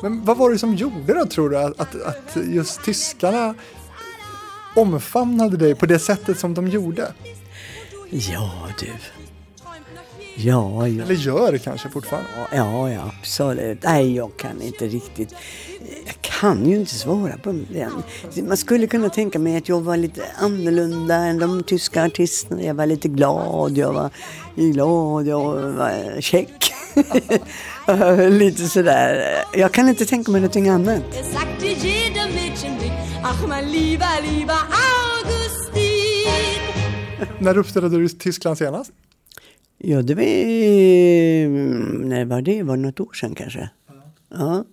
Men 0.02 0.24
vad 0.24 0.36
var 0.36 0.50
det 0.50 0.58
som 0.58 0.74
gjorde 0.74 1.14
då 1.14 1.26
tror 1.26 1.50
du 1.50 1.58
att, 1.58 1.80
att, 1.80 2.02
att 2.02 2.36
just 2.50 2.84
tyskarna 2.84 3.54
omfamnade 4.76 5.56
dig 5.56 5.74
på 5.74 5.86
det 5.86 5.98
sättet 5.98 6.38
som 6.38 6.54
de 6.54 6.68
gjorde? 6.68 7.12
Ja, 8.10 8.68
du. 8.80 8.92
Ja, 10.36 10.88
ja. 10.88 11.04
Eller 11.04 11.14
gör 11.14 11.58
kanske 11.58 11.88
fortfarande? 11.88 12.28
Ja, 12.52 12.90
ja, 12.90 13.12
absolut. 13.20 13.82
Nej, 13.82 14.16
jag 14.16 14.36
kan 14.36 14.62
inte 14.62 14.86
riktigt. 14.86 15.34
Jag 16.06 16.14
kan 16.20 16.66
ju 16.68 16.76
inte 16.76 16.94
svara 16.94 17.36
på 17.36 17.52
den. 17.52 17.92
Man 18.48 18.56
skulle 18.56 18.86
kunna 18.86 19.08
tänka 19.08 19.38
mig 19.38 19.56
att 19.56 19.68
jag 19.68 19.80
var 19.80 19.96
lite 19.96 20.22
annorlunda 20.38 21.14
än 21.14 21.38
de 21.38 21.62
tyska 21.62 22.04
artisterna. 22.04 22.62
Jag 22.62 22.74
var 22.74 22.86
lite 22.86 23.08
glad, 23.08 23.78
jag 23.78 23.92
var 23.92 24.10
glad, 24.56 25.26
jag 25.26 25.42
var 25.72 26.20
check. 26.20 26.72
lite 28.30 28.68
sådär. 28.68 29.34
Jag 29.54 29.72
kan 29.72 29.88
inte 29.88 30.06
tänka 30.06 30.32
mig 30.32 30.40
någonting 30.40 30.68
annat. 30.68 31.02
När 37.38 37.58
uppträdde 37.58 37.88
du 37.88 38.04
i 38.06 38.08
Tyskland 38.08 38.58
senast? 38.58 38.92
Ja, 39.84 40.02
det 40.02 40.14
var... 40.14 40.24
När 42.04 42.24
var 42.24 42.42
det? 42.42 42.62
Var 42.62 42.76
det 42.76 42.82
något 42.82 43.00
år 43.00 43.12
sedan 43.12 43.34
kanske? 43.34 43.70
Ja. 44.28 44.64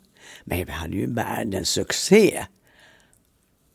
Men 0.44 0.66
vi 0.66 0.72
hade 0.72 0.96
ju 0.96 1.14
världens 1.14 1.70
succé. 1.70 2.46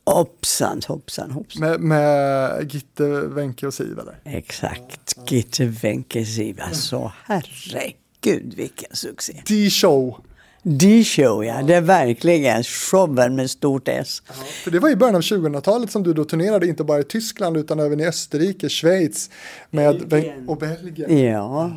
Hoppsan, 0.07 0.81
hoppsan, 0.89 1.31
hoppsan. 1.31 1.61
Med, 1.61 1.81
med 1.81 2.75
Gitte, 2.75 3.09
Wenche 3.09 3.67
och 3.67 3.75
Siv 3.75 3.99
eller? 3.99 4.21
Exakt. 4.25 5.17
Gitte 5.31 5.65
Wenche 5.65 6.25
Siv. 6.25 6.61
Alltså 6.61 7.13
herregud 7.25 8.55
vilken 8.55 8.97
succé. 8.97 9.43
Die 9.47 9.71
Show. 9.71 10.25
D-show 10.67 11.45
ja, 11.45 11.63
det 11.63 11.75
är 11.75 11.81
verkligen 11.81 12.65
showen 12.65 13.37
med 13.37 13.51
stort 13.51 13.89
S. 13.89 14.23
För 14.65 14.71
det 14.71 14.79
var 14.79 14.91
i 14.91 14.97
början 14.97 15.15
av 15.15 15.21
2000-talet 15.21 15.91
som 15.91 16.03
du 16.03 16.13
då 16.13 16.25
turnerade 16.25 16.67
inte 16.67 16.85
bara 16.85 17.01
i 17.01 17.05
Tyskland 17.05 17.57
utan 17.57 17.81
även 17.81 18.01
i 18.01 18.07
Österrike, 18.07 18.69
Schweiz 18.69 19.31
med 19.71 20.09
Belgien. 20.09 20.49
och 20.49 20.59
Belgien. 20.59 21.19
Ja, 21.19 21.71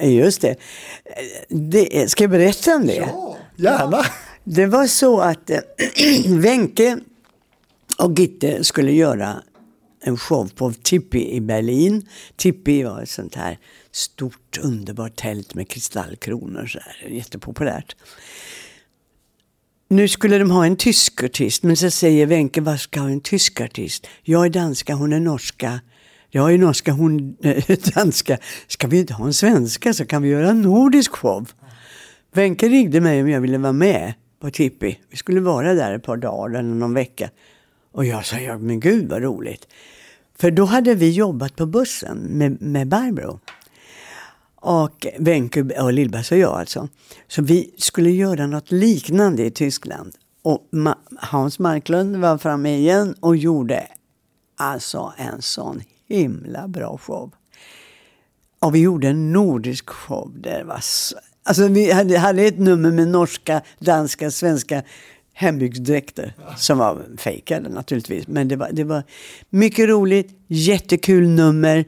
uh, 0.00 0.12
just 0.12 0.40
det. 0.40 0.56
det. 1.48 2.10
Ska 2.10 2.24
jag 2.24 2.30
berätta 2.30 2.76
om 2.76 2.86
det? 2.86 2.94
Ja, 2.94 3.36
gärna. 3.56 4.04
Det 4.44 4.66
var 4.66 4.86
så 4.86 5.20
att 5.20 5.50
eh, 5.50 5.58
Wenche 6.26 6.98
och 7.98 8.18
Gitte 8.18 8.64
skulle 8.64 8.92
göra 8.92 9.42
en 10.02 10.16
show 10.16 10.50
på 10.54 10.72
Tippi 10.82 11.32
i 11.32 11.40
Berlin. 11.40 12.08
Tippi 12.36 12.82
var 12.82 13.02
ett 13.02 13.10
sånt 13.10 13.34
här 13.34 13.58
stort 13.92 14.58
underbart 14.62 15.16
tält 15.16 15.54
med 15.54 15.68
kristallkronor. 15.68 16.66
Så 16.66 16.78
här, 16.78 17.08
jättepopulärt. 17.08 17.96
Nu 19.88 20.08
skulle 20.08 20.38
de 20.38 20.50
ha 20.50 20.66
en 20.66 20.76
tysk 20.76 21.22
artist, 21.22 21.62
men 21.62 21.76
så 21.76 21.90
säger 21.90 22.26
Wenche, 22.26 22.60
vad 22.60 22.80
ska 22.80 23.00
en 23.00 23.20
tysk 23.20 23.60
artist? 23.60 24.06
Jag 24.22 24.46
är 24.46 24.50
danska, 24.50 24.94
hon 24.94 25.12
är 25.12 25.20
norska. 25.20 25.80
Jag 26.28 26.54
är 26.54 26.58
norska, 26.58 26.92
hon 26.92 27.36
är 27.42 27.94
danska. 27.94 28.38
Ska 28.66 28.86
vi 28.86 29.00
inte 29.00 29.14
ha 29.14 29.26
en 29.26 29.34
svenska 29.34 29.94
så 29.94 30.06
kan 30.06 30.22
vi 30.22 30.28
göra 30.28 30.50
en 30.50 30.62
nordisk 30.62 31.12
show. 31.12 31.50
Wenche 32.32 32.68
ringde 32.68 33.00
mig 33.00 33.22
om 33.22 33.28
jag 33.28 33.40
ville 33.40 33.58
vara 33.58 33.72
med 33.72 34.14
på 34.40 34.50
Tippi. 34.50 34.98
Vi 35.10 35.16
skulle 35.16 35.40
vara 35.40 35.74
där 35.74 35.94
ett 35.94 36.02
par 36.02 36.16
dagar 36.16 36.58
eller 36.58 36.74
någon 36.74 36.94
vecka. 36.94 37.30
Och 37.92 38.04
jag 38.04 38.26
sa, 38.26 38.38
ja, 38.38 38.58
men 38.58 38.80
gud 38.80 39.08
vad 39.08 39.22
roligt. 39.22 39.68
För 40.38 40.50
då 40.50 40.64
hade 40.64 40.94
vi 40.94 41.10
jobbat 41.10 41.56
på 41.56 41.66
bussen 41.66 42.18
med, 42.18 42.62
med 42.62 42.88
Barbro. 42.88 43.40
Och 44.60 45.06
Wenche 45.18 45.60
och 45.60 45.92
Lill-Babs 45.92 46.32
och 46.32 46.38
jag 46.38 46.58
alltså. 46.58 46.88
Så 47.28 47.42
vi 47.42 47.74
skulle 47.78 48.10
göra 48.10 48.46
något 48.46 48.70
liknande 48.70 49.44
i 49.44 49.50
Tyskland. 49.50 50.14
Och 50.42 50.68
Ma 50.70 50.98
Hans 51.16 51.58
Marklund 51.58 52.16
var 52.16 52.38
framme 52.38 52.76
igen 52.76 53.14
och 53.20 53.36
gjorde 53.36 53.86
alltså 54.56 55.12
en 55.16 55.42
sån 55.42 55.82
himla 56.08 56.68
bra 56.68 56.98
show. 56.98 57.30
Och 58.58 58.74
vi 58.74 58.78
gjorde 58.78 59.08
en 59.08 59.32
nordisk 59.32 59.90
show. 59.90 60.32
Det 60.40 60.64
var 60.64 60.78
så, 60.80 61.16
alltså 61.42 61.68
vi 61.68 61.92
hade, 61.92 62.18
hade 62.18 62.42
ett 62.42 62.58
nummer 62.58 62.90
med 62.90 63.08
norska, 63.08 63.62
danska, 63.78 64.30
svenska 64.30 64.82
hembygdsdräkter. 65.32 66.34
Som 66.56 66.78
var 66.78 67.02
fejkade 67.18 67.68
naturligtvis. 67.68 68.28
Men 68.28 68.48
det 68.48 68.56
var, 68.56 68.68
det 68.72 68.84
var 68.84 69.02
mycket 69.50 69.88
roligt, 69.88 70.30
jättekul 70.46 71.28
nummer. 71.28 71.84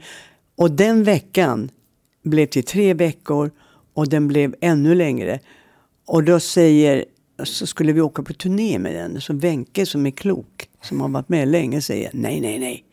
Och 0.57 0.70
den 0.70 1.05
veckan 1.05 1.70
blev 2.23 2.47
till 2.47 2.64
tre 2.64 2.95
veckor 2.95 3.51
och 3.95 4.09
den 4.09 4.29
blev 4.29 4.55
ännu 4.61 4.95
längre. 4.95 5.41
Och 6.07 6.25
då 6.25 6.41
säger, 6.41 7.05
så 7.45 7.66
skulle 7.66 7.93
vi 7.93 8.01
åka 8.01 8.23
på 8.23 8.33
turné 8.33 8.79
med 8.79 8.95
den. 8.95 9.20
Så 9.20 9.35
Wenche 9.35 9.87
som 9.87 10.07
är 10.07 10.11
klok, 10.11 10.68
som 10.83 11.01
har 11.01 11.09
varit 11.09 11.29
med 11.29 11.49
länge, 11.49 11.81
säger 11.81 12.11
nej, 12.12 12.41
nej, 12.41 12.59
nej. 12.59 12.85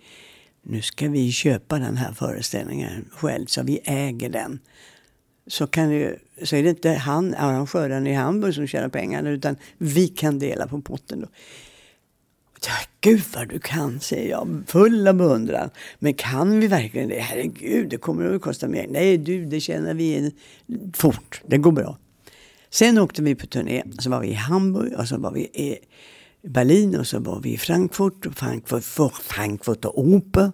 Nu 0.61 0.81
ska 0.81 1.07
vi 1.07 1.31
köpa 1.31 1.79
den 1.79 1.97
här 1.97 2.13
föreställningen 2.13 3.05
själv 3.11 3.45
så 3.45 3.63
vi 3.63 3.79
äger 3.83 4.29
den. 4.29 4.59
Så, 5.47 5.67
kan 5.67 5.89
det, 5.89 6.19
så 6.43 6.55
är 6.55 6.63
det 6.63 6.69
inte 6.69 6.91
han, 6.91 7.35
arrangören 7.35 8.07
i 8.07 8.13
Hamburg 8.13 8.55
som 8.55 8.67
tjänar 8.67 8.89
pengarna 8.89 9.29
utan 9.29 9.55
vi 9.77 10.07
kan 10.07 10.39
dela 10.39 10.67
på 10.67 10.81
potten. 10.81 11.21
Då. 11.21 11.27
Ja, 12.65 12.71
Gud 13.01 13.23
vad 13.35 13.49
du 13.49 13.59
kan, 13.59 13.99
säger 13.99 14.29
jag, 14.29 14.63
full 14.67 15.07
av 15.07 15.13
beundran. 15.13 15.69
Men 15.99 16.13
kan 16.13 16.59
vi 16.59 16.67
verkligen 16.67 17.09
det? 17.09 17.19
Herregud, 17.19 17.89
det 17.89 17.97
kommer 17.97 18.35
att 18.35 18.41
kosta 18.41 18.67
mer. 18.67 18.87
Nej 18.89 19.17
du, 19.17 19.45
det 19.45 19.59
känner 19.59 19.93
vi 19.93 20.15
in 20.15 20.31
fort. 20.93 21.41
Det 21.47 21.57
går 21.57 21.71
bra. 21.71 21.97
Sen 22.69 22.97
åkte 22.97 23.21
vi 23.21 23.35
på 23.35 23.47
turné. 23.47 23.83
Så 23.99 24.09
var 24.09 24.19
vi 24.19 24.27
i 24.27 24.33
Hamburg 24.33 24.93
och 24.97 25.07
så 25.07 25.17
var 25.17 25.31
vi 25.31 25.41
i 25.41 25.77
Berlin 26.47 26.95
och 26.95 27.07
så 27.07 27.19
var 27.19 27.39
vi 27.39 27.53
i 27.53 27.57
Frankfurt. 27.57 28.25
Och 28.25 28.33
Frankfurt, 28.33 28.83
Frankfurt 29.23 29.85
och 29.85 29.99
Oper. 29.99 30.51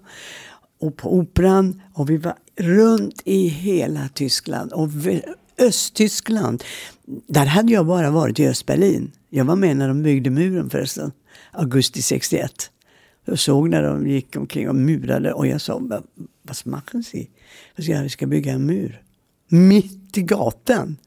Och 0.80 0.98
på 0.98 1.16
Operan. 1.16 1.82
Och 1.94 2.10
vi 2.10 2.18
var 2.18 2.36
runt 2.60 3.22
i 3.26 3.48
hela 3.48 4.10
Tyskland. 4.14 4.74
Och 4.74 4.90
Östtyskland. 5.60 6.64
Där 7.28 7.46
hade 7.46 7.74
jag 7.74 7.86
bara 7.86 8.12
varit 8.12 8.40
i 8.40 8.48
Östberlin. 8.48 9.12
Jag 9.30 9.46
var 9.46 9.56
med 9.56 9.78
när 9.78 9.88
de 9.88 10.04
byggde 10.04 10.30
muren 10.30 10.70
förresten. 10.70 11.12
Augusti 11.58 12.02
61. 12.02 12.52
Jag 13.26 13.40
såg 13.40 13.70
när 13.70 13.84
de 13.84 14.08
gick 14.08 14.36
omkring 14.36 14.70
och 14.70 14.76
murade 14.76 15.34
och 15.34 15.48
jag 15.48 15.62
sa, 15.62 15.78
"Va- 15.80 16.02
vad 16.42 16.58
machen 16.64 17.04
Sie? 17.04 17.28
Jag 17.76 17.86
ska, 17.86 18.02
vi 18.02 18.10
ska 18.10 18.26
bygga 18.28 18.52
en 18.54 18.66
mur. 18.66 19.02
Mitt 19.48 20.18
i 20.18 20.22
gatan, 20.22 20.98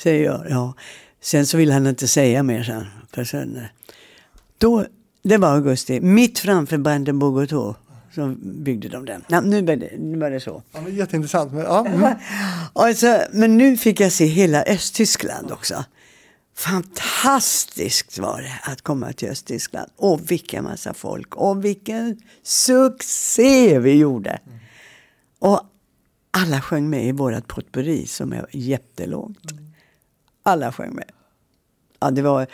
säger 0.00 0.24
jag. 0.24 0.46
Ja. 0.50 0.74
Sen 1.20 1.46
så 1.46 1.56
ville 1.56 1.72
han 1.72 1.86
inte 1.86 2.08
säga 2.08 2.42
mer 2.42 2.62
sen. 2.62 2.84
För 3.12 3.24
sen 3.24 3.56
eh, 3.56 3.62
då, 4.58 4.84
det 5.22 5.36
var 5.36 5.48
augusti, 5.54 6.00
mitt 6.00 6.38
framför 6.38 6.78
Brandenburg 6.78 7.48
Tor. 7.48 7.74
Så 8.14 8.34
byggde 8.42 8.88
de 8.88 9.04
den. 9.04 9.24
Ja, 9.28 9.40
nu, 9.40 9.62
var 9.66 9.76
det, 9.76 9.90
nu 9.98 10.18
var 10.18 10.30
det 10.30 10.40
så. 10.40 10.62
Ja, 10.72 10.80
men 10.80 10.94
jätteintressant. 10.96 11.52
Men, 11.52 11.62
ja, 11.62 11.86
mm. 11.86 12.14
Alltså, 12.72 13.20
men 13.32 13.56
nu 13.58 13.76
fick 13.76 14.00
jag 14.00 14.12
se 14.12 14.24
hela 14.26 14.62
Östtyskland 14.62 15.52
också. 15.52 15.84
Fantastiskt 16.58 18.18
var 18.18 18.42
det 18.42 18.60
att 18.62 18.82
komma 18.82 19.12
till 19.12 19.28
Östtyskland. 19.28 19.90
Och 19.96 20.30
vilken 20.30 20.64
massa 20.64 20.94
folk. 20.94 21.36
Och 21.36 21.64
vilken 21.64 22.20
succé 22.42 23.78
vi 23.78 23.92
gjorde. 23.92 24.40
Och 25.38 25.60
alla 26.30 26.60
sjöng 26.60 26.90
med 26.90 27.04
i 27.04 27.12
vårat 27.12 27.46
potpurri 27.46 28.06
som 28.06 28.32
är 28.32 28.46
jättelångt. 28.52 29.52
Alla 30.42 30.72
sjöng 30.72 30.94
med. 30.94 31.10
Ja, 32.00 32.10
det 32.10 32.22
var, 32.22 32.46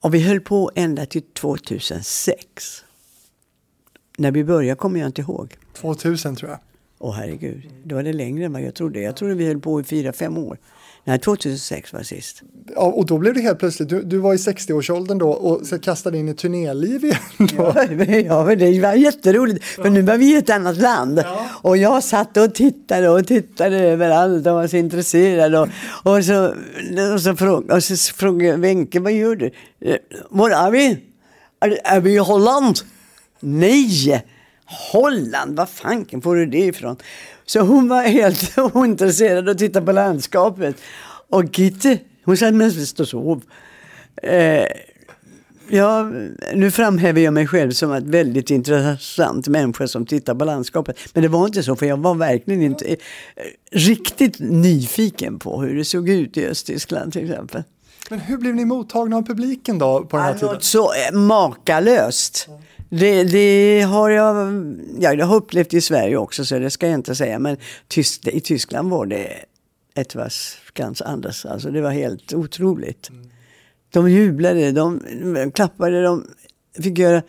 och 0.00 0.14
vi 0.14 0.20
höll 0.20 0.40
på 0.40 0.70
ända 0.74 1.06
till 1.06 1.22
2006. 1.22 2.84
När 4.18 4.32
vi 4.32 4.44
började 4.44 4.78
kommer 4.78 5.00
jag 5.00 5.08
inte 5.08 5.22
ihåg. 5.22 5.56
2000 5.72 6.36
tror 6.36 6.50
jag. 6.50 6.60
Åh 6.98 7.14
herregud, 7.14 7.70
då 7.84 7.94
var 7.94 8.02
det 8.02 8.12
längre 8.12 8.44
än 8.44 8.52
vad 8.52 8.62
jag 8.62 8.74
trodde. 8.74 9.00
Jag 9.00 9.16
trodde 9.16 9.34
vi 9.34 9.46
höll 9.46 9.60
på 9.60 9.80
i 9.80 9.84
fyra, 9.84 10.12
fem 10.12 10.38
år. 10.38 10.58
Nej, 11.06 11.18
2006 11.18 11.92
var 11.92 12.02
sist. 12.02 12.42
Ja, 12.74 12.80
och 12.82 13.06
då 13.06 13.18
blev 13.18 13.34
det 13.34 13.40
helt 13.40 13.58
plötsligt, 13.58 13.88
du, 13.88 14.02
du 14.02 14.18
var 14.18 14.34
i 14.34 14.36
60-årsåldern 14.36 15.18
då 15.18 15.30
och 15.30 15.66
så 15.66 15.78
kastade 15.78 16.18
in 16.18 16.28
i 16.28 16.34
turnéliv 16.34 17.04
igen 17.04 17.16
då. 17.38 17.74
Ja, 18.26 18.44
men 18.44 18.58
det 18.58 18.80
var 18.80 18.92
jätteroligt. 18.94 19.64
För 19.64 19.90
nu 19.90 20.02
var 20.02 20.16
vi 20.16 20.34
i 20.34 20.36
ett 20.36 20.50
annat 20.50 20.76
land. 20.76 21.24
Och 21.62 21.76
jag 21.76 22.02
satt 22.04 22.36
och 22.36 22.54
tittade 22.54 23.08
och 23.08 23.26
tittade 23.26 23.76
överallt 23.78 24.46
och 24.46 24.54
var 24.54 24.66
så 24.66 24.76
intresserad. 24.76 25.54
Och, 25.54 25.68
och 26.02 26.24
så, 26.24 26.54
och 27.14 27.20
så, 27.20 27.36
fråg, 27.36 27.70
och 27.70 27.84
så 27.84 27.96
frågade 28.14 28.56
Wenche, 28.56 29.00
vad 29.00 29.12
gör 29.12 29.36
du? 29.36 29.46
"Eh, 29.80 29.96
Var 30.30 30.50
är 30.50 30.70
vi? 30.70 30.98
Är, 31.60 31.78
är 31.84 32.00
vi 32.00 32.12
i 32.14 32.18
Holland? 32.18 32.76
Nej! 33.40 34.24
Holland, 34.92 35.56
var 35.56 35.66
fanken 35.66 36.22
får 36.22 36.36
du 36.36 36.46
det 36.46 36.58
ifrån? 36.66 36.96
Så 37.46 37.60
hon 37.60 37.88
var 37.88 38.02
helt 38.02 38.58
ointresserad 38.74 39.48
och 39.48 39.58
tittade 39.58 39.86
på 39.86 39.92
landskapet. 39.92 40.76
Och 41.28 41.58
Gitte, 41.58 41.98
hon 42.24 42.36
satt 42.36 42.54
mest 42.54 43.00
och 43.00 43.08
sov. 43.08 43.42
Eh, 44.22 44.66
Ja, 45.68 46.10
nu 46.54 46.70
framhäver 46.70 47.20
jag 47.20 47.34
mig 47.34 47.46
själv 47.46 47.70
som 47.70 47.92
ett 47.92 48.04
väldigt 48.04 48.50
intressant 48.50 49.48
människa 49.48 49.88
som 49.88 50.06
tittar 50.06 50.34
på 50.34 50.44
landskapet. 50.44 50.98
Men 51.12 51.22
det 51.22 51.28
var 51.28 51.46
inte 51.46 51.62
så, 51.62 51.76
för 51.76 51.86
jag 51.86 51.96
var 51.96 52.14
verkligen 52.14 52.62
inte 52.62 52.86
eh, 52.88 52.96
riktigt 53.72 54.38
nyfiken 54.38 55.38
på 55.38 55.62
hur 55.62 55.76
det 55.76 55.84
såg 55.84 56.08
ut 56.08 56.36
i 56.36 56.46
Östtyskland 56.46 57.12
till 57.12 57.30
exempel. 57.30 57.62
Men 58.10 58.20
hur 58.20 58.38
blev 58.38 58.54
ni 58.54 58.64
mottagna 58.64 59.16
av 59.16 59.22
publiken 59.22 59.78
då 59.78 60.04
på 60.04 60.16
den 60.16 60.26
här 60.26 60.34
tiden? 60.34 60.54
Något 60.54 60.64
så 60.64 60.92
eh, 60.92 61.14
makalöst. 61.18 62.48
Det, 62.98 63.24
det 63.24 63.82
har 63.82 64.10
jag, 64.10 64.36
ja, 64.98 65.14
jag 65.14 65.26
har 65.26 65.36
upplevt 65.36 65.74
i 65.74 65.80
Sverige 65.80 66.16
också 66.16 66.44
så 66.44 66.58
det 66.58 66.70
ska 66.70 66.86
jag 66.86 66.94
inte 66.94 67.14
säga. 67.14 67.38
Men 67.38 67.56
Tysk, 67.88 68.26
i 68.26 68.40
Tyskland 68.40 68.90
var 68.90 69.06
det 69.06 69.44
ett 69.94 70.14
was 70.14 70.56
ganz 70.74 71.02
anders. 71.02 71.46
Alltså 71.46 71.70
det 71.70 71.80
var 71.80 71.90
helt 71.90 72.32
otroligt. 72.32 73.10
De 73.90 74.10
jublade, 74.10 74.72
de, 74.72 75.00
de 75.34 75.52
klappade, 75.52 76.02
de 76.02 76.26
fick 76.82 76.98
göra... 76.98 77.22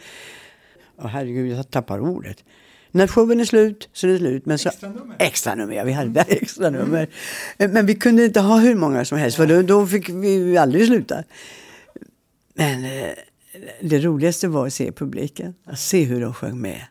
Åh 0.97 1.07
herregud, 1.07 1.57
jag 1.57 1.69
tappar 1.71 1.99
ordet. 1.99 2.43
När 2.91 3.07
showen 3.07 3.39
är 3.39 3.45
slut 3.45 3.89
så 3.93 4.07
är 4.07 4.11
det 4.11 4.17
slut. 4.17 4.45
Men 4.45 4.57
så, 4.57 4.69
extra 4.69 4.89
nummer. 4.89 5.15
Extra 5.19 5.55
nummer, 5.55 5.75
ja. 5.75 5.83
Vi 5.83 5.91
hade 5.91 6.21
extra 6.21 6.69
nummer. 6.69 7.07
Men 7.57 7.85
vi 7.85 7.95
kunde 7.95 8.25
inte 8.25 8.39
ha 8.39 8.57
hur 8.57 8.75
många 8.75 9.05
som 9.05 9.17
helst 9.17 9.37
för 9.37 9.47
då, 9.47 9.61
då 9.61 9.87
fick 9.87 10.09
vi 10.09 10.57
aldrig 10.57 10.87
sluta. 10.87 11.23
Men 12.53 12.85
eh, 12.85 13.09
det 13.81 13.99
roligaste 13.99 14.47
var 14.47 14.67
att 14.67 14.73
se 14.73 14.91
publiken. 14.91 15.53
Att 15.65 15.79
se 15.79 16.03
hur 16.03 16.21
de 16.21 16.33
sjöng 16.33 16.61
med. 16.61 16.81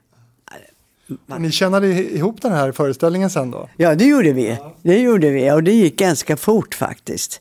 Och 1.28 1.40
Ni 1.40 1.50
tjänade 1.50 1.86
ihop 1.88 2.42
den 2.42 2.52
här 2.52 2.72
föreställningen 2.72 3.30
sen 3.30 3.50
då? 3.50 3.68
Ja, 3.76 3.94
det 3.94 4.04
gjorde 4.04 4.32
vi. 4.32 4.58
Det 4.82 5.00
gjorde 5.00 5.30
vi 5.30 5.50
och 5.50 5.62
det 5.62 5.72
gick 5.72 5.98
ganska 5.98 6.36
fort 6.36 6.74
faktiskt. 6.74 7.40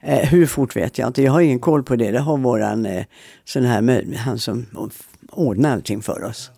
Eh, 0.00 0.28
hur 0.28 0.46
fort 0.46 0.76
vet 0.76 0.98
jag 0.98 1.08
inte. 1.08 1.22
Jag 1.22 1.32
har 1.32 1.40
ingen 1.40 1.58
koll 1.58 1.82
på 1.82 1.96
det. 1.96 2.10
Det 2.10 2.18
har 2.18 2.38
våran 2.38 2.86
eh, 2.86 3.04
sån 3.44 3.64
här 3.64 4.16
han 4.16 4.38
som 4.38 4.66
ordnar 5.30 5.72
allting 5.72 6.02
för 6.02 6.24
oss. 6.24 6.50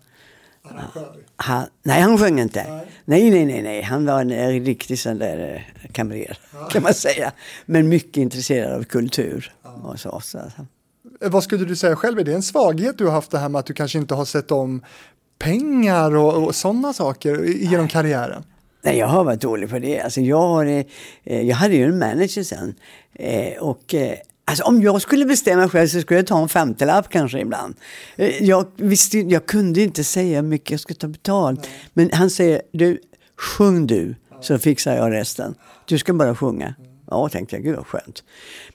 Han, 1.35 1.65
nej, 1.83 2.01
han 2.01 2.17
sjöng 2.17 2.39
inte. 2.39 2.85
Nej, 3.05 3.31
nej, 3.31 3.45
nej, 3.45 3.61
nej. 3.61 3.81
Han 3.81 4.05
var 4.05 4.21
en 4.21 4.31
eh, 4.31 4.47
riktig 4.47 4.99
sån 4.99 5.17
där 5.17 5.65
eh, 5.83 5.91
kamrer 5.91 6.37
kan 6.69 6.83
man 6.83 6.93
säga. 6.93 7.31
Men 7.65 7.89
mycket 7.89 8.17
intresserad 8.17 8.73
av 8.73 8.83
kultur 8.83 9.53
och 9.83 9.99
så. 9.99 10.19
så 10.19 10.39
Vad 11.19 11.43
skulle 11.43 11.65
du 11.65 11.75
säga 11.75 11.95
själv, 11.95 12.19
är 12.19 12.23
det 12.23 12.33
en 12.33 12.43
svaghet 12.43 12.97
du 12.97 13.05
har 13.05 13.11
haft 13.11 13.31
det 13.31 13.39
här 13.39 13.49
med 13.49 13.59
att 13.59 13.65
du 13.65 13.73
kanske 13.73 13.97
inte 13.97 14.15
har 14.15 14.25
sett 14.25 14.51
om 14.51 14.81
pengar 15.39 16.15
och, 16.15 16.43
och 16.43 16.55
sådana 16.55 16.93
saker 16.93 17.43
genom 17.43 17.87
karriären? 17.87 18.43
Nej, 18.83 18.97
jag 18.97 19.07
har 19.07 19.23
varit 19.23 19.41
dålig 19.41 19.69
på 19.69 19.79
det. 19.79 20.01
Alltså, 20.01 20.21
jag, 20.21 20.41
har, 20.41 20.65
eh, 20.65 21.41
jag 21.41 21.55
hade 21.55 21.75
ju 21.75 21.85
en 21.85 21.99
manager 21.99 22.43
sen. 22.43 22.75
Eh, 23.13 23.57
och, 23.59 23.93
eh, 23.93 24.13
alltså, 24.45 24.63
om 24.63 24.81
jag 24.81 25.01
skulle 25.01 25.25
bestämma 25.25 25.69
själv 25.69 25.87
så 25.87 26.01
skulle 26.01 26.19
jag 26.19 26.27
ta 26.27 26.41
en 26.41 26.49
femtiolapp 26.49 27.09
kanske 27.09 27.39
ibland. 27.39 27.75
Eh, 28.15 28.43
jag, 28.43 28.65
visste, 28.75 29.19
jag 29.19 29.45
kunde 29.45 29.81
inte 29.81 30.03
säga 30.03 30.41
hur 30.41 30.47
mycket 30.47 30.71
jag 30.71 30.79
skulle 30.79 30.99
ta 30.99 31.07
betalt. 31.07 31.67
Men 31.93 32.09
han 32.13 32.29
säger, 32.29 32.61
du, 32.71 32.99
sjung 33.37 33.87
du 33.87 34.15
så 34.41 34.59
fixar 34.59 34.95
jag 34.95 35.11
resten. 35.11 35.55
Du 35.85 35.97
ska 35.97 36.13
bara 36.13 36.35
sjunga. 36.35 36.75
Ja, 37.09 37.29
tänkte 37.29 37.55
jag, 37.55 37.63
gud 37.63 37.75
vad 37.75 37.87
skönt. 37.87 38.23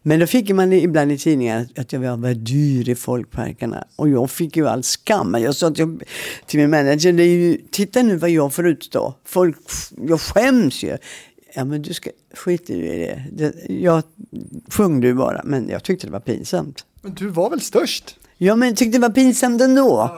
Men 0.02 0.20
då 0.20 0.26
fick 0.26 0.50
man 0.50 0.72
ibland 0.72 1.12
i 1.12 1.18
tidningar 1.18 1.66
att 1.76 1.92
jag 1.92 2.16
var 2.16 2.34
dyr 2.34 2.88
i 2.88 2.94
folkparkerna. 2.94 3.84
Och 3.96 4.08
jag 4.08 4.30
fick 4.30 4.56
ju 4.56 4.68
all 4.68 4.82
skam. 4.82 5.36
Jag 5.40 5.54
sa 5.54 5.70
till, 5.70 6.00
till 6.46 6.60
min 6.60 6.70
manager, 6.70 7.12
det 7.12 7.22
är 7.22 7.26
ju, 7.26 7.58
titta 7.70 8.02
nu 8.02 8.16
vad 8.16 8.30
jag 8.30 8.54
får 8.54 8.66
utstå. 8.66 9.14
Folk, 9.24 9.56
jag 10.06 10.20
skäms 10.20 10.82
ju. 10.82 10.96
Ja 11.54 11.64
men 11.64 11.82
du 11.82 11.94
ska, 11.94 12.10
skit 12.34 12.70
i 12.70 12.80
det. 12.82 13.24
det 13.32 13.74
jag 13.74 14.02
sjöng 14.68 15.00
du 15.00 15.14
bara, 15.14 15.40
men 15.44 15.68
jag 15.68 15.82
tyckte 15.82 16.06
det 16.06 16.12
var 16.12 16.20
pinsamt. 16.20 16.84
Men 17.02 17.14
du 17.14 17.28
var 17.28 17.50
väl 17.50 17.60
störst? 17.60 18.16
Ja 18.38 18.56
men 18.56 18.74
tyckte 18.74 18.98
det 18.98 19.02
var 19.02 19.14
pinsamt 19.14 19.62
ändå. 19.62 20.10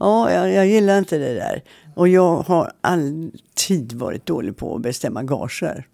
Ja, 0.00 0.32
jag, 0.32 0.52
jag 0.52 0.66
gillar 0.66 0.98
inte 0.98 1.18
det 1.18 1.34
där. 1.34 1.62
Och 1.94 2.08
jag 2.08 2.36
har 2.36 2.72
alltid 2.80 3.92
varit 3.92 4.26
dålig 4.26 4.56
på 4.56 4.76
att 4.76 4.82
bestämma 4.82 5.22
gager. 5.22 5.86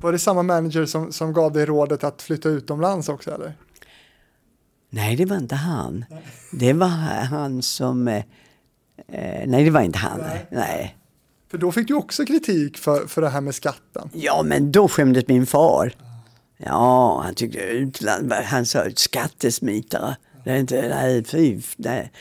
Var 0.00 0.12
det 0.12 0.18
samma 0.18 0.42
manager 0.42 0.86
som, 0.86 1.12
som 1.12 1.32
gav 1.32 1.52
dig 1.52 1.66
rådet 1.66 2.04
att 2.04 2.22
flytta 2.22 2.48
utomlands 2.48 3.08
också 3.08 3.30
eller? 3.34 3.52
Nej, 4.90 5.16
det 5.16 5.24
var 5.24 5.36
inte 5.36 5.54
han. 5.54 6.04
Det 6.52 6.72
var 6.72 6.86
han 6.86 7.62
som... 7.62 8.08
Eh, 8.08 8.16
eh, 9.08 9.46
nej, 9.46 9.64
det 9.64 9.70
var 9.70 9.80
inte 9.80 9.98
han. 9.98 10.22
Nej. 10.50 10.96
För 11.50 11.58
då 11.58 11.72
fick 11.72 11.88
du 11.88 11.94
också 11.94 12.24
kritik 12.24 12.78
för, 12.78 13.06
för 13.06 13.22
det 13.22 13.28
här 13.28 13.40
med 13.40 13.54
skatten. 13.54 14.10
Ja, 14.12 14.42
men 14.44 14.72
då 14.72 14.88
skämdes 14.88 15.28
min 15.28 15.46
far. 15.46 15.92
Ja, 16.56 17.20
han 17.24 17.34
tyckte 17.34 17.58
utland... 17.58 18.32
Han 18.32 18.66
sa 18.66 18.84
skattesmitare. 18.96 20.16
Det 20.44 20.50
är 20.50 20.56
inte... 20.56 20.88
Nej, 20.88 21.24
fy. 21.24 21.60
Nej. 21.76 22.12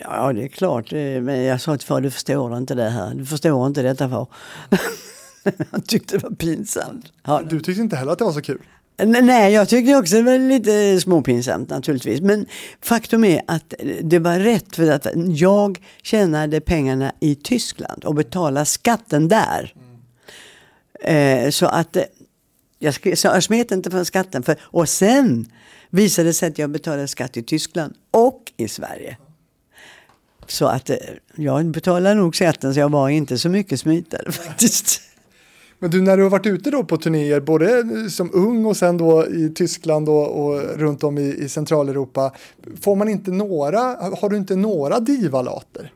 Ja, 0.00 0.32
det 0.32 0.44
är 0.44 0.48
klart. 0.48 0.92
eh, 0.92 0.98
Men 0.98 1.42
jag 1.42 1.60
sa 1.60 1.76
till 1.76 1.86
far, 1.86 2.00
du 2.00 2.10
förstår 2.10 2.56
inte 2.56 2.74
det 2.74 2.88
här. 2.90 3.14
Du 3.14 3.26
förstår 3.26 3.66
inte 3.66 3.82
detta 3.82 4.08
far. 4.08 4.26
Han 5.70 5.82
tyckte 5.82 6.16
det 6.16 6.22
var 6.22 6.30
pinsamt. 6.30 7.12
Ja, 7.26 7.42
Du 7.50 7.60
tyckte 7.60 7.82
inte 7.82 7.96
heller 7.96 8.12
att 8.12 8.18
det 8.18 8.24
var 8.24 8.32
så 8.32 8.42
kul. 8.42 8.58
Nej, 9.06 9.52
jag 9.52 9.68
tyckte 9.68 9.96
också 9.96 10.14
det 10.16 10.22
var 10.22 10.38
lite 10.38 11.00
småpinsamt 11.00 11.70
naturligtvis. 11.70 12.20
Men 12.20 12.46
faktum 12.80 13.24
är 13.24 13.42
att 13.46 13.74
det 14.02 14.18
var 14.18 14.38
rätt 14.38 14.76
för 14.76 14.90
att 14.90 15.06
jag 15.28 15.78
tjänade 16.02 16.60
pengarna 16.60 17.12
i 17.20 17.34
Tyskland 17.34 18.04
och 18.04 18.14
betalade 18.14 18.66
skatten 18.66 19.28
där. 19.28 19.74
Eh, 21.04 21.50
så 21.50 21.66
att 21.66 21.96
eh, 21.96 22.02
jag, 22.78 22.92
sk- 22.94 23.14
så 23.14 23.26
jag 23.26 23.42
smet 23.42 23.70
inte 23.70 23.90
för 23.90 24.04
skatten. 24.04 24.42
För, 24.42 24.56
och 24.62 24.88
sen 24.88 25.52
visade 25.90 26.28
det 26.28 26.32
sig 26.34 26.48
att 26.48 26.58
jag 26.58 26.70
betalade 26.70 27.08
skatt 27.08 27.36
i 27.36 27.42
Tyskland 27.42 27.94
och 28.10 28.52
i 28.56 28.68
Sverige. 28.68 29.16
Så 30.46 30.66
att 30.66 30.90
eh, 30.90 30.96
jag 31.36 31.66
betalade 31.66 32.14
nog 32.14 32.36
skatten 32.36 32.74
så 32.74 32.80
jag 32.80 32.88
var 32.88 33.08
inte 33.08 33.38
så 33.38 33.48
mycket 33.48 33.80
smitare 33.80 34.32
faktiskt. 34.32 35.00
Men 35.78 35.90
du, 35.90 36.02
när 36.02 36.16
du 36.16 36.22
har 36.22 36.30
varit 36.30 36.46
ute 36.46 36.70
då 36.70 36.84
på 36.84 36.96
turnéer, 36.96 37.40
både 37.40 38.10
som 38.10 38.30
ung 38.32 38.66
och 38.66 38.76
sen 38.76 38.96
då 38.96 39.26
i 39.26 39.52
Tyskland 39.54 40.08
och, 40.08 40.44
och 40.44 40.60
runt 40.60 41.04
om 41.04 41.18
i, 41.18 41.34
i 41.34 41.48
Centraleuropa, 41.48 42.32
får 42.80 42.96
man 42.96 43.08
inte 43.08 43.30
några, 43.30 43.80
har 44.20 44.28
du 44.28 44.36
inte 44.36 44.56
några 44.56 45.00
divalater? 45.00 45.92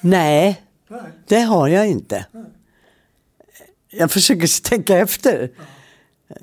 Nej, 0.00 0.62
det 1.28 1.40
har 1.40 1.68
jag 1.68 1.88
inte. 1.88 2.26
Jag 3.90 4.10
försöker 4.10 4.62
tänka 4.68 4.98
efter. 4.98 5.50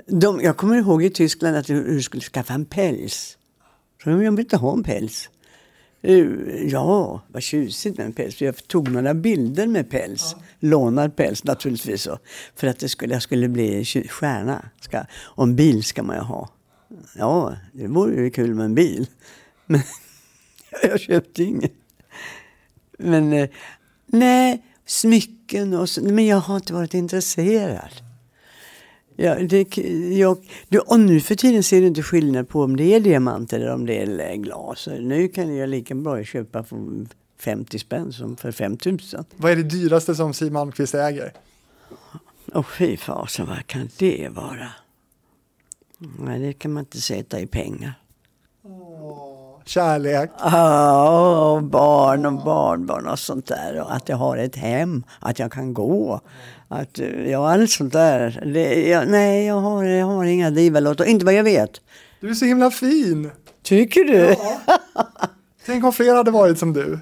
De, 0.08 0.42
jag 0.42 0.58
kommer 0.58 0.76
ihåg 0.76 1.04
i 1.04 1.10
Tyskland 1.10 1.58
att 1.58 1.68
du, 1.68 1.84
du 1.84 2.02
skulle 2.02 2.24
skaffa 2.24 2.54
en 2.54 2.66
päls. 2.66 3.38
Jag 4.06 4.18
vill 4.18 4.40
inte 4.40 4.58
ha 4.58 4.74
en 4.74 4.84
päls. 4.84 5.30
Eh, 6.02 6.26
Ja, 6.68 7.22
vad 7.28 7.44
tjusigt 7.44 7.98
med 7.98 8.06
en 8.06 8.14
päls. 8.14 8.42
Jag 8.42 8.68
tog 8.68 8.92
några 8.92 9.14
bilder 9.14 9.68
med 9.68 9.90
päls. 9.90 10.36
Lånad 10.60 11.16
päls 11.16 11.44
naturligtvis. 11.44 12.08
För 12.56 12.68
att 12.68 12.80
det 12.80 12.90
skulle, 12.90 13.14
jag 13.14 13.24
skulle 13.24 13.50
bli 13.50 13.86
stjärna. 13.86 14.66
Ska, 14.82 15.06
och 15.14 15.44
en 15.44 15.56
bil 15.56 15.84
ska 15.84 16.04
man 16.04 16.16
ju 16.16 16.22
ha. 16.22 16.50
Ja, 17.16 17.56
det 17.74 17.88
vore 17.88 18.24
ju 18.24 18.30
kul 18.30 18.56
med 18.56 18.66
en 18.66 18.76
bil. 18.76 19.08
Men 19.66 19.82
jag 20.84 21.00
köpte 21.00 21.44
ingen. 21.44 21.70
Men 22.98 23.34
eh, 23.34 23.50
nej, 24.06 24.64
smycken 24.86 25.74
och 25.74 25.90
så, 25.90 26.04
men 26.04 26.26
jag 26.26 26.38
har 26.38 26.56
inte 26.56 26.74
varit 26.74 26.94
intresserad. 26.94 27.92
Ja, 29.16 29.36
det, 29.36 29.78
jag, 30.18 30.38
och 30.86 31.00
nu 31.00 31.20
för 31.20 31.36
tiden 31.36 31.64
ser 31.64 31.82
du 31.82 31.88
inte 31.88 32.04
skillnad 32.04 32.50
på 32.50 32.64
om 32.64 32.78
det 32.78 32.96
är 32.96 33.00
diamant 33.00 33.54
eller 33.54 33.74
om 33.74 33.86
det 33.86 33.98
är 33.98 34.36
glas. 34.36 34.88
Nu 35.00 35.28
kan 35.28 35.56
jag 35.56 35.70
lika 35.70 35.96
bra 35.96 36.24
köpa 36.24 36.64
för 36.64 36.78
50 37.40 37.80
spänn 37.80 38.14
som 38.14 38.38
för 38.38 38.52
5000. 38.52 39.26
Vad 39.36 39.52
är 39.52 39.56
det 39.56 39.64
dyraste 39.64 40.16
som 40.16 40.34
Siw 40.34 40.54
Malmkvist 40.54 40.96
äger? 40.96 41.34
Och 42.54 42.66
fy 42.68 42.98
fasen, 42.98 43.48
vad 43.48 43.68
kan 43.68 43.90
det 43.98 44.28
vara? 44.32 44.68
Nej, 46.20 46.40
det 46.40 46.54
kan 46.54 46.74
man 46.74 46.82
inte 46.82 47.02
sätta 47.02 47.40
i 47.40 47.48
pengar. 47.48 47.94
Kärlek. 49.66 50.32
Ja, 50.40 51.52
och 51.52 51.64
barn 51.64 52.26
och 52.26 52.44
barnbarn 52.44 53.08
och 53.08 53.20
sånt 53.20 53.48
där. 53.48 53.82
Och 53.82 53.96
att 53.96 54.10
jag 54.10 54.18
har 54.18 54.38
ett 54.38 54.56
hem, 54.56 55.04
att 55.20 55.40
jag 55.40 55.52
kan 55.52 55.74
gå. 55.74 56.22
Att, 56.74 57.00
eh, 57.00 57.30
ja, 57.32 57.52
allt 57.54 57.72
sånt 57.72 57.94
där. 57.94 58.42
Det, 58.54 58.90
jag, 58.90 59.08
nej, 59.08 59.46
jag 59.46 59.56
har, 59.62 59.84
jag 59.84 60.06
har 60.06 60.24
inga 60.26 60.50
divalotter. 60.52 61.06
Inte 61.06 61.26
vad 61.26 61.34
jag 61.34 61.44
vet. 61.44 61.82
Du 62.20 62.30
är 62.30 62.34
så 62.34 62.46
himla 62.46 62.72
fin. 62.72 63.32
Tycker 63.64 64.04
du? 64.04 64.36
Tänk 65.66 65.84
om 65.86 65.94
fler 65.94 66.16
hade 66.16 66.32
varit 66.32 66.60
som 66.60 66.74
du. 66.74 67.00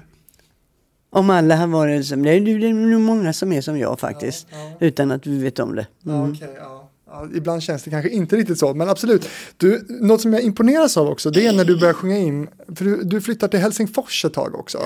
Om 1.10 1.30
alla 1.30 1.56
har 1.56 1.66
varit 1.66 2.06
som 2.06 2.26
är- 2.26 2.40
Det 2.40 2.66
är 2.68 2.72
nog 2.72 3.00
många 3.00 3.32
som 3.32 3.52
är 3.52 3.60
som 3.60 3.78
jag 3.78 4.00
faktiskt. 4.00 4.46
Utan 4.80 5.10
att 5.10 5.26
vi 5.26 5.38
vet 5.42 5.58
om 5.58 5.74
det. 5.74 5.86
Ja, 6.02 6.28
ja. 6.58 6.76
Ja, 7.12 7.28
ibland 7.34 7.62
känns 7.62 7.82
det 7.82 7.90
kanske 7.90 8.10
inte 8.10 8.36
riktigt 8.36 8.58
så, 8.58 8.74
men 8.74 8.88
absolut. 8.88 9.28
Du, 9.56 9.86
något 9.88 10.20
som 10.20 10.32
jag 10.32 10.42
imponeras 10.42 10.96
av 10.96 11.08
också, 11.08 11.30
det 11.30 11.46
är 11.46 11.52
när 11.52 11.64
du 11.64 11.80
börjar 11.80 11.94
sjunga 11.94 12.18
in, 12.18 12.48
för 12.76 12.84
du, 12.84 13.02
du 13.02 13.20
flyttar 13.20 13.48
till 13.48 13.60
Helsingfors 13.60 14.24
ett 14.24 14.32
tag 14.34 14.54
också. 14.54 14.78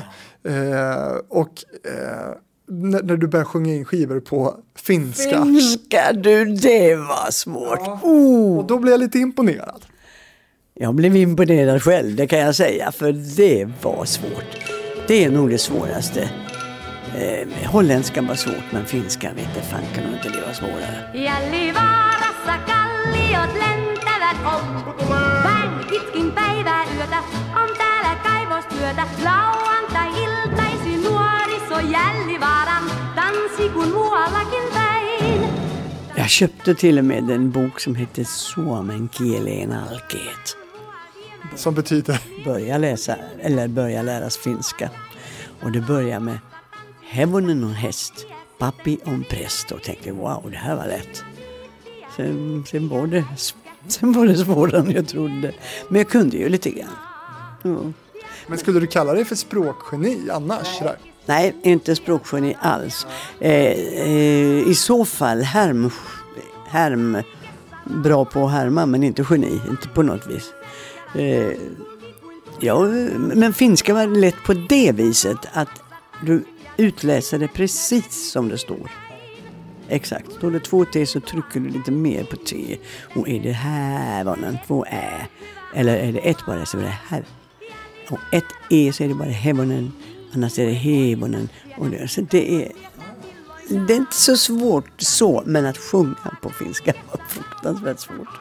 Eh, 0.48 1.16
och 1.28 1.64
eh, 1.84 2.30
när, 2.68 3.02
när 3.02 3.16
du 3.16 3.26
börjar 3.26 3.44
sjunga 3.44 3.74
in 3.74 3.84
skivor 3.84 4.20
på 4.20 4.56
finska. 4.76 5.44
Finska 5.44 6.12
du, 6.12 6.44
det 6.44 6.96
var 6.96 7.30
svårt. 7.30 8.02
Oh. 8.02 8.58
Och 8.58 8.66
då 8.66 8.78
blir 8.78 8.92
jag 8.92 9.00
lite 9.00 9.18
imponerad. 9.18 9.84
Jag 10.74 10.94
blev 10.94 11.16
imponerad 11.16 11.82
själv, 11.82 12.16
det 12.16 12.26
kan 12.26 12.38
jag 12.38 12.54
säga, 12.54 12.92
för 12.92 13.12
det 13.36 13.68
var 13.82 14.04
svårt. 14.04 14.58
Det 15.06 15.24
är 15.24 15.30
nog 15.30 15.50
det 15.50 15.58
svåraste. 15.58 16.30
Eh, 17.16 17.70
holländskan 17.70 18.26
var 18.26 18.34
svårt, 18.34 18.72
men 18.72 18.86
finskan 18.86 19.34
vet 19.34 19.48
inte 19.48 19.60
fan 19.60 19.82
kan 19.94 20.04
nog 20.04 20.14
inte 20.14 20.28
det 20.28 20.40
vara 20.40 20.54
svårare. 20.54 21.10
Vain 25.44 25.70
pitkin 25.88 26.32
päivää 26.32 26.84
yötä 26.96 27.18
on 27.62 27.68
täällä 27.78 28.16
kaivostyötä. 28.22 29.06
Lauantai-iltaisin 29.24 29.83
kun 33.84 33.92
muuallakin 33.92 34.62
päin. 34.72 35.48
Jag 36.16 36.30
köpte 36.30 36.74
till 36.74 36.98
och 36.98 37.04
med 37.04 37.30
en 37.30 37.50
bok 37.50 37.80
som 37.80 37.94
heter 37.94 38.24
Suomen 38.24 39.08
kielen 39.12 39.72
alkeet. 39.72 40.56
Som 41.56 41.74
betyder, 41.74 42.18
Börja 42.44 42.78
läsa, 42.78 43.16
eller 43.40 43.68
börja 43.68 44.02
läras 44.02 44.36
finska. 44.36 44.90
Och 45.62 45.72
det 45.72 45.80
börjar 45.80 46.20
med 46.20 46.38
Hevonen 47.02 47.64
och 47.64 47.70
häst, 47.70 48.26
pappi 48.58 48.98
om 49.04 49.24
präst. 49.30 49.72
Och 49.72 49.82
tänkte 49.82 50.12
wow, 50.12 50.48
det 50.50 50.56
här 50.56 50.76
var 50.76 50.86
lätt. 50.86 51.24
Sen, 52.16 52.64
sen, 52.66 52.88
var 52.88 53.06
det, 53.06 53.24
sen 53.88 54.12
var 54.12 54.26
det 54.26 54.36
svårare 54.36 54.80
än 54.80 54.90
jag 54.90 55.08
trodde. 55.08 55.54
Men 55.88 55.98
jag 55.98 56.08
kunde 56.08 56.36
ju 56.36 56.48
lite 56.48 56.70
grann. 56.70 56.88
Ja. 57.62 57.92
men 58.46 58.58
skulle 58.58 58.80
du 58.80 58.86
kalla 58.86 59.12
dig 59.12 59.24
för 59.24 59.36
språkgeni 59.36 60.30
annars? 60.30 60.66
sådär? 60.78 60.96
Nej, 61.26 61.54
inte 61.62 61.96
språkgeni 61.96 62.56
alls. 62.60 63.06
Eh, 63.40 63.52
eh, 63.52 64.68
I 64.68 64.74
så 64.74 65.04
fall 65.04 65.42
härm, 65.42 65.90
härm, 66.68 67.22
bra 67.84 68.24
på 68.24 68.46
att 68.46 68.52
härma 68.52 68.86
men 68.86 69.04
inte 69.04 69.24
geni, 69.30 69.60
inte 69.68 69.88
på 69.88 70.02
något 70.02 70.26
vis. 70.26 70.52
Eh, 71.14 71.56
ja, 72.60 72.84
men 73.16 73.52
finska 73.52 73.94
var 73.94 74.06
lätt 74.06 74.44
på 74.46 74.54
det 74.54 74.92
viset 74.92 75.38
att 75.52 75.82
du 76.22 76.44
utläser 76.76 77.38
det 77.38 77.48
precis 77.48 78.30
som 78.30 78.48
det 78.48 78.58
står. 78.58 78.90
Exakt, 79.88 80.32
står 80.32 80.50
det 80.50 80.60
två 80.60 80.84
T 80.84 81.06
så 81.06 81.20
trycker 81.20 81.60
du 81.60 81.68
lite 81.68 81.90
mer 81.90 82.24
på 82.24 82.36
T. 82.36 82.78
Och 83.16 83.28
är 83.28 83.40
det 83.40 83.52
här 83.52 84.24
var 84.24 84.36
det 84.36 84.58
två 84.66 84.84
Ä. 84.86 85.26
Eller 85.74 85.96
är 85.96 86.12
det 86.12 86.18
ett 86.18 86.46
bara 86.46 86.66
så 86.66 86.78
är 86.78 86.82
det 86.82 86.98
här. 87.08 87.24
Och 88.10 88.18
ett 88.32 88.44
E 88.70 88.92
så 88.92 89.04
är 89.04 89.08
det 89.08 89.14
bara 89.14 89.28
hevonen, 89.28 89.92
annars 90.34 90.58
är 90.58 90.66
det 90.66 90.72
hevonen. 90.72 91.48
Och 91.78 91.90
det, 91.90 92.08
så 92.08 92.20
det 92.20 92.62
är, 92.64 92.72
det 93.68 93.92
är 93.92 93.96
inte 93.96 94.16
så 94.16 94.36
svårt 94.36 94.90
så, 94.98 95.42
men 95.46 95.66
att 95.66 95.78
sjunga 95.78 96.36
på 96.42 96.50
finska 96.50 96.92
var 97.10 97.20
fruktansvärt 97.28 98.00
svårt. 98.00 98.40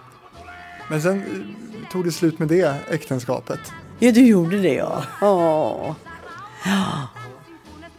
Men 0.90 1.02
sen 1.02 1.18
eh, 1.18 1.92
tog 1.92 2.06
det 2.06 2.12
slut 2.12 2.40
med 2.40 2.48
det 2.48 2.76
äktenskapet. 2.90 3.60
Ja, 4.00 4.12
du 4.12 4.26
gjorde 4.26 4.62
det 4.62 4.74
ja. 4.74 5.04
Ja, 5.22 5.96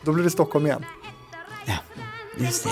Då 0.02 0.12
blev 0.12 0.24
det 0.24 0.30
Stockholm 0.30 0.66
igen. 0.66 0.84
ja 1.64 1.74
just 2.36 2.64
det. 2.64 2.70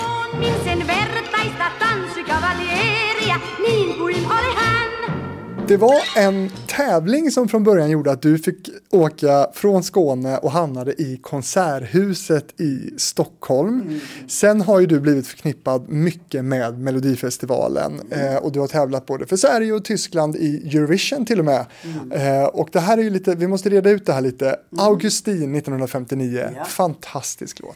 Det 5.67 5.77
var 5.77 5.95
en 6.17 6.49
tävling 6.67 7.31
som 7.31 7.47
från 7.47 7.63
början 7.63 7.89
gjorde 7.89 8.11
att 8.11 8.21
du 8.21 8.37
fick 8.37 8.69
åka 8.91 9.47
från 9.53 9.83
Skåne 9.83 10.37
och 10.37 10.51
hamnade 10.51 10.91
i 11.01 11.19
Konserthuset 11.21 12.61
i 12.61 12.93
Stockholm. 12.97 13.99
Sen 14.27 14.61
har 14.61 14.79
ju 14.79 14.85
du 14.85 14.99
blivit 14.99 15.27
förknippad 15.27 15.89
mycket 15.89 16.45
med 16.45 16.79
Melodifestivalen 16.79 18.01
eh, 18.11 18.35
och 18.35 18.51
du 18.51 18.59
har 18.59 18.67
tävlat 18.67 19.05
både 19.05 19.25
för 19.25 19.35
Sverige 19.35 19.73
och 19.73 19.85
Tyskland 19.85 20.35
i 20.35 20.77
Eurovision 20.77 21.25
till 21.25 21.39
och 21.39 21.45
med. 21.45 21.65
Eh, 22.11 22.43
och 22.43 22.69
det 22.71 22.79
här 22.79 22.97
är 22.97 23.01
ju 23.01 23.09
lite, 23.09 23.35
vi 23.35 23.47
måste 23.47 23.69
reda 23.69 23.89
ut 23.89 24.05
det 24.05 24.13
här 24.13 24.21
lite. 24.21 24.55
Augustin 24.77 25.55
1959, 25.55 26.49
fantastisk 26.67 27.59
låt. 27.59 27.75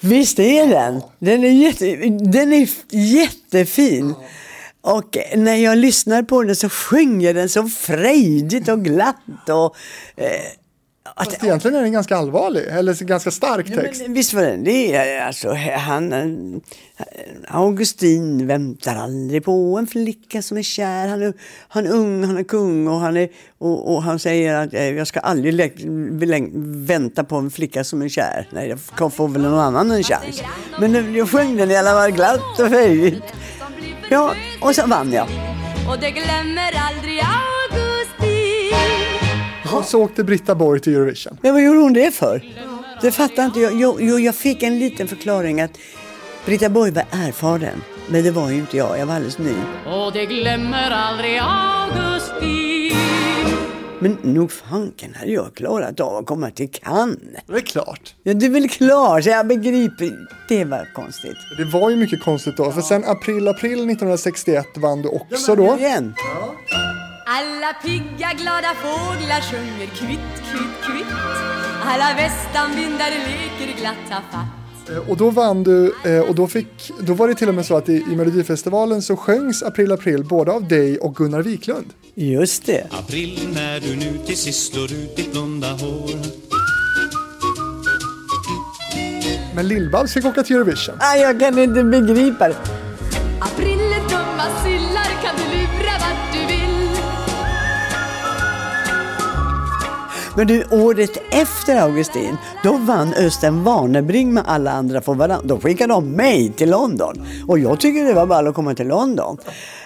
Visst 0.00 0.38
är 0.38 0.66
den. 0.66 1.00
Den 1.18 1.44
är, 1.44 1.50
jätte, 1.50 1.96
den 2.32 2.52
är 2.52 2.68
jättefin. 2.90 4.14
Och 4.84 5.16
när 5.36 5.54
jag 5.56 5.78
lyssnar 5.78 6.22
på 6.22 6.42
den 6.42 6.56
så 6.56 6.68
sjunger 6.68 7.34
den 7.34 7.48
så 7.48 7.68
frejdigt 7.68 8.68
och 8.68 8.84
glatt. 8.84 9.48
Och, 9.48 9.76
eh, 10.16 10.26
att, 11.16 11.26
Fast 11.28 11.44
egentligen 11.44 11.76
är 11.76 11.82
den 11.82 11.92
ganska 11.92 12.16
allvarlig, 12.16 12.62
eller 12.70 13.04
ganska 13.04 13.30
stark 13.30 13.66
Ja, 13.70 13.76
text. 13.80 14.02
men, 14.02 14.14
visst 14.14 14.34
var 14.34 14.42
den 14.42 14.64
det. 14.64 15.18
Alltså, 15.20 15.52
han, 15.78 16.12
eh, 16.12 16.26
Augustin 17.48 18.46
väntar 18.46 18.96
aldrig 18.96 19.44
på 19.44 19.76
en 19.78 19.86
flicka 19.86 20.42
som 20.42 20.56
är 20.58 20.62
kär. 20.62 21.08
Han 21.08 21.22
är, 21.22 21.32
han 21.68 21.86
är 21.86 21.90
ung, 21.90 22.24
han 22.24 22.36
är 22.38 22.42
kung 22.44 22.88
och 22.88 23.00
han, 23.00 23.16
är, 23.16 23.28
och, 23.58 23.94
och 23.94 24.02
han 24.02 24.18
säger 24.18 24.54
att 24.54 24.74
eh, 24.74 24.90
jag 24.90 25.06
ska 25.06 25.20
aldrig 25.20 25.72
vänta 26.86 27.24
på 27.24 27.36
en 27.36 27.50
flicka 27.50 27.84
som 27.84 28.02
är 28.02 28.08
kär. 28.08 28.48
Nej, 28.52 28.68
jag 28.98 29.12
får- 29.12 29.28
väl 29.28 29.42
någon 29.42 29.58
annan 29.58 29.90
en 29.90 30.02
chans. 30.02 30.42
Men 30.80 30.92
nu- 30.92 31.16
jag 31.18 31.30
sjöng 31.30 31.56
den 31.56 31.70
i 31.70 31.76
alla 31.76 31.90
fall 31.90 32.10
glatt 32.10 32.58
och 32.60 32.68
frejdigt. 32.68 33.22
Ja, 34.10 34.34
och 34.60 34.74
så 34.74 34.86
vann 34.86 35.12
jag. 35.12 35.26
Och 35.88 35.98
det 36.00 36.10
glömmer 36.10 36.72
aldrig 36.88 37.20
Augustin. 37.20 38.74
Och 39.78 39.84
så 39.84 40.02
åkte 40.02 40.24
Britta 40.24 40.54
Borg 40.54 40.80
till 40.80 40.94
Eurovision. 40.94 41.38
Men 41.42 41.52
vad 41.52 41.62
gjorde 41.62 41.78
hon 41.78 41.92
det 41.92 42.14
för? 42.14 42.42
Det 43.02 43.12
fattar 43.12 43.44
inte 43.44 43.60
jag. 43.60 43.72
Jo, 43.80 43.96
jo, 44.00 44.18
jag 44.18 44.34
fick 44.34 44.62
en 44.62 44.78
liten 44.78 45.08
förklaring 45.08 45.60
att 45.60 45.78
Britta 46.44 46.68
Borg 46.68 46.90
var 46.90 47.04
erfaren. 47.10 47.82
Men 48.08 48.24
det 48.24 48.30
var 48.30 48.50
ju 48.50 48.56
inte 48.56 48.76
jag, 48.76 48.98
jag 48.98 49.06
var 49.06 49.14
alldeles 49.14 49.38
ny. 49.38 49.54
Och 49.86 50.12
det 50.12 50.26
glömmer 50.26 50.90
aldrig 50.90 51.38
Augustin 51.38 53.23
Men 54.04 54.18
nog 54.22 54.52
fanken 54.52 55.14
hade 55.14 55.30
jag 55.30 55.54
klarat 55.54 56.00
av 56.00 56.16
att 56.16 56.26
komma 56.26 56.50
till 56.50 56.70
Cannes. 56.70 57.18
Det 57.46 57.56
är 57.56 57.60
klart. 57.60 58.14
Ja, 58.22 58.34
det 58.34 58.46
är 58.46 58.50
väl 58.50 58.68
klart, 58.68 59.24
så 59.24 59.30
jag 59.30 59.46
begriper. 59.46 60.28
Det 60.48 60.64
var 60.64 60.88
konstigt. 60.94 61.36
Det 61.58 61.64
var 61.64 61.90
ju 61.90 61.96
mycket 61.96 62.22
konstigt 62.22 62.56
då, 62.56 62.72
för 62.72 62.80
sen 62.80 63.04
april, 63.04 63.48
april 63.48 63.72
1961 63.72 64.66
vann 64.76 65.02
du 65.02 65.08
också 65.08 65.54
då. 65.54 65.76
Igen. 65.78 66.14
Alla 67.26 67.72
pigga 67.82 68.30
glada 68.42 68.74
fåglar 68.82 69.40
sjunger 69.50 69.86
kvitt, 69.86 70.34
kvitt, 70.50 70.76
kvitt. 70.82 71.14
Alla 71.84 72.14
västanvindar 72.16 73.10
leker 73.10 73.80
glatt 73.80 74.02
tafatt. 74.08 74.63
Eh, 74.90 75.10
Och 75.10 75.16
då 75.16 75.30
vann 75.30 75.62
du, 75.62 75.94
eh, 76.04 76.20
och 76.20 76.34
då, 76.34 76.46
fick, 76.46 76.66
då 77.00 77.14
var 77.14 77.28
det 77.28 77.34
till 77.34 77.48
och 77.48 77.54
med 77.54 77.66
så 77.66 77.76
att 77.76 77.88
i, 77.88 77.92
i 78.12 78.16
Melodifestivalen 78.16 79.02
så 79.02 79.16
sjöngs 79.16 79.62
April, 79.62 79.92
april 79.92 80.24
både 80.24 80.52
av 80.52 80.68
dig 80.68 80.98
och 80.98 81.16
Gunnar 81.16 81.42
Wiklund. 81.42 81.86
Just 82.14 82.66
det. 82.66 82.86
April 82.90 83.48
när 83.54 83.80
du 83.80 83.96
nu 83.96 84.18
till 84.26 84.36
sist 84.36 84.72
slår 84.72 84.84
ut 84.92 85.16
ditt 85.16 85.32
blonda 85.32 85.66
hår 85.72 86.10
Men 89.54 89.68
Lill-Babs 89.68 90.12
fick 90.14 90.24
åka 90.24 90.42
till 90.42 90.56
Eurovision. 90.56 90.94
Ah, 91.00 91.16
jag 91.16 91.40
kan 91.40 91.58
inte 91.58 91.84
begripa 91.84 92.48
det. 92.48 92.56
April 93.40 93.78
dumma 94.08 94.44
Men 100.36 100.46
du, 100.46 100.64
året 100.64 101.22
efter 101.30 101.76
Augustin, 101.76 102.36
då 102.62 102.76
vann 102.76 103.14
Östen 103.14 103.64
Warnerbring 103.64 104.34
med 104.34 104.44
alla 104.46 104.70
andra 104.70 105.00
för 105.00 105.14
varandra. 105.14 105.46
Då 105.46 105.60
skickade 105.60 105.92
de 105.92 106.10
mig 106.10 106.52
till 106.52 106.70
London. 106.70 107.26
Och 107.48 107.58
jag 107.58 107.80
tycker 107.80 108.04
det 108.04 108.12
var 108.14 108.26
ball 108.26 108.46
att 108.46 108.54
komma 108.54 108.74
till 108.74 108.86
London. 108.88 109.38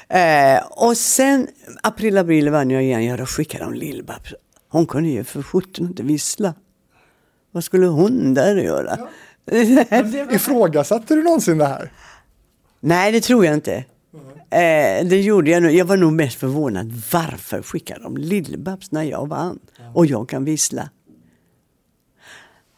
Eh, 0.09 0.63
och 0.71 0.97
sen, 0.97 1.47
april, 1.83 2.19
april 2.19 2.51
vann 2.51 2.71
jag 2.71 2.83
igen. 2.83 3.05
Ja, 3.05 3.17
då 3.17 3.27
skickade 3.27 3.65
de 3.65 3.75
Lill-Babs. 3.75 4.35
Hon 4.69 4.87
kunde 4.87 5.09
ju 5.09 5.25
för 5.25 5.43
sjutton 5.43 5.87
inte 5.87 6.03
vissla. 6.03 6.55
Vad 7.53 7.65
skulle 7.65 7.87
hon 7.87 8.35
där 8.35 8.57
göra? 8.57 8.99
Ifrågasatte 10.31 11.15
du 11.15 11.23
någonsin 11.23 11.59
det 11.59 11.67
här? 11.67 11.93
Nej, 12.81 13.13
det 13.13 13.21
tror 13.21 13.45
jag 13.45 13.55
inte. 13.55 13.85
Eh, 14.51 15.07
det 15.09 15.21
gjorde 15.21 15.51
jag 15.51 15.63
nog. 15.63 15.73
Jag 15.73 15.85
var 15.85 15.97
nog 15.97 16.13
mest 16.13 16.39
förvånad. 16.39 17.03
Varför 17.13 17.63
skickade 17.63 18.03
de 18.03 18.17
Lill-Babs 18.17 18.89
när 18.91 19.03
jag 19.03 19.29
vann? 19.29 19.59
Och 19.95 20.07
jag 20.07 20.29
kan 20.29 20.45
vissla. 20.45 20.91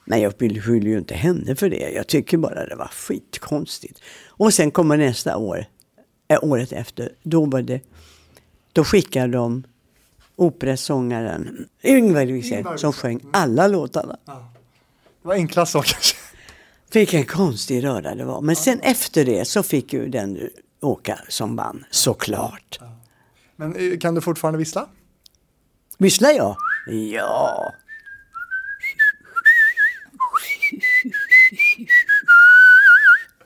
Men 0.04 0.20
jag 0.20 0.32
beskyller 0.32 0.90
ju 0.90 0.98
inte 0.98 1.14
henne 1.14 1.56
för 1.56 1.70
det. 1.70 1.90
Jag 1.90 2.06
tycker 2.06 2.36
bara 2.38 2.66
det 2.66 2.76
var 2.76 2.88
skitkonstigt. 2.88 4.00
Och 4.28 4.54
sen 4.54 4.70
kommer 4.70 4.96
nästa 4.96 5.36
år, 5.36 5.64
eh, 6.28 6.38
året 6.44 6.72
efter, 6.72 7.12
då 7.22 7.44
var 7.44 7.62
det, 7.62 7.80
då 8.72 8.84
skickade 8.84 9.32
de 9.32 9.64
operasångaren 10.36 11.68
Yngvar 11.84 12.26
Wiersed 12.26 12.66
som 12.76 12.92
sjöng 12.92 13.20
alla 13.32 13.68
låtarna. 13.68 14.16
Det 14.26 14.32
var 15.22 15.34
enkla 15.34 15.66
så 15.66 15.82
kanske. 15.82 16.16
Vilken 16.92 17.24
konstig 17.24 17.84
röra 17.84 18.14
det 18.14 18.24
var. 18.24 18.40
Men 18.40 18.56
sen 18.56 18.80
efter 18.80 19.24
det 19.24 19.44
så 19.44 19.62
fick 19.62 19.92
ju 19.92 20.08
den 20.08 20.50
åka 20.80 21.18
som 21.28 21.56
vann, 21.56 21.84
såklart. 21.90 22.78
Men 23.56 23.76
eh, 23.76 23.98
kan 23.98 24.14
du 24.14 24.20
fortfarande 24.20 24.58
vissla? 24.58 24.86
Visslar 25.98 26.30
jag? 26.30 26.56
Ja. 27.12 27.72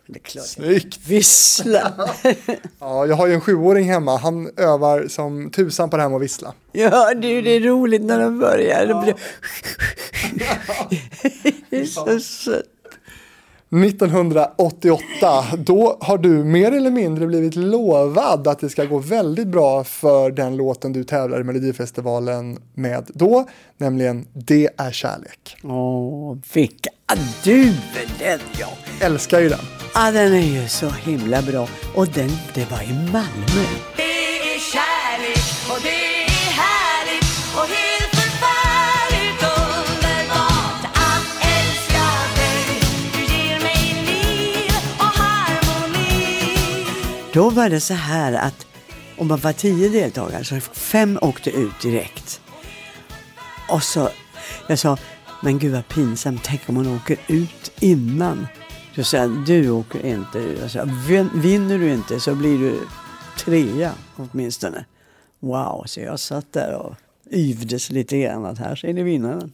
Det 0.07 0.19
är 0.19 0.23
klart. 0.23 0.47
Snyggt! 0.47 1.07
Vissla. 1.07 2.09
Ja, 2.79 3.07
jag 3.07 3.17
har 3.17 3.27
ju 3.27 3.35
en 3.35 3.41
sjuåring 3.41 3.89
hemma. 3.89 4.17
Han 4.17 4.51
övar 4.57 5.09
som 5.09 5.51
tusan 5.51 5.91
på 5.91 5.97
det 5.97 6.03
här 6.03 6.11
med 6.11 6.17
att 6.17 6.23
vissla. 6.23 6.55
Ja, 6.73 7.15
du, 7.15 7.43
det 7.43 7.51
är 7.51 7.61
roligt 7.61 8.03
när 8.03 8.21
de 8.21 8.39
börjar. 8.39 8.87
Det 8.87 8.95
blir... 8.95 9.15
Det 11.71 11.77
är 11.81 11.85
så 11.85 12.21
sött. 12.21 12.74
1988, 13.85 15.45
då 15.59 15.99
har 16.01 16.19
du 16.19 16.45
mer 16.45 16.73
eller 16.73 16.91
mindre 16.91 17.27
blivit 17.27 17.57
lovad 17.57 18.49
att 18.49 18.59
det 18.59 18.71
ska 18.71 18.85
gå 18.85 18.99
väldigt 18.99 19.49
bra 19.49 19.85
för 19.85 20.31
den 20.31 20.57
låten 20.57 20.93
du 20.93 21.05
tävlar 21.05 21.41
i 21.41 21.45
Melodifestivalen 21.45 22.59
med 22.75 23.11
då, 23.15 23.49
nämligen 23.79 24.27
Det 24.33 24.69
är 24.77 24.91
kärlek. 24.91 25.57
Åh, 25.63 26.37
vilka... 26.53 26.91
Ah, 27.07 27.17
du, 27.45 27.65
den 28.19 28.41
ja. 28.61 28.69
Älskar 29.01 29.41
ju 29.41 29.49
den. 29.49 29.59
Ah, 29.95 30.11
den 30.11 30.35
är 30.35 30.63
ju 30.63 30.69
så 30.69 30.89
himla 30.89 31.43
bra. 31.43 31.69
Och 31.95 32.07
den, 32.07 32.31
det 32.55 32.71
var 32.71 32.83
i 32.83 32.93
Malmö. 33.13 33.65
Det 33.97 34.03
är 34.03 34.59
kärlek 34.59 35.34
Då 47.35 47.51
var 47.51 47.71
det 47.71 47.81
så 47.81 47.95
här 47.95 48.33
att 48.33 48.67
om 49.19 49.29
man 49.29 49.39
var 49.39 49.53
tio 49.53 49.89
deltagare 49.89 50.45
så 50.45 50.61
fem 50.61 51.19
åkte 51.23 51.51
ut 51.51 51.81
direkt. 51.83 52.41
Och 53.69 53.83
så, 53.83 54.09
jag 54.69 54.79
sa, 54.79 54.97
men 55.43 55.59
gud 55.59 55.73
vad 55.73 55.89
pinsamt, 55.89 56.41
tänk 56.45 56.61
om 56.69 56.75
man 56.75 56.97
åker 56.97 57.17
ut 57.27 57.73
innan. 57.81 58.47
Så 58.97 59.05
sa 59.05 59.27
du 59.27 59.71
åker 59.71 60.07
inte 60.07 60.39
ut. 60.39 60.59
Jag 60.61 60.71
sa, 60.71 60.85
vinner 61.35 61.79
du 61.79 61.93
inte 61.93 62.21
så 62.21 62.35
blir 62.35 62.59
du 62.59 62.79
trea 63.39 63.93
åtminstone. 64.17 64.85
Wow, 65.41 65.85
så 65.87 66.01
jag 66.01 66.21
satt 66.21 66.53
där 66.53 66.75
och 66.75 66.95
yvdes 67.33 67.91
lite 67.91 68.19
grann 68.19 68.45
att 68.45 68.59
här 68.59 68.77
ser 68.77 68.93
ni 68.93 69.03
vinnaren. 69.03 69.53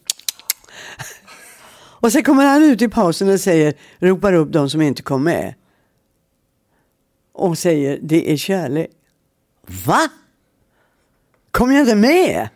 Och 2.03 2.13
sen 2.13 2.23
kommer 2.23 2.47
han 2.47 2.63
ut 2.63 2.83
i 2.83 2.89
pausen 2.89 3.29
och 3.29 3.41
säger, 3.41 3.75
ropar 3.99 4.33
upp 4.33 4.53
de 4.53 4.71
som 4.71 4.83
inte 4.83 5.03
kom 5.03 5.25
med 5.25 5.55
och 7.41 7.59
säger 7.59 7.99
det 8.03 8.33
är 8.33 8.37
kärlek. 8.37 8.91
Va? 9.87 10.09
Kom 11.51 11.73
jag 11.73 11.81
inte 11.81 11.95
med? 11.95 12.49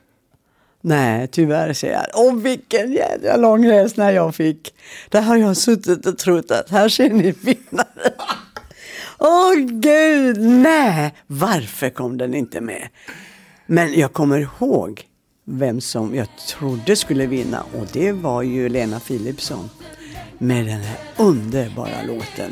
Nej, 0.80 1.28
tyvärr 1.28 1.72
säger 1.72 1.94
jag. 1.94 2.06
Åh, 2.14 2.34
vilken 2.36 2.92
jädra 2.92 3.36
lång 3.36 3.68
när 3.96 4.10
jag 4.10 4.34
fick. 4.34 4.74
Där 5.08 5.20
har 5.22 5.36
jag 5.36 5.56
suttit 5.56 6.06
och 6.06 6.18
trott 6.18 6.50
att 6.50 6.70
här 6.70 6.88
ser 6.88 7.10
ni 7.10 7.34
vinnaren. 7.40 8.12
Åh 9.18 9.54
gud, 9.54 10.40
nej! 10.40 11.14
Varför 11.26 11.90
kom 11.90 12.18
den 12.18 12.34
inte 12.34 12.60
med? 12.60 12.88
Men 13.66 13.98
jag 13.98 14.12
kommer 14.12 14.38
ihåg 14.38 15.02
vem 15.44 15.80
som 15.80 16.14
jag 16.14 16.28
trodde 16.48 16.96
skulle 16.96 17.26
vinna 17.26 17.62
och 17.78 17.86
det 17.92 18.12
var 18.12 18.42
ju 18.42 18.68
Lena 18.68 19.00
Philipsson 19.00 19.70
med 20.38 20.66
den 20.66 20.80
här 20.80 20.98
underbara 21.16 22.02
låten. 22.06 22.50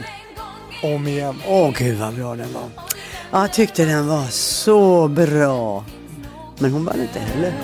Om 0.83 1.09
igen. 1.09 1.43
Åh 1.49 1.71
gud 1.79 1.99
vad 1.99 2.15
bra 2.15 2.35
den 2.35 2.53
var. 2.53 2.69
Jag 3.31 3.53
tyckte 3.53 3.85
den 3.85 4.09
var 4.09 4.27
så 4.31 5.09
bra. 5.09 5.85
Men 6.59 6.73
hon 6.73 6.85
vann 6.85 7.01
inte 7.01 7.19
heller. 7.19 7.55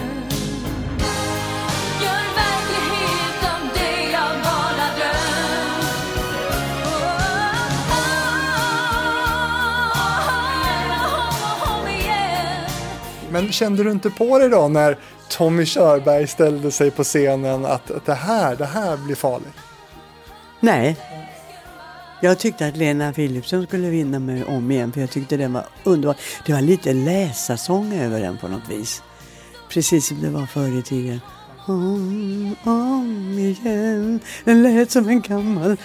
Men 13.31 13.53
kände 13.53 13.85
du 13.85 13.91
inte 13.91 14.11
på 14.11 14.39
det 14.39 14.49
då 14.49 14.69
när 14.69 14.99
Tommy 15.29 15.66
Körberg 15.66 16.27
ställde 16.27 16.71
sig 16.71 16.91
på 16.91 17.05
scenen 17.05 17.64
att, 17.64 17.91
att 17.91 18.07
det 18.07 18.14
här, 18.14 18.57
det 18.57 18.66
här 18.66 18.97
blir 18.97 19.16
farligt? 19.16 19.55
Nej. 20.61 20.97
Jag 22.21 22.39
tyckte 22.39 22.66
att 22.66 22.77
Lena 22.77 23.12
Philipsson 23.12 23.66
skulle 23.66 23.91
vinna 23.91 24.19
med 24.19 24.45
om 24.45 24.71
igen 24.71 24.93
för 24.93 25.01
jag 25.01 25.11
tyckte 25.11 25.37
den 25.37 25.53
var 25.53 25.66
underbar. 25.85 26.16
Det 26.47 26.53
var 26.53 26.61
lite 26.61 26.93
läsarsång 26.93 27.93
över 27.93 28.21
den 28.21 28.39
på 28.39 28.49
något 28.49 28.69
vis. 28.71 29.03
Precis 29.71 30.07
som 30.07 30.23
det 30.23 30.31
var 30.31 30.47
förr 30.47 30.79
i 30.79 30.83
tiden. 30.83 31.21
Om, 31.66 32.57
om 32.64 33.35
igen. 33.39 34.21
Den 34.45 34.62
lät 34.62 34.91
som 34.91 35.09
en 35.09 35.21
gammal... 35.21 35.77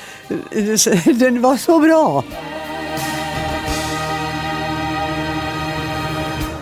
Den 1.19 1.41
var 1.41 1.57
så 1.57 1.79
bra! 1.79 2.23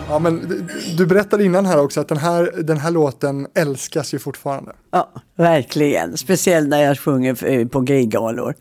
Ja, 0.09 0.19
men 0.19 0.63
du- 0.97 1.05
berättade 1.05 1.43
innan 1.45 1.65
här 1.65 1.79
också 1.79 2.01
att 2.01 2.07
den 2.07 2.17
här, 2.17 2.51
den 2.63 2.77
här 2.77 2.91
låten 2.91 3.47
älskas 3.55 4.13
ju 4.13 4.19
fortfarande. 4.19 4.71
Ja, 4.91 5.11
verkligen. 5.35 6.17
Speciellt 6.17 6.69
när 6.69 6.83
jag 6.83 6.99
sjunger 6.99 7.65
på 7.65 7.79
gaygalor. 7.81 8.55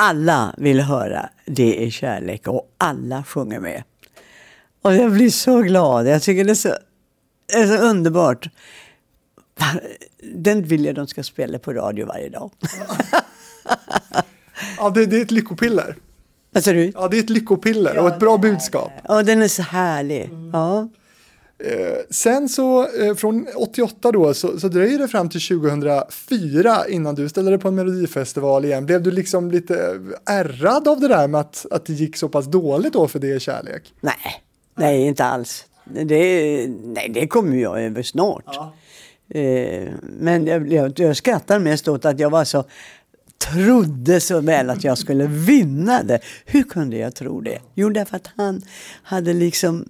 Alla 0.00 0.54
vill 0.58 0.80
höra 0.80 1.28
Det 1.44 1.86
är 1.86 1.90
kärlek 1.90 2.48
och 2.48 2.74
alla 2.78 3.24
sjunger 3.24 3.60
med. 3.60 3.82
Och 4.82 4.94
jag 4.94 5.12
blir 5.12 5.30
så 5.30 5.62
glad. 5.62 6.08
Jag 6.08 6.22
tycker 6.22 6.44
det 6.44 6.50
är 6.50 6.54
så, 6.54 6.74
det 7.46 7.54
är 7.54 7.66
så 7.66 7.82
underbart. 7.82 8.48
Den 10.34 10.62
vill 10.62 10.84
jag 10.84 10.94
de 10.94 11.06
ska 11.06 11.22
spela 11.22 11.58
på 11.58 11.72
radio 11.72 12.06
varje 12.06 12.28
dag. 12.28 12.50
Ja, 14.78 14.90
det, 14.90 15.06
det 15.06 15.16
är 15.16 15.22
ett 15.22 15.30
lyckopiller. 15.30 15.96
Vad 16.50 16.64
sa 16.64 16.72
du? 16.72 16.92
Ja, 16.94 17.08
det 17.08 17.18
är 17.18 17.22
ett 17.22 17.30
lyckopiller 17.30 17.98
och 17.98 18.08
ett 18.08 18.18
bra 18.18 18.38
budskap. 18.38 18.92
Ja, 19.08 19.22
den 19.22 19.42
är 19.42 19.48
så 19.48 19.62
härlig. 19.62 20.30
Ja. 20.52 20.88
Sen 22.10 22.48
så 22.48 22.86
eh, 22.86 23.14
från 23.14 23.46
88 23.56 24.12
då 24.12 24.34
så, 24.34 24.60
så 24.60 24.68
dröjer 24.68 24.98
det 24.98 25.08
fram 25.08 25.28
till 25.28 25.40
2004 25.40 26.88
innan 26.88 27.14
du 27.14 27.28
ställde 27.28 27.50
dig 27.50 27.58
på 27.58 27.68
en 27.68 27.74
melodifestival 27.74 28.64
igen. 28.64 28.86
Blev 28.86 29.02
du 29.02 29.10
liksom 29.10 29.50
lite 29.50 30.00
ärrad 30.26 30.88
av 30.88 31.00
det 31.00 31.08
där 31.08 31.28
med 31.28 31.40
att, 31.40 31.66
att 31.70 31.86
det 31.86 31.92
gick 31.92 32.16
så 32.16 32.28
pass 32.28 32.46
dåligt 32.46 32.92
då 32.92 33.08
för 33.08 33.18
det 33.18 33.32
är 33.32 33.38
kärlek? 33.38 33.92
Nej, 34.00 34.42
nej 34.74 35.06
inte 35.06 35.24
alls. 35.24 35.64
Det, 35.84 36.66
nej, 36.84 37.10
det 37.14 37.26
kommer 37.26 37.56
jag 37.56 37.82
över 37.82 38.02
snart. 38.02 38.56
Eh, 39.28 39.88
men 40.02 40.46
jag, 40.46 40.72
jag, 40.72 41.00
jag 41.00 41.16
skrattar 41.16 41.58
mest 41.58 41.88
åt 41.88 42.04
att 42.04 42.20
jag 42.20 42.30
var 42.30 42.44
så 42.44 42.64
trodde 43.52 44.20
så 44.20 44.40
väl 44.40 44.70
att 44.70 44.84
jag 44.84 44.98
skulle 44.98 45.26
vinna 45.26 46.02
det. 46.02 46.20
Hur 46.46 46.62
kunde 46.62 46.96
jag 46.96 47.14
tro 47.14 47.40
det? 47.40 47.58
Jo, 47.74 47.90
därför 47.90 48.16
att 48.16 48.30
han 48.36 48.62
hade 49.02 49.32
liksom 49.32 49.88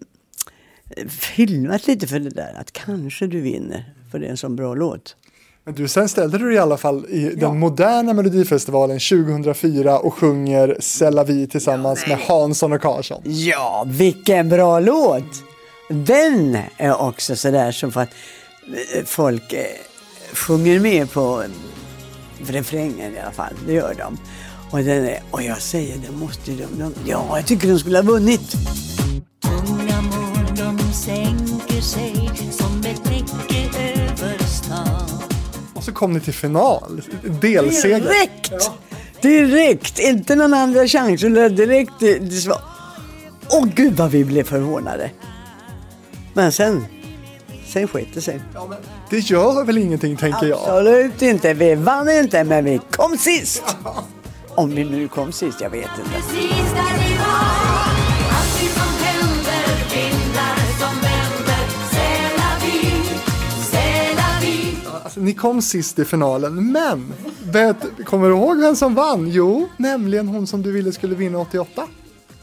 filmat 1.08 1.86
lite 1.86 2.06
för 2.06 2.20
det 2.20 2.30
där. 2.30 2.54
Att 2.60 2.72
kanske 2.72 3.26
du 3.26 3.40
vinner, 3.40 3.94
för 4.10 4.18
det 4.18 4.26
är 4.26 4.30
en 4.30 4.36
sån 4.36 4.56
bra 4.56 4.74
låt. 4.74 5.16
Men 5.64 5.74
du, 5.74 5.88
sen 5.88 6.08
ställde 6.08 6.38
du 6.38 6.46
dig 6.46 6.54
i 6.54 6.58
alla 6.58 6.76
fall 6.76 7.06
i 7.08 7.34
den 7.34 7.58
moderna 7.58 8.12
melodifestivalen 8.12 8.98
2004 8.98 9.98
och 9.98 10.14
sjunger 10.14 10.76
C'est 10.80 11.10
la 11.10 11.24
vie 11.24 11.46
tillsammans 11.46 12.06
med 12.06 12.18
Hansson 12.18 12.72
och 12.72 12.80
Karlsson. 12.80 13.22
Ja, 13.24 13.84
vilken 13.86 14.48
bra 14.48 14.80
låt! 14.80 15.42
Den 15.88 16.58
är 16.76 17.00
också 17.00 17.36
sådär 17.36 17.72
som 17.72 17.92
för 17.92 18.00
att 18.00 18.10
eh, 18.94 19.04
folk 19.04 19.52
eh, 19.52 19.64
sjunger 20.32 20.80
med 20.80 21.12
på 21.12 21.42
refrängen 22.46 23.14
i 23.14 23.18
alla 23.20 23.32
fall. 23.32 23.52
Det 23.66 23.72
gör 23.72 23.94
de. 23.98 24.18
Och, 24.70 24.78
den 24.78 25.04
är, 25.04 25.22
och 25.30 25.42
jag 25.42 25.62
säger, 25.62 25.96
det 26.06 26.12
måste 26.12 26.50
de, 26.50 26.64
de... 26.78 26.94
Ja, 27.06 27.36
jag 27.36 27.46
tycker 27.46 27.68
de 27.68 27.78
skulle 27.78 27.98
ha 27.98 28.02
vunnit. 28.02 28.56
De 30.68 30.92
sänker 30.92 31.80
sig 31.80 32.30
som 32.52 32.80
ett 32.80 33.04
täcke 33.04 33.80
över 33.92 34.38
stan 34.38 35.22
Och 35.74 35.84
så 35.84 35.92
kom 35.92 36.12
ni 36.12 36.20
till 36.20 36.34
final, 36.34 37.02
delseger. 37.40 38.00
Direkt! 38.00 38.70
Direkt! 39.22 39.98
Inte 39.98 40.34
någon 40.34 40.54
andra 40.54 40.86
chans. 40.86 41.20
Direkt. 41.20 41.92
Åh 43.50 43.64
gud 43.74 43.96
vad 43.96 44.10
vi 44.10 44.24
blev 44.24 44.44
förvånade. 44.44 45.10
Men 46.34 46.52
sen, 46.52 46.84
sen 47.66 47.88
sket 47.88 48.08
det 48.14 48.20
sig. 48.20 48.40
Det 49.10 49.18
gör 49.18 49.64
väl 49.64 49.78
ingenting 49.78 50.16
tänker 50.16 50.46
jag. 50.46 50.58
Absolut 50.58 51.22
inte. 51.22 51.54
Vi 51.54 51.74
vann 51.74 52.10
inte, 52.10 52.44
men 52.44 52.64
vi 52.64 52.80
kom 52.90 53.18
sist. 53.18 53.62
Om 54.48 54.70
vi 54.70 54.84
nu 54.84 55.08
kom 55.08 55.32
sist, 55.32 55.60
jag 55.60 55.70
vet 55.70 55.90
inte. 55.98 56.38
Ni 65.20 65.34
kom 65.34 65.62
sist 65.62 65.98
i 65.98 66.04
finalen, 66.04 66.72
men 66.72 67.12
vet, 67.52 67.76
kommer 68.04 68.28
du 68.28 68.34
ihåg 68.34 68.60
vem 68.60 68.76
som 68.76 68.94
vann? 68.94 69.28
Jo, 69.30 69.68
nämligen 69.76 70.28
hon 70.28 70.46
som 70.46 70.62
du 70.62 70.72
ville 70.72 70.92
skulle 70.92 71.14
vinna 71.14 71.38
88. 71.38 71.86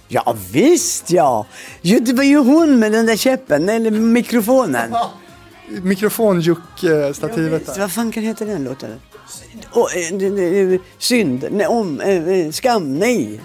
Ja 0.08 0.36
visst 0.52 1.12
ja. 1.12 1.46
Jo, 1.82 2.00
det 2.00 2.14
var 2.14 2.24
ju 2.24 2.38
hon 2.38 2.80
med 2.80 2.92
den 2.92 3.06
där 3.06 3.16
käppen, 3.18 3.70
eller 3.70 3.92
mikrofonen. 3.92 4.96
Mikrofonjuck-stativet 5.84 7.66
där. 7.66 7.80
Vad 7.80 7.92
fan 7.92 8.12
kan 8.12 8.24
heta 8.24 8.46
den 8.46 8.64
låten? 8.64 8.90
Oh, 9.74 9.88
synd, 10.98 11.48
nej, 11.52 11.68
om, 11.68 12.02
eh, 12.02 12.28
eh, 12.28 12.52
skam, 12.52 13.00
nej. 13.00 13.42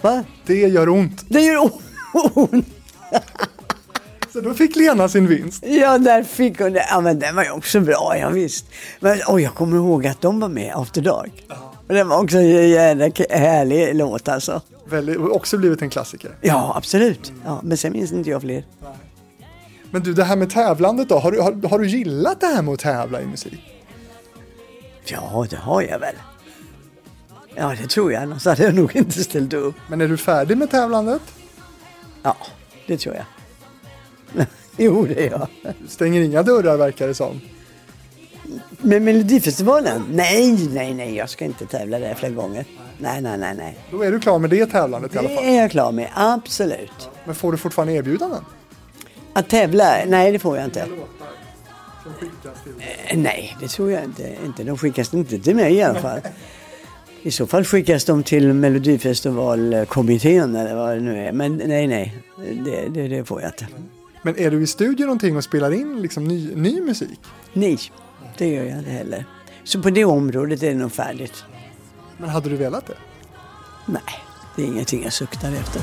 Va? 0.00 0.24
Det 0.46 0.54
gör 0.54 0.88
ont. 0.88 1.24
Det 1.28 1.40
gör 1.40 1.70
ont. 2.34 2.66
Så 4.34 4.40
då 4.40 4.54
fick 4.54 4.76
Lena 4.76 5.08
sin 5.08 5.26
vinst. 5.26 5.64
Ja, 5.66 5.98
där 5.98 6.22
fick 6.22 6.60
hon 6.60 6.72
det. 6.72 6.86
Ja, 6.90 7.00
men 7.00 7.18
den 7.18 7.36
var 7.36 7.44
ju 7.44 7.50
också 7.50 7.80
bra, 7.80 8.16
ja, 8.18 8.28
visst. 8.28 8.66
Men 9.00 9.18
oh, 9.28 9.42
jag 9.42 9.54
kommer 9.54 9.76
ihåg 9.76 10.06
att 10.06 10.20
de 10.20 10.40
var 10.40 10.48
med 10.48 10.72
After 10.74 11.02
Dark. 11.02 11.44
Och 11.88 11.94
den 11.94 12.08
var 12.08 12.22
också 12.22 12.36
en 12.36 12.68
jävla 12.68 13.04
härlig 13.30 13.94
låt 13.94 14.28
alltså. 14.28 14.60
Väldigt, 14.84 15.16
och 15.16 15.36
också 15.36 15.58
blivit 15.58 15.82
en 15.82 15.90
klassiker. 15.90 16.30
Ja, 16.40 16.72
absolut. 16.76 17.32
Ja, 17.44 17.60
men 17.62 17.76
sen 17.76 17.92
minns 17.92 18.12
inte 18.12 18.30
jag 18.30 18.40
fler. 18.40 18.64
Men 19.90 20.02
du, 20.02 20.14
det 20.14 20.24
här 20.24 20.36
med 20.36 20.50
tävlandet 20.50 21.08
då. 21.08 21.18
Har 21.18 21.32
du, 21.32 21.40
har, 21.40 21.68
har 21.68 21.78
du 21.78 21.86
gillat 21.86 22.40
det 22.40 22.46
här 22.46 22.62
med 22.62 22.74
att 22.74 22.80
tävla 22.80 23.20
i 23.20 23.26
musik? 23.26 23.82
Ja, 25.04 25.46
det 25.50 25.56
har 25.56 25.82
jag 25.82 25.98
väl. 25.98 26.14
Ja, 27.54 27.74
det 27.82 27.88
tror 27.88 28.12
jag. 28.12 28.22
Annars 28.22 28.44
hade 28.44 28.62
jag 28.62 28.74
nog 28.74 28.96
inte 28.96 29.24
ställt 29.24 29.52
upp. 29.52 29.74
Men 29.88 30.00
är 30.00 30.08
du 30.08 30.16
färdig 30.16 30.58
med 30.58 30.70
tävlandet? 30.70 31.22
Ja, 32.22 32.36
det 32.86 32.98
tror 32.98 33.14
jag. 33.14 33.24
jo, 34.76 35.06
det 35.06 35.26
är 35.26 35.30
jag. 35.30 35.46
Du 35.62 35.72
stänger 35.88 36.20
inga 36.22 36.42
dörrar 36.42 36.76
verkar 36.76 37.06
det 37.08 37.14
som. 37.14 37.40
Med 38.80 39.02
Melodifestivalen? 39.02 40.04
Nej, 40.10 40.68
nej, 40.72 40.94
nej. 40.94 41.14
Jag 41.16 41.30
ska 41.30 41.44
inte 41.44 41.66
tävla 41.66 41.98
där 41.98 42.14
fler 42.14 42.30
gånger. 42.30 42.64
Nej, 42.98 43.20
nej, 43.20 43.38
nej, 43.38 43.54
nej. 43.56 43.78
Då 43.90 44.02
är 44.02 44.12
du 44.12 44.20
klar 44.20 44.38
med 44.38 44.50
det 44.50 44.66
tävlandet 44.66 45.14
i 45.14 45.18
alla 45.18 45.28
Det 45.28 45.34
fall. 45.34 45.44
är 45.44 45.60
jag 45.60 45.70
klar 45.70 45.92
med. 45.92 46.08
Absolut. 46.14 47.08
Men 47.24 47.34
får 47.34 47.52
du 47.52 47.58
fortfarande 47.58 47.92
erbjudanden? 47.94 48.44
Att 49.32 49.48
tävla? 49.48 49.96
Nej, 50.06 50.32
det 50.32 50.38
får 50.38 50.56
jag 50.56 50.64
inte. 50.64 50.80
Eh, 50.80 50.86
Nej, 53.18 53.56
det 53.60 53.68
tror 53.68 53.90
jag 53.90 54.04
inte. 54.04 54.34
inte. 54.44 54.64
De 54.64 54.78
skickas 54.78 55.14
inte 55.14 55.38
till 55.38 55.56
mig 55.56 55.74
i 55.74 55.82
alla 55.82 56.00
fall. 56.00 56.20
I 57.22 57.30
så 57.30 57.46
fall 57.46 57.64
skickas 57.64 58.04
de 58.04 58.22
till 58.22 58.52
Melodifestivalkommittén 58.52 60.56
eller 60.56 60.74
vad 60.74 60.96
det 60.96 61.00
nu 61.00 61.26
är. 61.26 61.32
Men 61.32 61.62
nej, 61.66 61.86
nej, 61.86 62.16
det, 62.64 62.88
det, 62.88 63.08
det 63.08 63.24
får 63.24 63.40
jag 63.42 63.48
inte. 63.50 63.66
Men 64.24 64.38
är 64.38 64.50
du 64.50 64.62
i 64.62 64.66
studion 64.66 65.06
någonting 65.06 65.36
och 65.36 65.44
spelar 65.44 65.70
in 65.72 66.02
liksom 66.02 66.24
ny, 66.24 66.54
ny 66.54 66.80
musik? 66.80 67.20
Nej, 67.52 67.78
det 68.38 68.48
gör 68.48 68.64
jag 68.64 68.78
inte 68.78 68.90
heller. 68.90 69.24
Så 69.64 69.82
på 69.82 69.90
det 69.90 70.04
området 70.04 70.62
är 70.62 70.68
det 70.68 70.74
nog 70.74 70.92
färdigt. 70.92 71.44
Men 72.18 72.28
hade 72.28 72.48
du 72.48 72.56
velat 72.56 72.86
det? 72.86 72.96
Nej, 73.86 74.02
det 74.56 74.62
är 74.62 74.66
ingenting 74.66 75.02
jag 75.02 75.12
suktar 75.12 75.52
efter. 75.52 75.82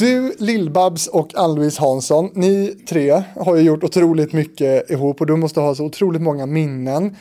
Du, 0.00 0.34
Lill-Babs 0.38 1.08
och 1.08 1.34
Ann-Louise 1.34 1.80
Hansson, 1.80 2.30
ni 2.34 2.76
tre 2.88 3.22
har 3.36 3.56
ju 3.56 3.62
gjort 3.62 3.84
otroligt 3.84 4.32
mycket 4.32 4.90
ihop 4.90 5.20
och 5.20 5.26
du 5.26 5.36
måste 5.36 5.60
ha 5.60 5.74
så 5.74 5.84
otroligt 5.84 6.22
många 6.22 6.46
minnen. 6.46 7.16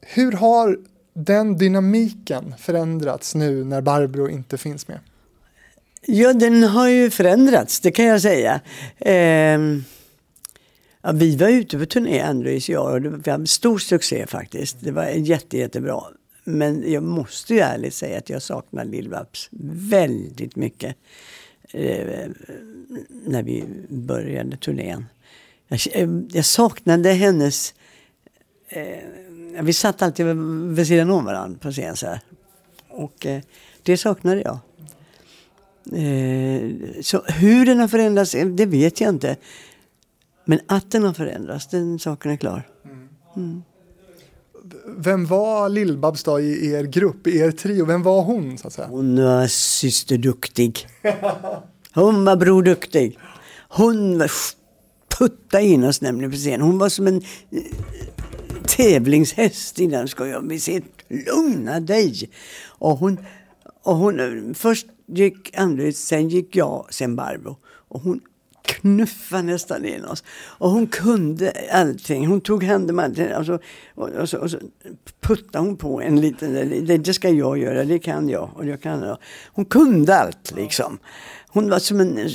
Hur 0.00 0.32
har 0.32 0.78
den 1.14 1.58
dynamiken 1.58 2.54
förändrats 2.58 3.34
nu 3.34 3.64
när 3.64 3.80
Barbro 3.80 4.28
inte 4.28 4.58
finns 4.58 4.88
med? 4.88 4.98
Ja, 6.06 6.32
den 6.32 6.62
har 6.62 6.88
ju 6.88 7.10
förändrats, 7.10 7.80
det 7.80 7.90
kan 7.90 8.04
jag 8.04 8.22
säga. 8.22 8.60
Ehm, 8.98 9.84
ja, 11.02 11.12
vi 11.12 11.36
var 11.36 11.48
ute 11.48 11.78
på 11.78 11.86
turné, 11.86 12.20
Andrews 12.20 12.68
och 12.68 12.74
jag, 12.74 12.92
och 12.92 13.02
det 13.02 13.10
var 13.10 13.34
en 13.34 13.46
stor 13.46 13.78
succé 13.78 14.26
faktiskt. 14.26 14.76
Det 14.80 14.92
var 14.92 15.06
jätte, 15.06 15.58
jättebra. 15.58 16.02
Men 16.44 16.92
jag 16.92 17.02
måste 17.02 17.54
ju 17.54 17.60
ärligt 17.60 17.94
säga 17.94 18.18
att 18.18 18.30
jag 18.30 18.42
saknar 18.42 18.84
Lill-Babs 18.84 19.48
väldigt 19.90 20.56
mycket. 20.56 20.96
Eh, 21.72 22.28
när 23.08 23.42
vi 23.42 23.64
började 23.88 24.56
turnén. 24.56 25.06
Jag, 25.68 25.80
eh, 25.92 26.08
jag 26.28 26.44
saknade 26.44 27.12
hennes... 27.12 27.74
Eh, 28.68 29.62
vi 29.62 29.72
satt 29.72 30.02
alltid 30.02 30.26
vid 30.76 30.86
sidan 30.86 31.10
om 31.10 31.24
varandra 31.24 31.58
på 31.58 31.72
scen 31.72 31.96
så 31.96 32.06
här. 32.06 32.20
Och 32.88 33.26
eh, 33.26 33.42
det 33.82 33.96
saknade 33.96 34.40
jag. 34.40 34.58
Eh, 35.92 36.70
så 37.02 37.22
hur 37.22 37.66
den 37.66 37.78
har 37.78 37.88
förändrats, 37.88 38.34
eh, 38.34 38.46
det 38.46 38.66
vet 38.66 39.00
jag 39.00 39.08
inte. 39.08 39.36
Men 40.44 40.60
att 40.66 40.90
den 40.90 41.02
har 41.02 41.12
förändrats, 41.12 41.68
den 41.68 41.98
saken 41.98 42.30
är 42.30 42.36
klar. 42.36 42.68
Vem 44.96 45.26
var 45.26 45.68
Lill-Babs 45.68 46.24
då 46.24 46.40
i 46.40 46.72
er 46.72 46.84
grupp, 46.84 47.26
i 47.26 47.38
er 47.38 47.50
trio? 47.50 47.84
Vem 47.84 48.02
var 48.02 48.22
hon 48.22 48.58
så 48.58 48.66
att 48.66 48.72
säga? 48.72 48.88
Hon 48.88 49.24
var 49.24 49.46
systerduktig. 49.46 50.86
Hon 51.94 52.24
var 52.24 52.36
broduktig. 52.36 53.18
Hon 53.68 54.22
puttade 55.18 55.64
in 55.64 55.84
oss 55.84 56.00
nämligen 56.00 56.30
på 56.30 56.36
scen. 56.36 56.60
Hon 56.60 56.78
var 56.78 56.88
som 56.88 57.06
en 57.06 57.16
eh, 57.16 57.62
tävlingshäst 58.66 59.78
innan 59.78 59.98
den 59.98 60.08
skojan. 60.08 60.48
vi 60.48 60.60
se 60.60 60.80
lugna 61.08 61.80
dig. 61.80 62.30
Och 62.66 62.98
hon, 62.98 63.18
och 63.82 63.96
hon 63.96 64.20
eh, 64.20 64.54
först 64.54 64.86
gick 65.06 65.58
Andrew, 65.58 65.92
sen 65.92 66.28
gick 66.28 66.56
jag, 66.56 66.86
sen 66.90 67.16
Barbro. 67.16 67.56
Och 67.64 68.00
hon 68.00 68.20
knuffade 68.70 69.42
nästan 69.42 69.84
in 69.84 70.04
oss. 70.04 70.24
Och 70.58 70.70
hon 70.70 70.86
kunde 70.86 71.52
allting. 71.72 72.26
Hon 72.26 72.40
tog 72.40 72.64
hand 72.64 72.90
om 72.90 72.98
allting. 72.98 73.30
Alltså, 73.30 73.58
och, 73.94 74.08
och, 74.08 74.28
så, 74.28 74.38
och 74.38 74.50
så 74.50 74.58
puttade 75.20 75.64
hon 75.64 75.76
på 75.76 76.00
en 76.00 76.20
liten, 76.20 76.54
det, 76.86 76.98
det 76.98 77.14
ska 77.14 77.28
jag 77.28 77.58
göra, 77.58 77.84
det 77.84 77.98
kan 77.98 78.28
jag. 78.28 78.50
Och 78.54 78.66
jag 78.66 78.82
kan. 78.82 79.16
Hon 79.52 79.64
kunde 79.64 80.16
allt 80.16 80.52
liksom. 80.56 80.98
Hon 81.48 81.70
var 81.70 81.78
som 81.78 82.00
en 82.00 82.18
eh, 82.18 82.26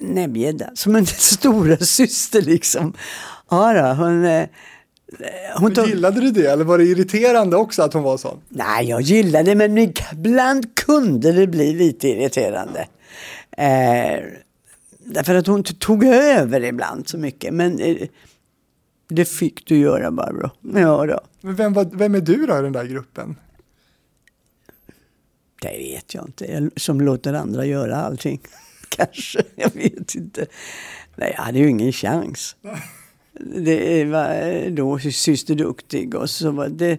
näbbgädda, 0.00 0.70
som 0.74 0.96
en 0.96 1.06
stora 1.06 1.76
syster 1.76 2.42
liksom. 2.42 2.92
Ja 3.50 3.72
då, 3.72 4.04
hon, 4.04 4.24
eh, 4.24 4.48
hon 5.56 5.74
tog... 5.74 5.88
Gillade 5.88 6.20
du 6.20 6.30
det 6.30 6.46
eller 6.46 6.64
var 6.64 6.78
det 6.78 6.84
irriterande 6.84 7.56
också 7.56 7.82
att 7.82 7.92
hon 7.92 8.02
var 8.02 8.16
sån? 8.16 8.40
Nej, 8.48 8.88
jag 8.88 9.00
gillade 9.00 9.44
det, 9.44 9.54
men 9.54 9.78
ibland 9.78 10.74
kunde 10.74 11.32
det 11.32 11.46
bli 11.46 11.74
lite 11.74 12.08
irriterande. 12.08 12.86
Eh, 13.56 14.20
därför 15.12 15.34
att 15.34 15.46
hon 15.46 15.62
tog 15.62 16.04
över 16.04 16.64
ibland 16.64 17.08
så 17.08 17.18
mycket. 17.18 17.54
Men 17.54 17.78
eh, 17.80 18.08
det 19.08 19.24
fick 19.24 19.66
du 19.66 19.78
göra 19.78 20.10
Barbro. 20.10 20.50
Ja 20.74 21.06
då. 21.06 21.20
Men 21.40 21.54
vem, 21.54 21.72
var, 21.72 21.84
vem 21.92 22.14
är 22.14 22.20
du 22.20 22.46
då 22.46 22.58
i 22.58 22.62
den 22.62 22.72
där 22.72 22.84
gruppen? 22.84 23.36
Det 25.62 25.78
vet 25.78 26.14
jag 26.14 26.24
inte. 26.26 26.52
Jag, 26.52 26.70
som 26.76 27.00
låter 27.00 27.34
andra 27.34 27.64
göra 27.64 27.96
allting. 27.96 28.40
Kanske, 28.88 29.42
jag 29.54 29.74
vet 29.74 30.14
inte. 30.14 30.46
Nej, 31.16 31.32
jag 31.36 31.42
hade 31.42 31.58
ju 31.58 31.68
ingen 31.68 31.92
chans. 31.92 32.56
Det 33.56 34.04
var 34.04 34.70
då 34.70 34.98
syster 34.98 35.54
duktig 35.54 36.14
och 36.14 36.30
så 36.30 36.50
var 36.50 36.68
det... 36.68 36.98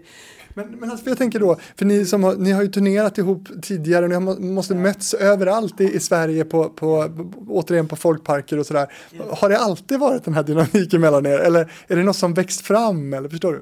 Men, 0.53 0.67
men 0.79 0.91
alltså, 0.91 1.09
jag 1.09 1.17
tänker 1.17 1.39
då, 1.39 1.57
för 1.77 1.85
ni, 1.85 2.05
som 2.05 2.23
har, 2.23 2.35
ni 2.35 2.51
har 2.51 2.61
ju 2.61 2.67
turnerat 2.67 3.17
ihop 3.17 3.47
tidigare, 3.61 4.07
ni 4.07 4.13
har, 4.13 4.21
må- 4.21 4.39
måste 4.39 4.75
mötts 4.75 5.13
överallt 5.13 5.81
i, 5.81 5.95
i 5.95 5.99
Sverige, 5.99 6.45
på, 6.45 6.69
på, 6.69 7.09
återigen 7.47 7.87
på 7.87 7.95
folkparker 7.95 8.59
och 8.59 8.65
sådär. 8.65 8.87
Har 9.29 9.49
det 9.49 9.57
alltid 9.57 9.99
varit 9.99 10.23
den 10.23 10.33
här 10.33 10.43
dynamiken 10.43 11.01
mellan 11.01 11.25
er, 11.25 11.39
eller 11.39 11.71
är 11.87 11.95
det 11.95 12.03
något 12.03 12.15
som 12.15 12.33
växt 12.33 12.61
fram, 12.61 13.13
eller 13.13 13.29
förstår 13.29 13.53
du? 13.53 13.61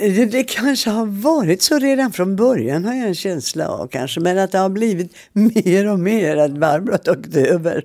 Det, 0.00 0.24
det 0.24 0.44
kanske 0.44 0.90
har 0.90 1.06
varit 1.06 1.62
så 1.62 1.78
redan 1.78 2.12
från 2.12 2.36
början 2.36 2.84
har 2.84 2.94
jag 2.94 3.08
en 3.08 3.14
känsla 3.14 3.68
av 3.68 3.88
kanske. 3.88 4.20
Men 4.20 4.38
att 4.38 4.52
det 4.52 4.58
har 4.58 4.68
blivit 4.68 5.16
mer 5.32 5.92
och 5.92 5.98
mer 6.00 6.36
att 6.36 6.50
Barbro 6.58 6.92
har 6.92 6.98
tagit 6.98 7.36
över. 7.36 7.84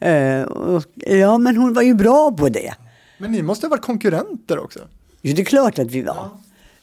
Eh, 0.00 0.42
och, 0.42 0.84
ja, 0.94 1.38
men 1.38 1.56
hon 1.56 1.74
var 1.74 1.82
ju 1.82 1.94
bra 1.94 2.32
på 2.32 2.48
det. 2.48 2.74
Men 3.18 3.32
ni 3.32 3.42
måste 3.42 3.66
ha 3.66 3.70
varit 3.70 3.82
konkurrenter 3.82 4.58
också? 4.58 4.78
Jo, 5.22 5.34
det 5.36 5.42
är 5.42 5.46
klart 5.46 5.78
att 5.78 5.90
vi 5.90 6.02
var. 6.02 6.28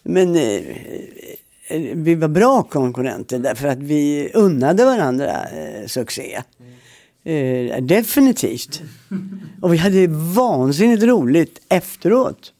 Men 0.03 0.35
eh, 0.35 0.61
eh, 1.67 1.95
vi 1.95 2.15
var 2.15 2.27
bra 2.27 2.63
konkurrenter 2.63 3.39
därför 3.39 3.67
att 3.67 3.77
vi 3.77 4.31
unnade 4.33 4.85
varandra 4.85 5.45
eh, 5.45 5.87
succé. 5.87 6.41
Eh, 7.23 7.83
definitivt. 7.83 8.81
Och 9.61 9.73
vi 9.73 9.77
hade 9.77 10.07
vansinnigt 10.07 11.03
roligt 11.03 11.61
efteråt. 11.69 12.53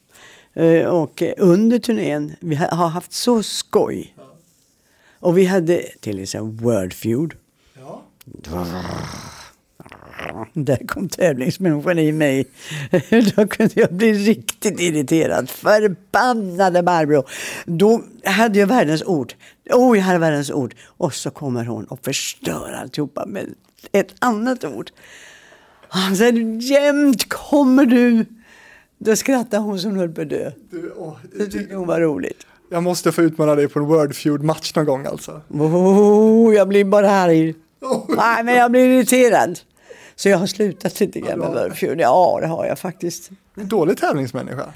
Eh, 0.54 0.86
och 0.86 1.22
eh, 1.22 1.34
under 1.38 1.80
turnén, 1.80 2.36
vi 2.39 2.56
ha, 2.56 2.68
har 2.68 2.88
haft 2.88 3.14
så 3.14 3.44
skoj. 3.44 4.16
Och 5.20 5.38
vi 5.38 5.46
hade 5.46 5.84
till 6.00 6.20
exempel 6.20 6.66
Wordfeud. 6.66 7.34
Där 10.54 10.88
kom 10.88 11.10
tävlingsmänniskan 11.10 12.00
i 12.00 12.12
mig. 12.12 12.46
Då 13.36 13.48
kunde 13.48 13.74
jag 13.76 13.94
bli 13.94 14.14
riktigt 14.14 14.80
irriterad. 14.80 15.50
Förbannade 15.50 16.84
Barbro. 16.84 17.24
Då 17.66 18.02
hade 18.26 18.60
jag 18.60 18.68
världens 18.68 19.04
ord. 19.04 19.34
Oh, 19.70 19.98
jag 19.98 20.04
hade 20.04 20.20
världens 20.20 20.52
ord. 20.52 20.76
Och 20.86 21.14
så 21.14 21.30
kommer 21.32 21.66
hon 21.66 21.86
och 21.86 22.00
förstör 22.06 22.72
alltihopa 22.82 23.26
med 23.26 23.54
ett 23.92 24.14
annat 24.20 24.64
ord. 24.64 24.92
Han 25.90 26.16
säger 26.16 26.62
jämt 26.72 27.30
kommer 27.30 27.86
du. 27.86 28.26
Då 28.98 29.16
skrattade 29.16 29.64
hon 29.64 29.80
som 29.80 29.96
höll 29.96 30.10
på 30.10 30.22
att 30.22 30.30
dö. 30.30 30.52
Du, 30.72 30.94
åh, 30.98 31.18
Det 31.38 31.46
tyckte 31.46 31.76
hon 31.76 31.88
var 31.88 32.00
roligt. 32.02 32.46
jag 32.72 32.84
måste 32.84 33.12
få 33.12 33.22
utmana 33.22 33.56
dig 33.56 33.68
på 33.68 33.80
en 33.80 33.86
Wordfeud-match 33.86 34.76
någon 34.76 34.86
gång 34.86 35.06
alltså. 35.06 35.42
Oh, 35.50 36.56
jag 36.56 36.68
blir 36.68 36.86
bara 36.86 37.12
arg. 37.12 37.56
Nej, 38.18 38.44
men 38.44 38.56
jag 38.56 38.72
blir 38.72 38.86
irriterad. 38.90 39.60
Så 40.22 40.30
jag 40.30 40.38
har 40.38 40.47
slutat 40.47 40.99
lite 40.99 41.19
grann 41.19 41.39
med 41.39 41.49
Wordfeud. 41.49 41.99
Ja, 41.99 42.39
det 42.41 42.47
har 42.47 42.65
jag 42.65 42.80
faktiskt. 42.80 43.32
En 43.55 43.67
dålig 43.67 43.97
tävlingsmänniska. 43.97 44.74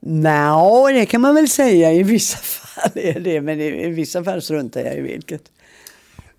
Nå, 0.00 0.88
det 0.92 1.06
kan 1.06 1.20
man 1.20 1.34
väl 1.34 1.48
säga. 1.48 1.92
I 1.92 2.02
vissa 2.02 2.36
fall 2.42 2.90
är 2.94 3.20
det, 3.20 3.40
men 3.40 3.60
i, 3.60 3.90
vissa 3.90 4.24
fall 4.24 4.42
struntar 4.42 4.80
jag 4.80 4.96
i 4.96 5.00
vilket. 5.00 5.42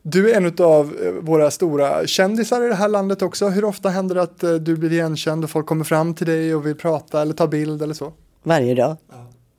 Du 0.01 0.31
är 0.31 0.37
en 0.37 0.65
av 0.65 0.97
eh, 1.03 1.11
våra 1.11 1.51
stora 1.51 2.07
kändisar 2.07 2.65
i 2.65 2.67
det 2.67 2.75
här 2.75 2.87
landet 2.87 3.21
också. 3.21 3.47
Hur 3.49 3.65
ofta 3.65 3.89
händer 3.89 4.15
det 4.15 4.21
att 4.21 4.43
eh, 4.43 4.53
du 4.53 4.77
blir 4.77 4.93
igenkänd 4.93 5.43
och 5.43 5.49
folk 5.49 5.65
kommer 5.65 5.85
fram 5.85 6.13
till 6.13 6.27
dig 6.27 6.55
och 6.55 6.65
vill 6.65 6.75
prata 6.75 7.21
eller 7.21 7.33
ta 7.33 7.47
bild 7.47 7.81
eller 7.81 7.93
så? 7.93 8.13
Varje 8.43 8.75
dag. 8.75 8.97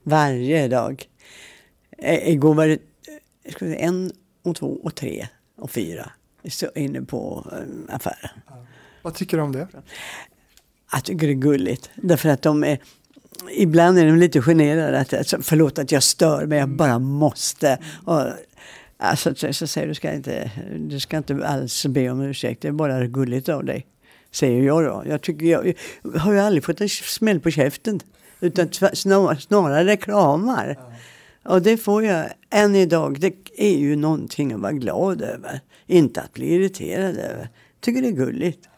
Varje 0.02 0.68
dag. 0.68 1.04
Eh, 1.98 2.28
igår 2.28 2.54
var 2.54 2.66
det 2.66 2.78
en 3.60 4.12
och 4.44 4.56
två 4.56 4.80
och 4.82 4.94
tre 4.94 5.28
och 5.58 5.70
fyra 5.70 6.10
så 6.50 6.66
inne 6.74 7.02
på 7.02 7.46
eh, 7.52 7.94
affären. 7.94 8.30
Vad 9.02 9.14
tycker 9.14 9.36
du 9.36 9.42
om 9.42 9.52
det? 9.52 9.68
Jag 10.92 11.04
tycker 11.04 11.26
det 11.26 11.32
är 11.32 11.34
gulligt. 11.34 11.90
Därför 11.94 12.28
att 12.28 12.42
de 12.42 12.64
är, 12.64 12.78
ibland 13.50 13.98
är 13.98 14.06
de 14.06 14.16
lite 14.16 14.42
generade. 14.42 14.98
Att, 14.98 15.14
alltså, 15.14 15.38
förlåt 15.42 15.78
att 15.78 15.92
jag 15.92 16.02
stör 16.02 16.46
men 16.46 16.58
jag 16.58 16.68
bara 16.68 16.98
måste. 16.98 17.78
Och, 18.04 18.22
alltså, 18.96 19.34
så, 19.34 19.52
så 19.52 19.66
säger 19.66 19.88
du 19.88 19.94
ska 19.94 20.12
inte, 20.12 20.50
du 20.78 21.00
ska 21.00 21.16
inte 21.16 21.46
alls 21.46 21.86
be 21.86 22.10
om 22.10 22.20
ursäkt. 22.20 22.62
Det 22.62 22.68
är 22.68 22.72
bara 22.72 23.06
gulligt 23.06 23.48
av 23.48 23.64
dig. 23.64 23.86
Säger 24.30 24.62
jag 24.62 24.84
då. 24.84 25.04
Jag, 25.06 25.22
tycker 25.22 25.46
jag, 25.46 25.74
jag 26.02 26.20
har 26.20 26.32
ju 26.32 26.38
aldrig 26.38 26.64
fått 26.64 26.80
en 26.80 26.88
smäll 26.88 27.40
på 27.40 27.50
käften. 27.50 28.00
Utan 28.40 28.68
snar, 28.72 29.34
snarare 29.34 29.96
kramar. 29.96 30.78
Och 31.48 31.62
det 31.62 31.76
får 31.76 32.04
jag 32.04 32.26
än 32.50 32.74
idag. 32.76 33.20
Det 33.20 33.34
är 33.56 33.76
ju 33.78 33.96
någonting 33.96 34.52
att 34.52 34.60
vara 34.60 34.72
glad 34.72 35.22
över. 35.22 35.60
Inte 35.86 36.20
att 36.20 36.32
bli 36.32 36.54
irriterad 36.54 37.16
över. 37.16 37.48
Tycker 37.80 38.02
det 38.02 38.08
är 38.08 38.12
gulligt. 38.12 38.68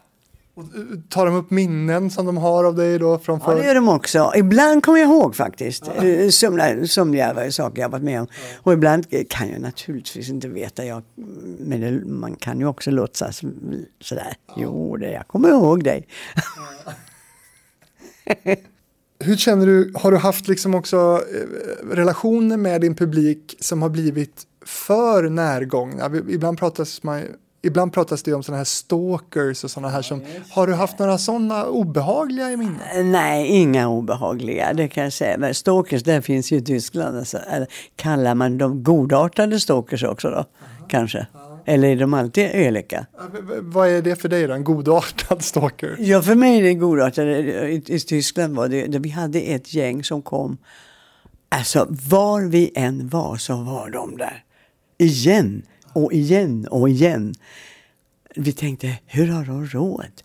Tar 1.09 1.25
de 1.25 1.35
upp 1.35 1.51
minnen 1.51 2.09
som 2.11 2.25
de 2.25 2.37
har 2.37 2.63
av 2.63 2.75
dig 2.75 2.99
då 2.99 3.17
från 3.19 3.39
Ja, 3.45 3.51
det 3.51 3.57
förr? 3.61 3.67
gör 3.67 3.75
de 3.75 3.89
också. 3.89 4.31
Ibland 4.35 4.83
kommer 4.83 4.99
jag 4.99 5.09
ihåg 5.09 5.35
faktiskt. 5.35 5.87
eh, 5.87 6.29
Somliga, 6.29 6.87
somliga 6.87 7.51
saker 7.51 7.81
jag 7.81 7.89
varit 7.89 8.03
med 8.03 8.21
om. 8.21 8.27
Och 8.57 8.73
ibland 8.73 9.05
kan 9.29 9.49
jag 9.49 9.61
naturligtvis 9.61 10.29
inte 10.29 10.47
veta. 10.47 10.85
Jag, 10.85 11.03
men 11.59 11.81
det, 11.81 12.05
man 12.05 12.35
kan 12.35 12.59
ju 12.59 12.65
också 12.65 12.91
låtsas 12.91 13.41
sådär. 14.01 14.33
Jo, 14.57 14.97
det, 14.97 15.11
jag 15.11 15.27
kommer 15.27 15.49
ihåg 15.49 15.83
dig. 15.83 16.07
Hur 19.23 19.35
känner 19.35 19.65
du, 19.65 19.91
har 19.95 20.11
du 20.11 20.17
haft 20.17 20.47
liksom 20.47 20.75
också 20.75 21.23
eh, 21.33 21.95
relationer 21.95 22.57
med 22.57 22.81
din 22.81 22.95
publik 22.95 23.55
som 23.59 23.81
har 23.81 23.89
blivit 23.89 24.43
för 24.65 25.29
närgångna? 25.29 26.11
Ibland 26.29 26.59
pratas, 26.59 27.03
man, 27.03 27.23
ibland 27.61 27.93
pratas 27.93 28.23
det 28.23 28.33
om 28.33 28.43
sådana 28.43 28.57
här 28.57 28.65
stalkers 28.65 29.63
och 29.63 29.71
sådana 29.71 29.89
här 29.89 30.01
som, 30.01 30.21
har 30.51 30.67
du 30.67 30.73
haft 30.73 30.99
några 30.99 31.17
sådana 31.17 31.65
obehagliga 31.65 32.51
i 32.51 32.57
minne? 32.57 33.03
Nej, 33.03 33.47
inga 33.47 33.89
obehagliga, 33.89 34.73
det 34.73 34.87
kan 34.87 35.03
jag 35.03 35.13
säga. 35.13 35.37
Men 35.37 35.53
stalkers, 35.53 36.03
där 36.03 36.21
finns 36.21 36.51
ju 36.51 36.57
i 36.57 36.61
Tyskland. 36.61 37.17
Alltså, 37.17 37.37
kallar 37.95 38.35
man 38.35 38.57
dem 38.57 38.83
godartade 38.83 39.59
stalkers 39.59 40.03
också 40.03 40.29
då? 40.29 40.45
Kanske. 40.87 41.27
Eller 41.69 41.87
är 41.87 41.95
de 41.95 42.13
alltid 42.13 42.49
elaka? 42.53 43.05
Vad 43.61 43.89
är 43.89 44.01
det 44.01 44.15
för 44.15 44.29
dig 44.29 44.47
då, 44.47 44.53
en 44.53 44.63
godartad 44.63 45.41
stalker? 45.43 45.95
Ja, 45.99 46.21
för 46.21 46.35
mig 46.35 46.59
är 46.59 46.63
det 46.63 46.73
godartade. 46.73 47.39
I, 47.69 47.83
I 47.87 47.99
Tyskland 47.99 48.55
var 48.55 48.67
det, 48.67 48.99
vi 48.99 49.09
hade 49.09 49.41
ett 49.41 49.73
gäng 49.73 50.03
som 50.03 50.21
kom. 50.21 50.57
Alltså, 51.49 51.87
var 51.89 52.41
vi 52.41 52.71
än 52.75 53.09
var 53.09 53.37
så 53.37 53.55
var 53.55 53.89
de 53.89 54.17
där. 54.17 54.43
Igen 54.97 55.61
och 55.93 56.13
igen 56.13 56.67
och 56.67 56.89
igen. 56.89 57.33
Vi 58.35 58.51
tänkte, 58.51 58.99
hur 59.05 59.27
har 59.27 59.45
de 59.45 59.65
råd? 59.65 60.21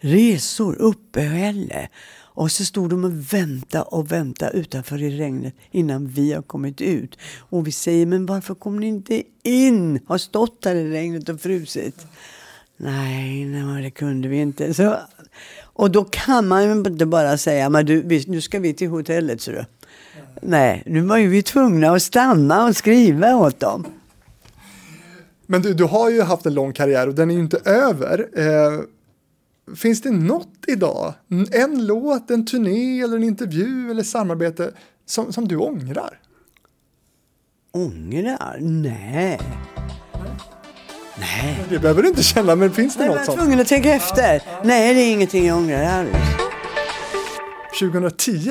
Resor, 0.00 0.74
uppehälle. 0.74 1.88
Och 2.34 2.50
så 2.50 2.64
stod 2.64 2.90
de 2.90 3.04
och 3.04 3.32
väntade 3.32 3.84
och 3.84 4.12
väntade 4.12 4.52
utanför 4.58 5.02
i 5.02 5.18
regnet 5.18 5.54
innan 5.70 6.06
vi 6.06 6.32
har 6.32 6.42
kommit 6.42 6.80
ut. 6.80 7.18
Och 7.38 7.66
vi 7.66 7.72
säger, 7.72 8.06
men 8.06 8.26
varför 8.26 8.54
kom 8.54 8.80
ni 8.80 8.86
inte 8.86 9.22
in? 9.42 10.00
Har 10.06 10.18
stått 10.18 10.64
här 10.64 10.74
i 10.74 10.90
regnet 10.90 11.28
och 11.28 11.40
frusit. 11.40 12.06
Nej, 12.76 13.44
nej, 13.44 13.82
det 13.82 13.90
kunde 13.90 14.28
vi 14.28 14.36
inte. 14.36 14.74
Så, 14.74 14.96
och 15.62 15.90
då 15.90 16.04
kan 16.04 16.48
man 16.48 16.64
ju 16.64 16.72
inte 16.72 17.06
bara 17.06 17.38
säga, 17.38 17.68
men 17.68 17.86
du, 17.86 18.24
nu 18.26 18.40
ska 18.40 18.58
vi 18.58 18.74
till 18.74 18.88
hotellet, 18.88 19.40
så 19.40 19.50
du. 19.50 19.64
Nej, 20.42 20.82
nu 20.86 21.00
var 21.00 21.16
ju 21.16 21.28
vi 21.28 21.42
tvungna 21.42 21.90
att 21.90 22.02
stanna 22.02 22.64
och 22.64 22.76
skriva 22.76 23.36
åt 23.36 23.60
dem. 23.60 23.86
Men 25.46 25.62
du, 25.62 25.74
du 25.74 25.84
har 25.84 26.10
ju 26.10 26.22
haft 26.22 26.46
en 26.46 26.54
lång 26.54 26.72
karriär 26.72 27.08
och 27.08 27.14
den 27.14 27.30
är 27.30 27.34
ju 27.34 27.40
inte 27.40 27.60
över. 27.64 28.28
Eh, 28.36 28.80
finns 29.76 30.00
det 30.00 30.10
något 30.10 30.64
idag, 30.66 31.14
en 31.52 31.86
låt, 31.86 32.30
en 32.30 32.46
turné 32.46 33.00
eller 33.02 33.16
en 33.16 33.24
intervju 33.24 33.90
eller 33.90 34.02
samarbete 34.02 34.72
som, 35.06 35.32
som 35.32 35.48
du 35.48 35.56
ångrar? 35.56 36.18
Ångrar? 37.72 38.58
Nej. 38.60 39.40
Nej. 41.18 41.64
Det 41.68 41.78
behöver 41.78 42.02
du 42.02 42.08
inte 42.08 42.22
känna, 42.22 42.56
men 42.56 42.70
finns 42.72 42.96
det 42.96 43.02
Jag 43.04 43.08
något 43.08 43.18
var 43.18 43.24
sånt? 43.24 43.38
tvungen 43.38 43.60
att 43.60 43.68
tänka 43.68 43.90
efter. 43.94 44.42
Nej, 44.64 44.94
det 44.94 45.00
är 45.00 45.12
ingenting 45.12 45.46
jag 45.46 45.58
ångrar 45.58 45.84
alls. 45.84 46.10
2010, 47.80 48.50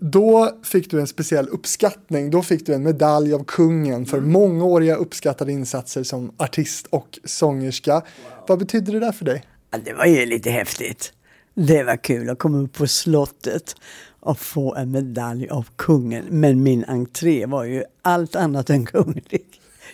då 0.00 0.50
fick 0.62 0.90
du 0.90 1.00
en 1.00 1.06
speciell 1.06 1.48
uppskattning. 1.48 2.30
Då 2.30 2.42
fick 2.42 2.66
du 2.66 2.74
en 2.74 2.82
medalj 2.82 3.34
av 3.34 3.44
kungen 3.44 4.06
för 4.06 4.20
mångåriga 4.20 4.96
uppskattade 4.96 5.52
insatser 5.52 6.02
som 6.02 6.32
artist 6.36 6.86
och 6.90 7.18
sångerska. 7.24 8.02
Vad 8.48 8.58
betyder 8.58 8.92
det 8.92 9.00
där 9.00 9.12
för 9.12 9.24
dig? 9.24 9.44
Ja, 9.72 9.78
det 9.84 9.92
var 9.92 10.06
ju 10.06 10.26
lite 10.26 10.50
häftigt. 10.50 11.12
Det 11.54 11.82
var 11.82 11.96
kul 11.96 12.30
att 12.30 12.38
komma 12.38 12.58
upp 12.58 12.72
på 12.72 12.86
slottet 12.86 13.76
och 14.20 14.38
få 14.38 14.74
en 14.74 14.90
medalj 14.90 15.48
av 15.48 15.66
kungen. 15.76 16.24
Men 16.28 16.62
min 16.62 16.84
entré 16.84 17.46
var 17.46 17.64
ju 17.64 17.84
allt 18.02 18.36
annat 18.36 18.70
än 18.70 18.86
kunglig. 18.86 19.44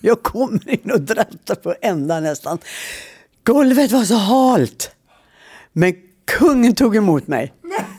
Jag 0.01 0.23
kommer 0.23 0.71
in 0.71 0.91
och 0.91 1.01
drattar 1.01 1.55
på 1.55 1.75
ända 1.81 2.21
nästan. 2.21 2.59
Golvet 3.45 3.93
var 3.93 4.05
så 4.05 4.15
halt. 4.15 4.91
Men 5.73 5.95
kungen 6.25 6.75
tog 6.75 6.97
emot 6.97 7.27
mig. 7.27 7.53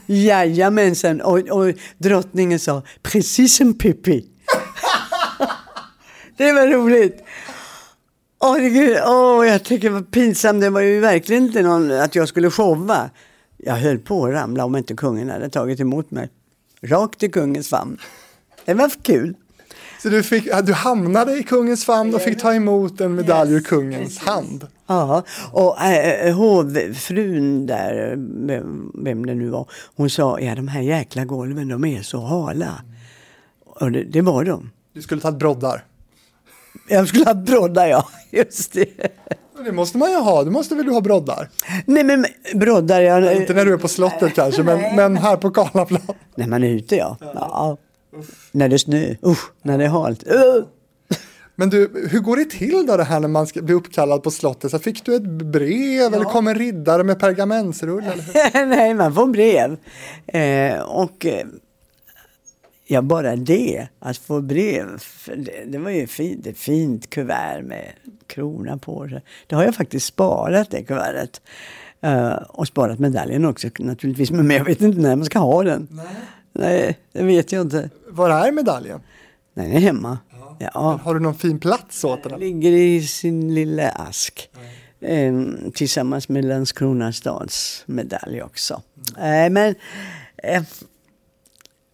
Jajamensan. 0.06 1.20
Och, 1.20 1.38
och 1.38 1.74
drottningen 1.98 2.58
sa 2.58 2.82
precis 3.02 3.56
som 3.56 3.78
Pippi. 3.78 4.26
det 6.36 6.52
var 6.52 6.66
roligt. 6.66 7.24
Åh, 8.42 8.56
det 8.56 8.70
gud, 8.70 8.98
åh, 9.06 9.46
jag 9.46 9.64
tycker 9.64 9.90
var 9.90 10.02
pinsamt. 10.02 10.60
Det 10.60 10.70
var 10.70 10.80
ju 10.80 11.00
verkligen 11.00 11.42
inte 11.42 11.62
någon 11.62 11.92
att 11.92 12.14
jag 12.14 12.28
skulle 12.28 12.50
showa. 12.50 13.10
Jag 13.56 13.74
höll 13.74 13.98
på 13.98 14.26
att 14.26 14.32
ramla 14.32 14.64
om 14.64 14.76
inte 14.76 14.94
kungen 14.94 15.30
hade 15.30 15.48
tagit 15.48 15.80
emot 15.80 16.10
mig. 16.10 16.28
Rakt 16.82 17.22
i 17.22 17.28
kungens 17.28 17.68
famn. 17.68 17.98
Det 18.64 18.74
var 18.74 18.90
kul. 19.02 19.34
Så 20.02 20.08
du, 20.08 20.22
fick, 20.22 20.48
du 20.64 20.72
hamnade 20.72 21.38
i 21.38 21.42
kungens 21.42 21.84
famn 21.84 22.14
och 22.14 22.20
fick 22.20 22.40
ta 22.40 22.54
emot 22.54 23.00
en 23.00 23.14
medalj 23.14 23.52
ur 23.52 23.60
kungens 23.60 24.18
hand. 24.18 24.66
Ja, 24.86 25.22
och 25.52 25.82
äh, 25.82 26.34
hovfrun 26.34 27.66
där, 27.66 28.14
vem, 29.04 29.26
det 29.26 29.34
nu 29.34 29.48
var, 29.48 29.68
hon 29.96 30.10
sa, 30.10 30.40
ja 30.40 30.54
de 30.54 30.68
här 30.68 30.80
jäkla 30.80 31.24
golven 31.24 31.68
de 31.68 31.84
är 31.84 32.02
så 32.02 32.20
hala. 32.20 32.82
Och 33.64 33.92
det, 33.92 34.04
det 34.04 34.20
var 34.20 34.44
de. 34.44 34.70
Du 34.92 35.02
skulle 35.02 35.20
ta 35.20 35.32
broddar. 35.32 35.84
Jag 36.88 37.08
skulle 37.08 37.24
ha 37.24 37.34
broddar 37.34 37.86
ja, 37.86 38.08
just 38.30 38.72
det. 38.72 38.88
Men 39.56 39.64
Det 39.64 39.72
måste 39.72 39.98
man 39.98 40.10
ju 40.10 40.16
ha, 40.16 40.44
du 40.44 40.50
måste 40.50 40.74
väl 40.74 40.86
du 40.86 40.92
ha 40.92 41.00
broddar? 41.00 41.48
Nej 41.86 42.04
men 42.04 42.26
broddar, 42.54 43.00
jag, 43.00 43.36
Inte 43.36 43.54
när 43.54 43.64
du 43.64 43.72
är 43.72 43.78
på 43.78 43.88
slottet 43.88 44.34
kanske, 44.34 44.62
men, 44.62 44.96
men 44.96 45.16
här 45.16 45.36
på 45.36 45.50
Karlaplan. 45.50 46.02
När 46.34 46.46
man 46.46 46.64
är 46.64 46.68
ute 46.68 46.96
ja. 46.96 47.16
ja. 47.20 47.76
När 48.52 48.68
det 48.68 48.76
är 48.76 48.78
snö, 48.78 49.14
usch, 49.26 49.50
när 49.62 49.78
det 49.78 49.84
är 49.84 49.88
halt. 49.88 50.24
Uh. 50.26 50.64
Men 51.60 51.70
du, 51.70 52.08
hur 52.10 52.20
går 52.20 52.36
det 52.36 52.44
till 52.44 52.86
då 52.86 52.96
det 52.96 53.04
här 53.04 53.20
när 53.20 53.28
man 53.28 53.46
ska 53.46 53.62
bli 53.62 53.74
uppkallad 53.74 54.22
på 54.22 54.30
slottet? 54.30 54.70
Så 54.70 54.78
fick 54.78 55.04
du 55.04 55.14
ett 55.14 55.26
brev 55.26 56.14
eller 56.14 56.24
kom 56.24 56.48
en 56.48 56.54
riddare 56.54 57.04
med 57.04 57.20
pergamentsrull? 57.20 58.04
Nej, 58.54 58.94
man 58.94 59.14
får 59.14 59.26
brev. 59.26 59.76
Eh, 60.26 60.80
och 60.80 61.26
eh, 61.26 61.46
ja, 62.90 63.02
bara 63.02 63.36
det, 63.36 63.88
att 63.98 64.16
få 64.16 64.40
brev, 64.40 65.02
det, 65.36 65.64
det 65.66 65.78
var 65.78 65.90
ju 65.90 66.06
fint, 66.06 66.46
ett 66.46 66.58
fint 66.58 67.10
kuvert 67.10 67.62
med 67.62 67.92
krona 68.26 68.78
på 68.78 69.06
det. 69.06 69.22
Det 69.46 69.54
har 69.54 69.64
jag 69.64 69.74
faktiskt 69.74 70.06
sparat, 70.06 70.70
det 70.70 70.82
kuvertet. 70.82 71.40
Eh, 72.00 72.32
och 72.32 72.66
sparat 72.66 72.98
medaljen 72.98 73.44
också 73.44 73.68
naturligtvis, 73.78 74.30
men 74.30 74.50
jag 74.50 74.64
vet 74.64 74.80
inte 74.80 75.00
när 75.00 75.16
man 75.16 75.24
ska 75.24 75.38
ha 75.38 75.62
den. 75.62 75.88
Nej, 75.90 76.06
Nej 76.52 76.98
det 77.12 77.22
vet 77.22 77.52
jag 77.52 77.62
inte. 77.62 77.90
Var 78.08 78.30
är 78.30 78.52
medaljen? 78.52 79.00
Nej, 79.54 79.66
den 79.66 79.76
är 79.76 79.80
hemma. 79.80 80.18
Ja. 80.58 81.00
Har 81.02 81.14
du 81.14 81.20
någon 81.20 81.34
fin 81.34 81.58
plats 81.58 82.04
åt 82.04 82.22
Den 82.22 82.32
den? 82.32 82.40
ligger 82.40 82.72
i 82.72 83.02
sin 83.02 83.54
lilla 83.54 83.88
ask. 83.88 84.50
Eh, 85.00 85.34
tillsammans 85.74 86.28
med 86.28 86.44
Landskrona 86.44 87.12
stads 87.12 87.82
medalj 87.86 88.42
också. 88.42 88.82
Eh, 89.18 89.50
men 89.50 89.74
eh, 90.36 90.62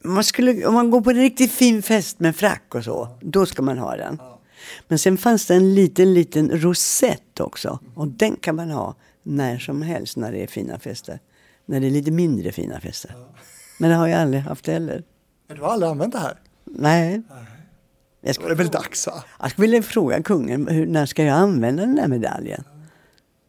man 0.06 0.24
skulle, 0.24 0.66
om 0.66 0.74
man 0.74 0.90
går 0.90 1.00
på 1.00 1.10
en 1.10 1.16
riktigt 1.16 1.52
fin 1.52 1.82
fest 1.82 2.20
med 2.20 2.36
frack 2.36 2.74
och 2.74 2.84
så, 2.84 3.08
då 3.20 3.46
ska 3.46 3.62
man 3.62 3.78
ha 3.78 3.96
den. 3.96 4.18
Men 4.88 4.98
sen 4.98 5.18
fanns 5.18 5.46
det 5.46 5.54
en 5.54 5.74
liten, 5.74 6.14
liten 6.14 6.50
rosett 6.50 7.40
också. 7.40 7.78
Och 7.94 8.08
den 8.08 8.36
kan 8.36 8.56
man 8.56 8.70
ha 8.70 8.94
när 9.22 9.58
som 9.58 9.82
helst 9.82 10.16
när 10.16 10.32
det 10.32 10.42
är 10.42 10.46
fina 10.46 10.78
fester. 10.78 11.20
När 11.66 11.80
det 11.80 11.86
är 11.86 11.90
lite 11.90 12.10
mindre 12.10 12.52
fina 12.52 12.80
fester. 12.80 13.14
Men 13.78 13.90
det 13.90 13.96
har 13.96 14.08
jag 14.08 14.20
aldrig 14.20 14.42
haft 14.42 14.66
heller. 14.66 15.02
Men 15.48 15.56
Du 15.56 15.62
har 15.62 15.70
aldrig 15.70 15.90
använt 15.90 16.12
det 16.12 16.18
här? 16.18 16.38
Nej. 16.64 17.22
Jag 18.20 18.30
är 18.30 18.32
skulle, 18.32 18.48
det 18.48 18.54
väl 18.54 18.68
dags 18.68 19.06
va? 19.06 19.24
jag 19.40 19.50
skulle 19.50 19.66
vilja 19.66 19.82
fråga 19.82 20.22
kungen, 20.22 20.68
hur, 20.68 20.86
när 20.86 21.06
ska 21.06 21.24
jag 21.24 21.36
använda 21.36 21.82
den 21.82 21.96
där 21.96 22.08
medaljen? 22.08 22.64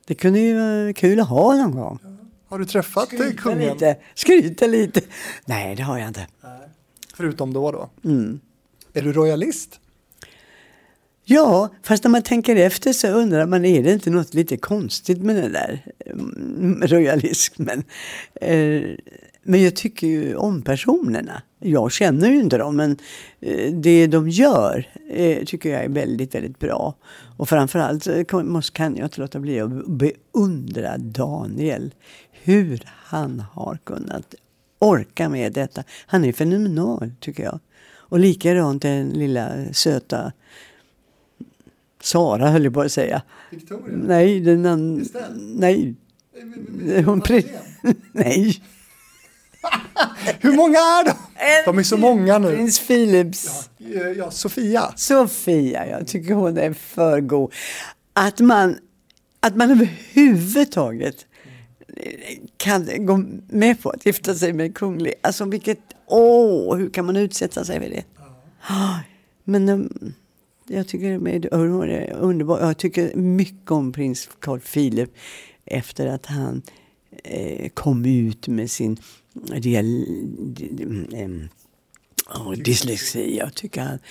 Det 0.05 0.15
kunde 0.15 0.39
ju 0.39 0.59
vara 0.59 0.93
kul 0.93 1.19
att 1.19 1.27
ha 1.27 1.55
någon 1.55 1.71
gång. 1.71 1.99
Har 2.47 2.59
du 2.59 2.65
träffat 2.65 3.07
Skryta 3.07 3.33
kungen? 3.33 3.73
lite. 3.73 3.97
Skryta 4.15 4.67
lite. 4.67 5.01
Nej, 5.45 5.75
det 5.75 5.83
har 5.83 5.97
jag 5.97 6.07
inte. 6.07 6.27
Förutom 7.13 7.53
då 7.53 7.71
då? 7.71 7.89
Mm. 8.03 8.39
Är 8.93 9.01
du 9.01 9.13
royalist? 9.13 9.79
Ja, 11.29 11.69
fast 11.83 12.03
när 12.03 12.11
man 12.11 12.21
tänker 12.21 12.55
efter 12.55 12.93
så 12.93 13.07
undrar 13.07 13.45
man, 13.45 13.65
är 13.65 13.83
det 13.83 13.93
inte 13.93 14.09
något 14.09 14.33
lite 14.33 14.57
konstigt 14.57 15.17
med 15.17 15.35
den 15.35 15.51
där 15.51 15.85
mm, 16.05 16.81
royalismen? 16.87 17.83
Eh, 18.41 18.81
men 19.43 19.63
jag 19.63 19.75
tycker 19.75 20.07
ju 20.07 20.35
om 20.35 20.61
personerna. 20.61 21.41
Jag 21.59 21.91
känner 21.91 22.29
ju 22.29 22.39
inte 22.39 22.57
dem, 22.57 22.75
men 22.75 22.97
eh, 23.39 23.73
det 23.73 24.07
de 24.07 24.29
gör 24.29 24.89
eh, 25.09 25.43
tycker 25.43 25.69
jag 25.69 25.83
är 25.83 25.89
väldigt, 25.89 26.35
väldigt 26.35 26.59
bra. 26.59 26.95
Och 27.37 27.49
framförallt 27.49 28.07
kan 28.73 28.95
jag 28.95 29.05
inte 29.05 29.21
låta 29.21 29.39
bli 29.39 29.59
att 29.59 29.87
beundra 29.87 30.97
Daniel. 30.97 31.93
Hur 32.47 32.83
han 32.85 33.39
har 33.39 33.77
kunnat 33.83 34.35
orka 34.79 35.29
med 35.29 35.53
detta. 35.53 35.83
Han 36.05 36.25
är 36.25 36.33
fenomenal, 36.33 37.11
tycker 37.19 37.43
jag. 37.43 37.59
Och 37.87 38.19
likadant 38.19 38.81
den 38.81 39.09
lilla 39.09 39.73
söta 39.73 40.31
Sara 42.01 42.49
höll 42.49 42.63
jag 42.63 42.73
på 42.73 42.81
att 42.81 42.91
säga. 42.91 43.21
Victoria? 43.49 43.97
Nej, 43.97 44.39
den 44.39 44.65
an... 44.65 45.05
Nej. 45.35 45.95
Hon 47.05 47.21
pre... 47.21 47.43
Nej. 48.11 48.61
Hur 50.39 50.53
många 50.55 50.77
är 50.77 51.05
de? 51.05 51.13
De 51.65 51.79
är 51.79 51.83
så 51.83 51.97
många 51.97 52.37
nu. 52.39 52.55
Prins 52.55 52.87
Philips. 52.87 53.69
Eh, 53.79 54.11
Ja, 54.17 54.31
Sofia. 54.31 54.93
Sofia, 54.95 55.87
jag 55.87 56.07
tycker 56.07 56.33
hon 56.33 56.57
är 56.57 56.73
för 56.73 57.21
god. 57.21 57.53
Att 58.13 58.39
man, 58.39 58.77
att 59.39 59.55
man 59.55 59.71
överhuvudtaget 59.71 61.26
kan 62.57 63.05
gå 63.05 63.17
med 63.47 63.81
på 63.81 63.89
att 63.89 64.05
gifta 64.05 64.35
sig 64.35 64.53
med 64.53 64.65
en 64.65 64.73
kunglig. 64.73 65.13
Alltså 65.21 65.45
vilket, 65.45 65.79
åh, 66.05 66.77
hur 66.77 66.89
kan 66.89 67.05
man 67.05 67.17
utsätta 67.17 67.65
sig 67.65 67.79
för 67.79 67.89
det? 67.89 68.03
Men 69.43 69.69
um, 69.69 70.13
jag 70.67 70.87
tycker 70.87 71.19
det 71.19 71.47
är 71.47 71.67
hon 71.67 71.89
är 71.89 72.13
underbar. 72.13 72.59
Jag 72.59 72.77
tycker 72.77 73.15
mycket 73.15 73.71
om 73.71 73.91
prins 73.91 74.29
Carl 74.39 74.59
Philip 74.59 75.09
efter 75.65 76.07
att 76.07 76.25
han 76.25 76.61
eh, 77.23 77.69
kom 77.69 78.05
ut 78.05 78.47
med 78.47 78.71
sin 78.71 78.97
real, 79.51 80.05
em, 81.13 81.49
Ja, 82.33 82.53
dyslexi. 82.57 83.37
Jag 83.37 83.53
tycker 83.53 83.81
att 83.81 84.01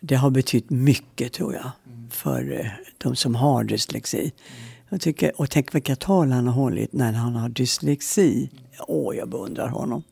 det 0.00 0.14
har 0.14 0.30
betytt 0.30 0.70
mycket 0.70 1.32
tror 1.32 1.54
jag. 1.54 1.70
För 2.10 2.60
eh, 2.60 2.66
de 2.98 3.16
som 3.16 3.34
har 3.34 3.64
dyslexi. 3.64 4.32
Jag 4.88 5.00
tycker, 5.00 5.40
och 5.40 5.50
tänk 5.50 5.74
vilka 5.74 5.96
tal 5.96 6.32
han 6.32 6.46
har 6.46 6.54
hållit 6.54 6.92
när 6.92 7.12
han 7.12 7.34
har 7.34 7.48
dyslexi. 7.48 8.50
Åh, 8.88 9.16
jag 9.16 9.28
beundrar 9.28 9.68
honom. 9.68 10.02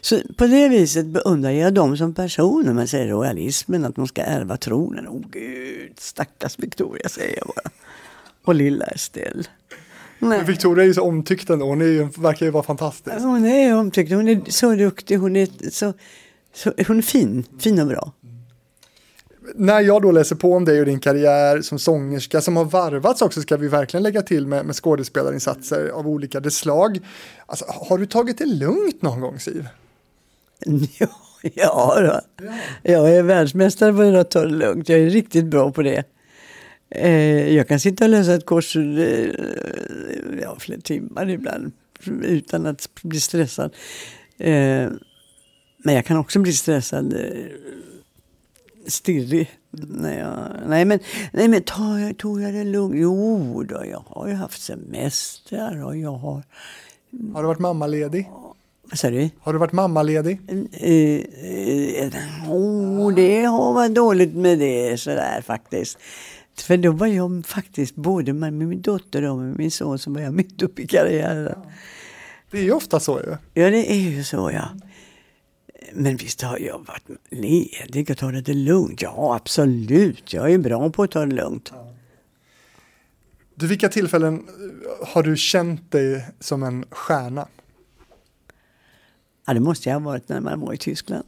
Så 0.00 0.20
på 0.36 0.46
det 0.46 0.68
viset 0.68 1.06
beundrar 1.06 1.50
jag 1.50 1.74
dem 1.74 1.96
som 1.96 2.14
personer. 2.14 2.72
Man 2.72 2.88
säger 2.88 3.08
royalismen, 3.08 3.84
att 3.84 3.96
de 3.96 4.06
ska 4.06 4.22
ärva 4.22 4.56
tronen. 4.56 5.08
Åh 5.08 5.20
gud, 5.30 5.92
stackars 5.98 6.58
Victoria 6.58 7.08
säger 7.08 7.36
jag 7.36 7.46
bara. 7.46 7.70
Och 8.44 8.54
lilla 8.54 8.84
Estelle. 8.86 9.44
Nej. 10.18 10.44
Victoria 10.44 10.84
är 10.84 10.86
ju 10.86 10.94
så 10.94 11.02
omtyckt 11.02 11.50
ändå. 11.50 11.66
Hon 11.66 11.82
är 11.82 11.86
ju, 11.86 12.04
verkar 12.04 12.46
ju 12.46 12.52
vara 12.52 12.62
fantastisk. 12.62 13.16
Hon 13.16 13.46
är 13.46 13.76
omtyckt, 13.76 14.12
hon 14.12 14.28
är 14.28 14.50
så 14.50 14.74
duktig, 14.74 15.16
hon 15.16 15.36
är 15.36 15.70
så, 15.70 15.92
så 16.54 16.72
hon 16.86 16.98
är 16.98 17.02
fin, 17.02 17.44
fin 17.58 17.80
och 17.80 17.86
bra. 17.86 18.12
När 19.54 19.80
jag 19.80 20.02
då 20.02 20.12
läser 20.12 20.36
på 20.36 20.52
om 20.52 20.64
dig 20.64 20.80
och 20.80 20.86
din 20.86 21.00
karriär 21.00 21.62
som 21.62 21.78
sångerska 21.78 22.40
som 22.40 22.56
har 22.56 22.64
varvats 22.64 23.22
också 23.22 23.40
ska 23.42 23.56
vi 23.56 23.68
verkligen 23.68 24.02
lägga 24.02 24.22
till 24.22 24.46
med, 24.46 24.66
med 24.66 24.76
skådespelarinsatser 24.76 25.88
av 25.88 26.08
olika 26.08 26.40
dess 26.40 26.56
slag. 26.56 27.00
Alltså, 27.46 27.64
har 27.68 27.98
du 27.98 28.06
tagit 28.06 28.38
det 28.38 28.46
lugnt 28.46 29.02
någon 29.02 29.20
gång 29.20 29.40
Siv? 29.40 29.68
Ja, 30.98 31.08
ja 31.54 31.96
då. 32.00 32.46
Jag 32.82 33.14
är 33.14 33.22
världsmästare 33.22 33.92
på 33.92 34.18
att 34.18 34.30
ta 34.30 34.40
det 34.40 34.54
lugnt. 34.54 34.88
Jag 34.88 35.00
är 35.00 35.10
riktigt 35.10 35.44
bra 35.44 35.72
på 35.72 35.82
det. 35.82 36.04
Eh, 36.90 37.54
jag 37.54 37.68
kan 37.68 37.80
sitta 37.80 38.04
och 38.04 38.10
läsa 38.10 38.34
ett 38.34 38.46
kors 38.46 38.76
eh, 38.76 39.30
ja, 40.42 40.56
flera 40.58 40.80
timmar 40.80 41.30
ibland 41.30 41.72
utan 42.22 42.66
att 42.66 42.88
bli 43.02 43.20
stressad. 43.20 43.74
Eh, 44.38 44.88
men 45.78 45.94
jag 45.94 46.06
kan 46.06 46.16
också 46.16 46.38
bli 46.38 46.52
stressad, 46.52 47.14
stirrig. 48.86 49.50
Nej, 49.70 50.18
jag, 50.18 50.36
nej, 50.66 50.84
men, 50.84 50.98
nej, 51.32 51.48
men 51.48 51.62
tar 51.62 51.98
jag, 51.98 52.16
tog 52.16 52.42
jag 52.42 52.54
det 52.54 52.64
lugnt? 52.64 52.94
Jo, 52.96 53.62
då, 53.62 53.84
jag 53.90 54.04
har 54.06 54.28
ju 54.28 54.34
haft 54.34 54.62
semestrar 54.62 55.84
och 55.84 55.96
jag 55.96 56.12
har... 56.12 56.42
Har 57.34 57.42
du 57.42 57.46
varit 57.46 57.58
mammaledig? 57.58 58.30
Vad 58.90 58.98
sa 58.98 59.10
du? 59.10 59.30
Har 59.40 59.52
du 59.52 59.58
varit 59.58 59.72
mammaledig? 59.72 60.40
Eh, 60.72 60.90
eh, 62.04 62.52
oh, 62.52 63.14
det 63.14 63.44
har 63.44 63.72
varit 63.72 63.94
dåligt 63.94 64.34
med 64.34 64.58
det 64.58 65.00
sådär 65.00 65.42
faktiskt. 65.46 65.98
För 66.56 66.76
då 66.76 66.92
var 66.92 67.06
jag 67.06 67.46
faktiskt 67.46 67.94
både 67.94 68.32
med 68.32 68.52
min 68.52 68.82
dotter 68.82 69.22
och 69.22 69.38
med 69.38 69.58
min 69.58 69.70
son 69.70 69.98
så 69.98 70.10
var 70.10 70.20
jag 70.20 70.34
mitt 70.34 70.62
uppe 70.62 70.82
i 70.82 70.86
karriären. 70.86 71.58
Det 72.50 72.58
är 72.58 72.62
ju 72.62 72.72
ofta 72.72 73.00
så 73.00 73.20
ju. 73.20 73.62
Ja, 73.62 73.70
det 73.70 73.92
är 73.92 74.10
ju 74.10 74.24
så 74.24 74.50
ja. 74.54 74.68
Men 75.96 76.16
visst 76.16 76.42
har 76.42 76.58
jag 76.58 76.78
varit 76.78 77.08
ledig 77.30 78.10
och 78.10 78.18
tagit 78.18 78.46
det 78.46 78.54
lugnt. 78.54 79.02
Ja, 79.02 79.36
absolut. 79.36 80.32
Jag 80.32 80.52
är 80.52 80.58
bra 80.58 80.90
på 80.90 81.02
att 81.02 81.10
ta 81.10 81.26
det 81.26 81.34
lugnt. 81.34 81.72
Du, 83.54 83.66
vilka 83.66 83.88
tillfällen 83.88 84.34
eh, 84.34 85.08
har 85.08 85.22
du 85.22 85.36
känt 85.36 85.92
dig 85.92 86.26
som 86.40 86.62
en 86.62 86.84
stjärna? 86.90 87.48
Ja, 89.46 89.54
det 89.54 89.60
måste 89.60 89.88
jag 89.88 90.00
ha 90.00 90.10
varit 90.10 90.28
när 90.28 90.40
man 90.40 90.60
var 90.60 90.72
i 90.72 90.76
Tyskland. 90.76 91.26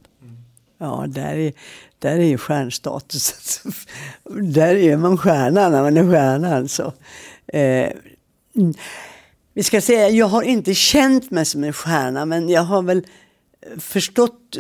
Ja, 0.79 1.05
där 1.09 1.37
är, 1.37 1.53
där 1.99 2.19
är 2.19 2.25
ju 2.25 2.39
stjärnstatus. 2.39 3.63
där 4.43 4.77
är 4.77 4.97
man 4.97 5.19
stjärna 5.19 5.69
när 5.69 5.83
man 5.83 5.97
är 5.97 6.11
stjärna 6.11 6.57
alltså. 6.57 6.93
Eh, 7.47 7.93
mm. 8.57 8.75
vi 9.53 9.63
ska 9.63 9.81
säga, 9.81 10.09
jag 10.09 10.27
har 10.27 10.43
inte 10.43 10.75
känt 10.75 11.31
mig 11.31 11.45
som 11.45 11.65
en 11.65 11.73
stjärna, 11.73 12.25
men 12.25 12.49
jag 12.49 12.63
har 12.63 12.83
väl 12.83 13.07
förstått 13.79 14.57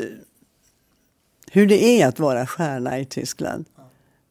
hur 1.50 1.66
det 1.66 1.84
är 1.84 2.06
att 2.06 2.18
vara 2.18 2.46
stjärna 2.46 2.98
i 2.98 3.04
Tyskland. 3.04 3.64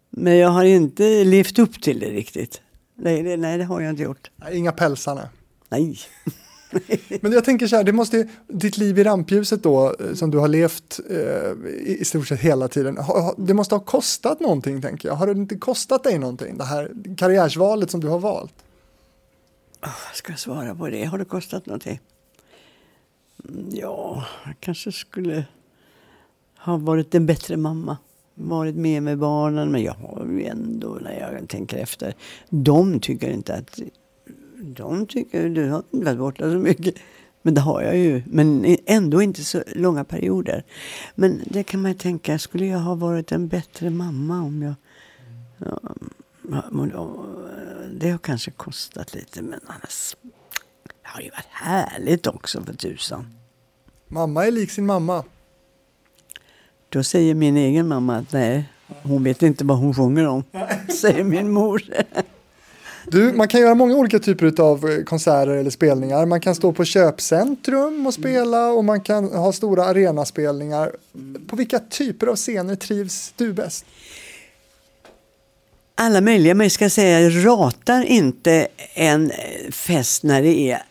Men 0.09 0.37
jag 0.37 0.49
har 0.49 0.63
inte 0.63 1.23
levt 1.23 1.59
upp 1.59 1.81
till 1.81 1.99
det 1.99 2.09
riktigt. 2.09 2.61
Nej, 2.95 3.23
det, 3.23 3.37
nej, 3.37 3.57
det 3.57 3.63
har 3.63 3.81
jag 3.81 3.89
inte 3.89 4.03
gjort. 4.03 4.31
Inga 4.51 4.71
pälsarna. 4.71 5.29
Nej. 5.69 5.99
Men 7.21 7.31
jag 7.31 7.45
tänker 7.45 7.67
så 7.67 7.75
här, 7.75 7.83
det 7.83 7.91
måste, 7.91 8.27
ditt 8.47 8.77
liv 8.77 8.99
i 8.99 9.03
rampljuset 9.03 9.63
då, 9.63 9.95
eh, 9.99 10.13
som 10.13 10.31
du 10.31 10.37
har 10.37 10.47
levt 10.47 10.99
eh, 11.09 11.69
i, 11.85 12.05
stort 12.05 12.27
sett 12.27 12.39
hela 12.39 12.67
tiden, 12.67 12.97
det 13.37 13.53
måste 13.53 13.75
ha 13.75 13.79
kostat 13.79 14.39
någonting 14.39 14.81
tänker 14.81 15.07
jag. 15.07 15.15
Har 15.15 15.27
det 15.27 15.33
inte 15.33 15.55
kostat 15.55 16.03
dig 16.03 16.19
någonting, 16.19 16.57
det 16.57 16.63
här 16.63 16.91
karriärsvalet 17.17 17.91
som 17.91 18.01
du 18.01 18.07
har 18.07 18.19
valt? 18.19 18.53
Vad 19.81 19.91
ska 20.13 20.31
jag 20.31 20.39
svara 20.39 20.75
på 20.75 20.89
det? 20.89 21.05
Har 21.05 21.17
det 21.17 21.25
kostat 21.25 21.65
någonting? 21.65 21.99
Ja, 23.71 24.25
jag 24.45 24.55
kanske 24.59 24.91
skulle 24.91 25.45
ha 26.57 26.77
varit 26.77 27.15
en 27.15 27.25
bättre 27.25 27.57
mamma. 27.57 27.97
Varit 28.33 28.75
med 28.75 29.03
med 29.03 29.17
barnen. 29.17 29.71
Men 29.71 29.83
jag 29.83 29.93
har 29.93 30.25
ju 30.25 30.43
ändå, 30.45 30.97
när 31.01 31.19
jag 31.19 31.49
tänker 31.49 31.77
efter. 31.77 32.13
De 32.49 32.99
tycker 32.99 33.29
inte 33.29 33.55
att... 33.55 33.79
De 34.57 35.07
tycker 35.07 35.49
du 35.49 35.69
har 35.69 35.83
inte 35.91 36.05
varit 36.05 36.19
borta 36.19 36.51
så 36.51 36.57
mycket. 36.57 36.95
Men 37.41 37.53
det 37.53 37.61
har 37.61 37.81
jag 37.81 37.97
ju. 37.97 38.23
Men 38.25 38.77
ändå 38.85 39.21
inte 39.21 39.43
så 39.43 39.63
långa 39.75 40.03
perioder. 40.03 40.63
Men 41.15 41.41
det 41.45 41.63
kan 41.63 41.81
man 41.81 41.91
ju 41.91 41.97
tänka. 41.97 42.39
Skulle 42.39 42.65
jag 42.65 42.79
ha 42.79 42.95
varit 42.95 43.31
en 43.31 43.47
bättre 43.47 43.89
mamma 43.89 44.41
om 44.41 44.61
jag... 44.61 44.73
Ja, 45.57 47.25
det 47.91 48.09
har 48.09 48.17
kanske 48.17 48.51
kostat 48.51 49.15
lite. 49.15 49.41
Men 49.41 49.59
annars 49.65 50.15
har 51.15 51.21
ju 51.21 51.29
varit 51.29 51.47
härligt 51.51 52.27
också 52.27 52.63
för 52.63 52.73
tusan. 52.73 53.27
Mamma 54.07 54.45
är 54.45 54.51
lik 54.51 54.71
sin 54.71 54.85
mamma. 54.85 55.23
Då 56.89 57.03
säger 57.03 57.35
min 57.35 57.57
egen 57.57 57.87
mamma 57.87 58.15
att 58.15 58.33
nej, 58.33 58.69
hon 59.03 59.23
vet 59.23 59.43
inte 59.43 59.65
vad 59.65 59.77
hon 59.77 59.93
sjunger 59.93 60.27
om. 60.27 60.43
Säger 61.01 61.23
min 61.23 61.51
mor. 61.51 61.83
Du, 63.07 63.33
man 63.33 63.47
kan 63.47 63.61
göra 63.61 63.75
många 63.75 63.95
olika 63.95 64.19
typer 64.19 64.61
av 64.61 65.03
konserter 65.03 65.51
eller 65.51 65.69
spelningar. 65.69 66.25
Man 66.25 66.41
kan 66.41 66.55
stå 66.55 66.73
på 66.73 66.85
köpcentrum 66.85 68.07
och 68.07 68.13
spela 68.13 68.67
och 68.71 68.85
man 68.85 69.01
kan 69.01 69.33
ha 69.33 69.51
stora 69.51 69.85
arenaspelningar. 69.85 70.91
På 71.47 71.55
vilka 71.55 71.79
typer 71.79 72.27
av 72.27 72.35
scener 72.35 72.75
trivs 72.75 73.33
du 73.37 73.53
bäst? 73.53 73.85
alla 75.95 76.21
möjliga, 76.21 76.53
men 76.53 76.65
jag 76.65 76.71
ska 76.71 76.89
säga, 76.89 77.21
jag 77.21 77.45
ratar 77.45 78.03
inte 78.03 78.67
en 78.93 79.31
eh, 79.31 79.71
fest 79.71 80.23
när 80.23 80.41
det 80.41 80.59
är 80.71 80.83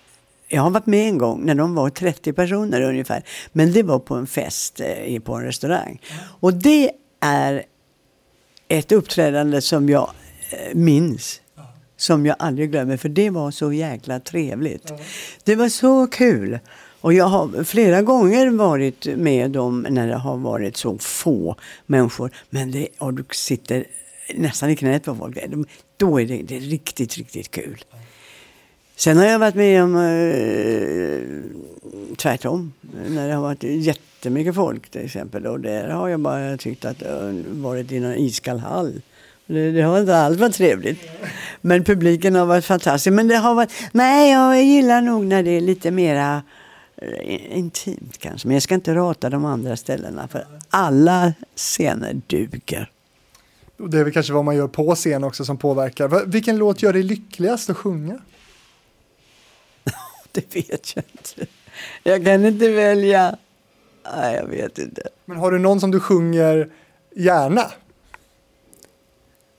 jag 0.48 0.62
har 0.62 0.70
varit 0.70 0.86
med 0.86 1.08
en 1.08 1.18
gång 1.18 1.44
när 1.44 1.54
de 1.54 1.74
var 1.74 1.90
30 1.90 2.32
personer 2.32 2.80
ungefär. 2.80 3.22
Men 3.52 3.72
det 3.72 3.82
var 3.82 3.98
på 3.98 4.14
en 4.14 4.26
fest 4.26 4.80
eh, 4.80 5.20
på 5.20 5.34
en 5.34 5.44
restaurang. 5.44 6.00
Och 6.40 6.54
det 6.54 6.90
är 7.20 7.64
ett 8.68 8.92
uppträdande 8.92 9.60
som 9.60 9.88
jag 9.88 10.10
eh, 10.50 10.74
minns. 10.74 11.40
Som 11.96 12.26
jag 12.26 12.36
aldrig 12.38 12.70
glömmer, 12.70 12.96
för 12.96 13.08
det 13.08 13.30
var 13.30 13.50
så 13.50 13.72
jäkla 13.72 14.20
trevligt. 14.20 14.92
Det 15.44 15.56
var 15.56 15.68
så 15.68 16.06
kul. 16.06 16.58
Och 17.00 17.12
jag 17.12 17.24
har 17.24 17.64
flera 17.64 18.02
gånger 18.02 18.50
varit 18.50 19.06
med 19.16 19.50
dem 19.50 19.86
när 19.90 20.08
det 20.08 20.16
har 20.16 20.36
varit 20.36 20.76
så 20.76 20.98
få 20.98 21.56
människor. 21.86 22.30
Men 22.50 22.70
det, 22.70 22.88
och 22.98 23.14
du 23.14 23.24
sitter 23.30 23.84
nästan 24.34 24.70
i 24.70 24.76
knät 24.76 25.04
på 25.04 25.14
folk. 25.14 25.38
Då 25.96 26.20
är 26.20 26.26
det, 26.26 26.42
det 26.42 26.56
är 26.56 26.60
riktigt, 26.60 27.16
riktigt 27.16 27.50
kul. 27.50 27.84
Sen 28.96 29.16
har 29.16 29.24
jag 29.24 29.38
varit 29.38 29.54
med 29.54 29.82
om 29.82 29.96
eh, 29.96 31.18
tvärtom. 32.16 32.72
När 33.08 33.28
det 33.28 33.34
har 33.34 33.42
varit 33.42 33.62
jättemycket 33.62 34.54
folk 34.54 34.90
till 34.90 35.04
exempel. 35.04 35.46
Och 35.46 35.60
där 35.60 35.88
har 35.88 36.08
jag 36.08 36.20
bara 36.20 36.56
tyckt 36.56 36.84
att 36.84 36.98
det 36.98 37.08
har 37.08 37.60
varit 37.62 37.92
i 37.92 38.00
någon 38.00 38.14
iskall 38.14 38.58
hall. 38.58 39.00
Det, 39.46 39.70
det 39.70 39.82
har 39.82 40.00
inte 40.00 40.16
alls 40.16 40.38
varit 40.38 40.54
trevligt. 40.54 41.00
Men 41.60 41.84
publiken 41.84 42.34
har 42.34 42.46
varit 42.46 42.64
fantastisk. 42.64 43.14
Men 43.14 43.28
det 43.28 43.36
har 43.36 43.54
varit, 43.54 43.72
nej 43.92 44.30
jag 44.32 44.62
gillar 44.62 45.00
nog 45.00 45.24
när 45.24 45.42
det 45.42 45.50
är 45.50 45.60
lite 45.60 45.90
mera 45.90 46.42
eh, 46.96 47.58
intimt 47.58 48.18
kanske. 48.18 48.48
Men 48.48 48.54
jag 48.54 48.62
ska 48.62 48.74
inte 48.74 48.94
rata 48.94 49.30
de 49.30 49.44
andra 49.44 49.76
ställena. 49.76 50.28
För 50.28 50.46
alla 50.70 51.32
scener 51.56 52.20
duger. 52.26 52.90
Och 53.78 53.90
det 53.90 53.98
är 53.98 54.04
väl 54.04 54.12
kanske 54.12 54.32
vad 54.32 54.44
man 54.44 54.56
gör 54.56 54.68
på 54.68 54.94
scen 54.94 55.24
också 55.24 55.44
som 55.44 55.56
påverkar. 55.56 56.26
Vilken 56.26 56.56
låt 56.56 56.82
gör 56.82 56.92
dig 56.92 57.02
lyckligast 57.02 57.70
att 57.70 57.76
sjunga? 57.76 58.18
Det 60.50 60.56
vet 60.56 60.96
jag 60.96 61.04
inte. 61.12 61.52
Jag 62.02 62.24
kan 62.24 62.46
inte 62.46 62.70
välja. 62.70 63.36
Nej, 64.16 64.34
jag 64.34 64.46
vet 64.46 64.78
inte. 64.78 65.02
Men 65.24 65.36
har 65.36 65.50
du 65.50 65.58
någon 65.58 65.80
som 65.80 65.90
du 65.90 66.00
sjunger 66.00 66.68
gärna? 67.14 67.70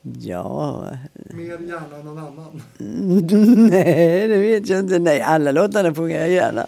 Ja, 0.02 0.88
Mer 1.14 1.44
gärna 1.46 1.98
än 1.98 2.06
någon 2.06 2.18
annan. 2.18 2.62
nej, 3.70 4.28
det 4.28 4.38
vet 4.38 4.70
jag 4.70 4.80
inte. 4.80 5.00
Nej, 5.00 5.22
alla 5.22 5.52
låtarna 5.52 5.96
sjunger 5.96 6.20
jag 6.20 6.30
gärna. 6.30 6.68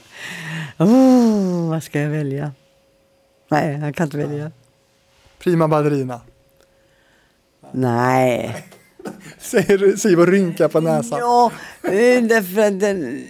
Oh, 0.77 1.69
vad 1.69 1.84
ska 1.84 1.99
jag 2.01 2.09
välja? 2.09 2.51
Nej, 3.49 3.79
jag 3.79 3.95
kan 3.95 4.07
inte 4.07 4.17
välja. 4.17 4.51
Prima 5.39 5.67
ballerina. 5.67 6.21
Nej. 7.71 8.65
Säger 9.38 9.95
Siv 9.95 10.19
och 10.19 10.27
rynkar 10.27 10.67
på 10.67 10.79
näsan. 10.79 11.19
Ja, 11.19 11.51
därför 12.21 12.61
att 12.61 12.79
den... 12.79 13.27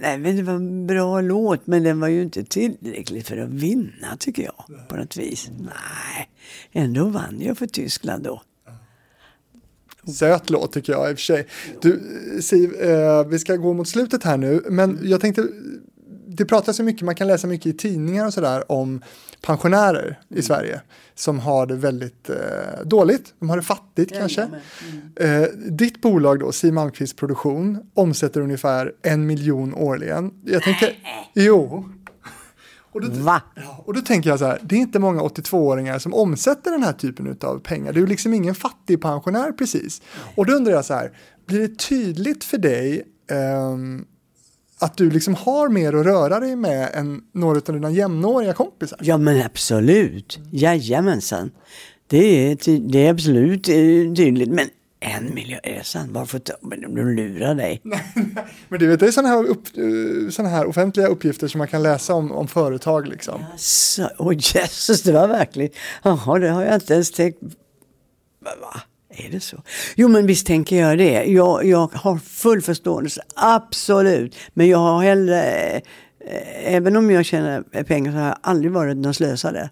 Nej, 0.00 0.18
men 0.18 0.36
det 0.36 0.42
var 0.42 0.54
en 0.54 0.86
bra 0.86 1.20
låt, 1.20 1.66
men 1.66 1.82
den 1.82 2.00
var 2.00 2.08
ju 2.08 2.22
inte 2.22 2.44
tillräcklig 2.44 3.26
för 3.26 3.36
att 3.36 3.50
vinna, 3.50 4.16
tycker 4.18 4.42
jag. 4.42 4.88
På 4.88 4.96
något 4.96 5.16
vis. 5.16 5.50
Nej, 5.58 6.28
ändå 6.72 7.04
vann 7.04 7.40
jag 7.40 7.58
för 7.58 7.66
Tyskland 7.66 8.24
då. 8.24 8.42
Söt 10.12 10.50
låt 10.50 10.72
tycker 10.72 10.92
jag 10.92 11.10
i 11.10 11.14
och 11.14 11.18
för 11.18 11.22
sig. 11.22 11.46
Du, 11.80 12.00
Siv, 12.42 12.74
eh, 12.74 13.26
vi 13.26 13.38
ska 13.38 13.56
gå 13.56 13.72
mot 13.72 13.88
slutet 13.88 14.24
här 14.24 14.36
nu, 14.36 14.62
men 14.70 14.98
jag 15.02 15.20
tänkte, 15.20 15.42
det 16.36 16.44
pratas 16.44 16.76
så 16.76 16.82
mycket, 16.82 17.02
man 17.02 17.14
kan 17.14 17.26
läsa 17.26 17.46
mycket 17.46 17.66
i 17.66 17.72
tidningar 17.72 18.26
och 18.26 18.34
sådär 18.34 18.72
om 18.72 19.02
pensionärer 19.40 20.20
i 20.28 20.42
Sverige 20.42 20.80
som 21.14 21.38
har 21.38 21.66
det 21.66 21.76
väldigt 21.76 22.30
eh, 22.30 22.36
dåligt, 22.84 23.34
de 23.38 23.50
har 23.50 23.56
det 23.56 23.62
fattigt 23.62 24.12
kanske. 24.12 24.48
Eh, 25.16 25.42
ditt 25.70 26.02
bolag 26.02 26.40
då, 26.40 26.52
Siw 26.52 26.74
Malmkvist 26.74 27.16
Produktion, 27.16 27.78
omsätter 27.94 28.40
ungefär 28.40 28.92
en 29.02 29.26
miljon 29.26 29.74
årligen. 29.74 30.30
Jag 30.44 30.62
tänkte, 30.62 30.92
jo. 31.34 31.88
Och 32.94 33.00
då, 33.00 33.08
Va? 33.10 33.42
Ja, 33.54 33.82
och 33.86 33.94
då 33.94 34.00
tänker 34.00 34.30
jag 34.30 34.38
så 34.38 34.44
här, 34.44 34.58
det 34.62 34.74
är 34.74 34.78
inte 34.80 34.98
många 34.98 35.20
82-åringar 35.20 35.98
som 35.98 36.14
omsätter 36.14 36.70
den 36.70 36.82
här 36.82 36.92
typen 36.92 37.38
av 37.40 37.58
pengar. 37.58 37.92
Det 37.92 37.98
är 37.98 38.00
ju 38.00 38.06
liksom 38.06 38.34
ingen 38.34 38.54
fattig 38.54 39.02
pensionär 39.02 39.52
precis. 39.52 40.02
Och 40.36 40.46
då 40.46 40.52
undrar 40.52 40.72
jag 40.72 40.84
så 40.84 40.94
här, 40.94 41.12
blir 41.46 41.60
det 41.60 41.78
tydligt 41.78 42.44
för 42.44 42.58
dig 42.58 43.02
ehm, 43.30 44.04
att 44.84 44.96
du 44.96 45.10
liksom 45.10 45.34
har 45.34 45.68
mer 45.68 45.92
att 45.92 46.06
röra 46.06 46.40
dig 46.40 46.56
med 46.56 46.90
än 46.94 47.22
några 47.32 47.56
av 47.56 47.74
dina 47.74 47.90
jämnåriga 47.90 48.52
kompisar? 48.52 48.98
Ja 49.02 49.18
men 49.18 49.46
absolut. 49.46 50.38
Jajamensan. 50.50 51.50
Det 52.06 52.50
är, 52.50 52.88
det 52.88 53.06
är 53.06 53.10
absolut 53.10 53.68
eh, 53.68 53.74
tydligt. 54.16 54.48
Men 54.48 54.68
en 55.00 55.34
miljon, 55.34 55.60
är 55.62 55.82
sant? 55.82 56.10
Varför 56.12 56.40
de 56.80 57.16
lurar 57.16 57.54
dig? 57.54 57.80
Men 58.68 58.78
du 58.78 58.86
vet, 58.86 59.00
det 59.00 59.06
är 59.06 59.10
sådana 59.10 59.28
här, 59.28 59.44
upp, 59.44 59.66
eh, 59.76 60.30
såna 60.30 60.48
här 60.48 60.66
offentliga 60.66 61.06
uppgifter 61.06 61.48
som 61.48 61.58
man 61.58 61.68
kan 61.68 61.82
läsa 61.82 62.14
om, 62.14 62.32
om 62.32 62.48
företag 62.48 63.08
liksom. 63.08 63.44
Så, 63.56 64.08
Åh 64.18 64.32
jösses, 64.38 65.02
det 65.02 65.12
var 65.12 65.28
verkligen... 65.28 65.70
Jaha, 66.02 66.38
det 66.38 66.48
har 66.48 66.62
jag 66.62 66.74
inte 66.74 66.94
ens 66.94 67.10
tänkt... 67.10 67.42
Va? 68.40 68.80
Är 69.16 69.30
det 69.30 69.40
så? 69.40 69.62
Jo, 69.96 70.08
men 70.08 70.26
visst 70.26 70.46
tänker 70.46 70.76
jag 70.76 70.98
det. 70.98 71.24
Jag, 71.24 71.64
jag 71.64 71.90
har 71.94 72.16
full 72.18 72.62
förståelse, 72.62 73.22
absolut. 73.34 74.36
Men 74.54 74.68
jag 74.68 74.78
har 74.78 75.02
hellre... 75.02 75.42
eh, 75.44 75.82
Även 76.66 76.96
om 76.96 77.10
jag 77.10 77.24
tjänar 77.24 77.82
pengar 77.84 78.12
så 78.12 78.18
har 78.18 78.26
jag 78.26 78.36
aldrig 78.40 78.72
varit 78.72 78.96
någon 78.96 79.14
slösare. 79.14 79.70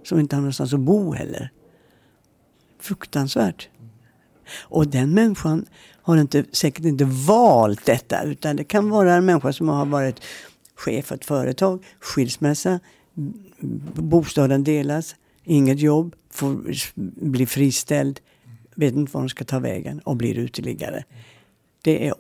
Som 0.03 0.19
inte 0.19 0.35
har 0.35 0.41
någonstans 0.41 0.73
att 0.73 0.79
bo 0.79 1.13
heller. 1.13 1.51
Fruktansvärt. 2.79 3.69
Och 4.61 4.87
den 4.87 5.13
människan 5.13 5.65
har 6.05 6.17
inte, 6.17 6.45
säkert 6.51 6.85
inte 6.85 7.05
valt 7.05 7.85
detta 7.85 8.23
utan 8.23 8.55
det 8.55 8.63
kan 8.63 8.89
vara 8.89 9.13
en 9.13 9.25
människa 9.25 9.53
som 9.53 9.69
har 9.69 9.85
varit 9.85 10.21
chef 10.75 11.05
för 11.05 11.15
ett 11.15 11.25
företag, 11.25 11.85
skilsmässa, 11.99 12.79
bostaden 13.93 14.63
delas, 14.63 15.15
inget 15.43 15.79
jobb, 15.79 16.15
får 16.31 16.57
bli 17.25 17.45
friställd, 17.45 18.19
vet 18.75 18.95
inte 18.95 19.11
var 19.11 19.21
de 19.21 19.29
ska 19.29 19.43
ta 19.43 19.59
vägen 19.59 19.99
och 19.99 20.15
blir 20.15 20.37
uteliggare. 20.37 21.03
Det 21.81 22.07
är 22.07 22.13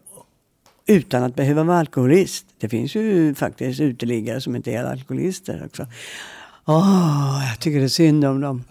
utan 0.85 1.23
att 1.23 1.35
behöva 1.35 1.63
vara 1.63 1.79
alkoholist. 1.79 2.45
Det 2.57 2.69
finns 2.69 2.95
ju 2.95 3.35
faktiskt 3.35 3.79
uteliggare 3.79 4.41
som 4.41 4.55
inte 4.55 4.71
är 4.71 4.83
alkoholister 4.83 5.63
också. 5.65 5.87
Åh, 6.65 7.41
jag 7.49 7.59
tycker 7.59 7.79
det 7.79 7.85
är 7.85 7.89
synd 7.89 8.25
om 8.25 8.41
dem. 8.41 8.63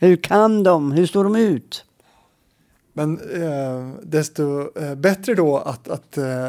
Hur 0.00 0.16
kan 0.16 0.62
de? 0.62 0.92
Hur 0.92 1.06
står 1.06 1.24
de 1.24 1.36
ut? 1.36 1.85
Men 2.98 3.20
eh, 3.42 3.88
desto 4.02 4.78
eh, 4.78 4.94
bättre 4.94 5.34
då 5.34 5.58
att, 5.58 5.88
att 5.88 6.18
eh, 6.18 6.48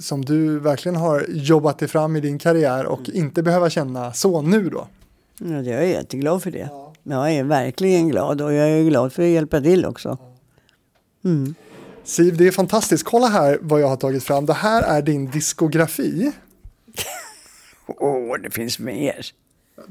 som 0.00 0.24
du 0.24 0.58
verkligen 0.58 0.96
har 0.96 1.26
jobbat 1.28 1.78
dig 1.78 1.88
fram 1.88 2.16
i 2.16 2.20
din 2.20 2.38
karriär 2.38 2.86
och 2.86 3.08
inte 3.08 3.42
behöva 3.42 3.70
känna 3.70 4.12
så 4.12 4.42
nu 4.42 4.70
då. 4.70 4.88
Ja, 5.38 5.46
jag 5.46 5.66
är 5.66 5.86
jätteglad 5.86 6.42
för 6.42 6.50
det. 6.50 6.68
Jag 7.02 7.32
är 7.32 7.44
verkligen 7.44 8.08
glad 8.08 8.40
och 8.40 8.52
jag 8.52 8.68
är 8.68 8.84
glad 8.84 9.12
för 9.12 9.22
att 9.22 9.28
hjälpa 9.28 9.60
till 9.60 9.86
också. 9.86 10.18
Mm. 11.24 11.54
Siv, 12.04 12.36
det 12.36 12.46
är 12.46 12.52
fantastiskt. 12.52 13.04
Kolla 13.04 13.26
här 13.26 13.58
vad 13.60 13.80
jag 13.80 13.88
har 13.88 13.96
tagit 13.96 14.24
fram. 14.24 14.46
Det 14.46 14.52
här 14.52 14.82
är 14.82 15.02
din 15.02 15.30
diskografi. 15.30 16.32
Åh, 17.86 18.36
det 18.42 18.50
finns 18.50 18.78
mer. 18.78 19.26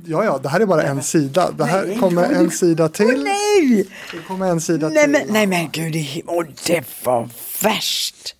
Ja, 0.05 0.25
ja, 0.25 0.37
det 0.43 0.49
här 0.49 0.59
är 0.59 0.65
bara 0.65 0.83
en 0.83 1.03
sida. 1.03 1.51
Det 1.51 1.65
här 1.65 1.85
Nej, 1.85 1.97
kommer 1.97 2.23
en 2.33 2.51
sida 2.51 2.89
till. 2.89 3.23
Nej! 3.23 3.87
Det 4.11 4.17
kommer 4.27 4.49
en 4.49 4.61
sida 4.61 4.89
Nej 4.89 5.03
till. 5.03 5.11
men, 5.11 5.21
nej 5.29 5.47
men 5.47 5.69
gud, 5.71 5.95
åh, 6.27 6.43
det 6.67 6.83
var 7.05 7.29
värst. 7.63 8.35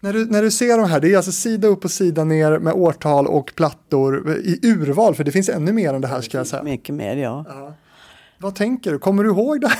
När 0.00 0.12
du, 0.12 0.26
när 0.26 0.42
du 0.42 0.50
ser 0.50 0.78
de 0.78 0.90
här, 0.90 1.00
det 1.00 1.12
är 1.12 1.16
alltså 1.16 1.32
sida 1.32 1.68
upp 1.68 1.84
och 1.84 1.90
sida 1.90 2.24
ner 2.24 2.58
med 2.58 2.72
årtal 2.72 3.26
och 3.26 3.52
plattor 3.54 4.36
i 4.44 4.58
urval, 4.62 5.14
för 5.14 5.24
det 5.24 5.32
finns 5.32 5.48
ännu 5.48 5.72
mer 5.72 5.94
än 5.94 6.00
det 6.00 6.08
här 6.08 6.20
ska 6.20 6.38
jag 6.38 6.46
säga. 6.46 6.62
Mycket 6.62 6.94
mer, 6.94 7.16
ja. 7.16 7.44
Vad 8.38 8.54
tänker 8.54 8.92
du? 8.92 8.98
Kommer 8.98 9.24
du 9.24 9.30
ihåg 9.30 9.60
det? 9.60 9.72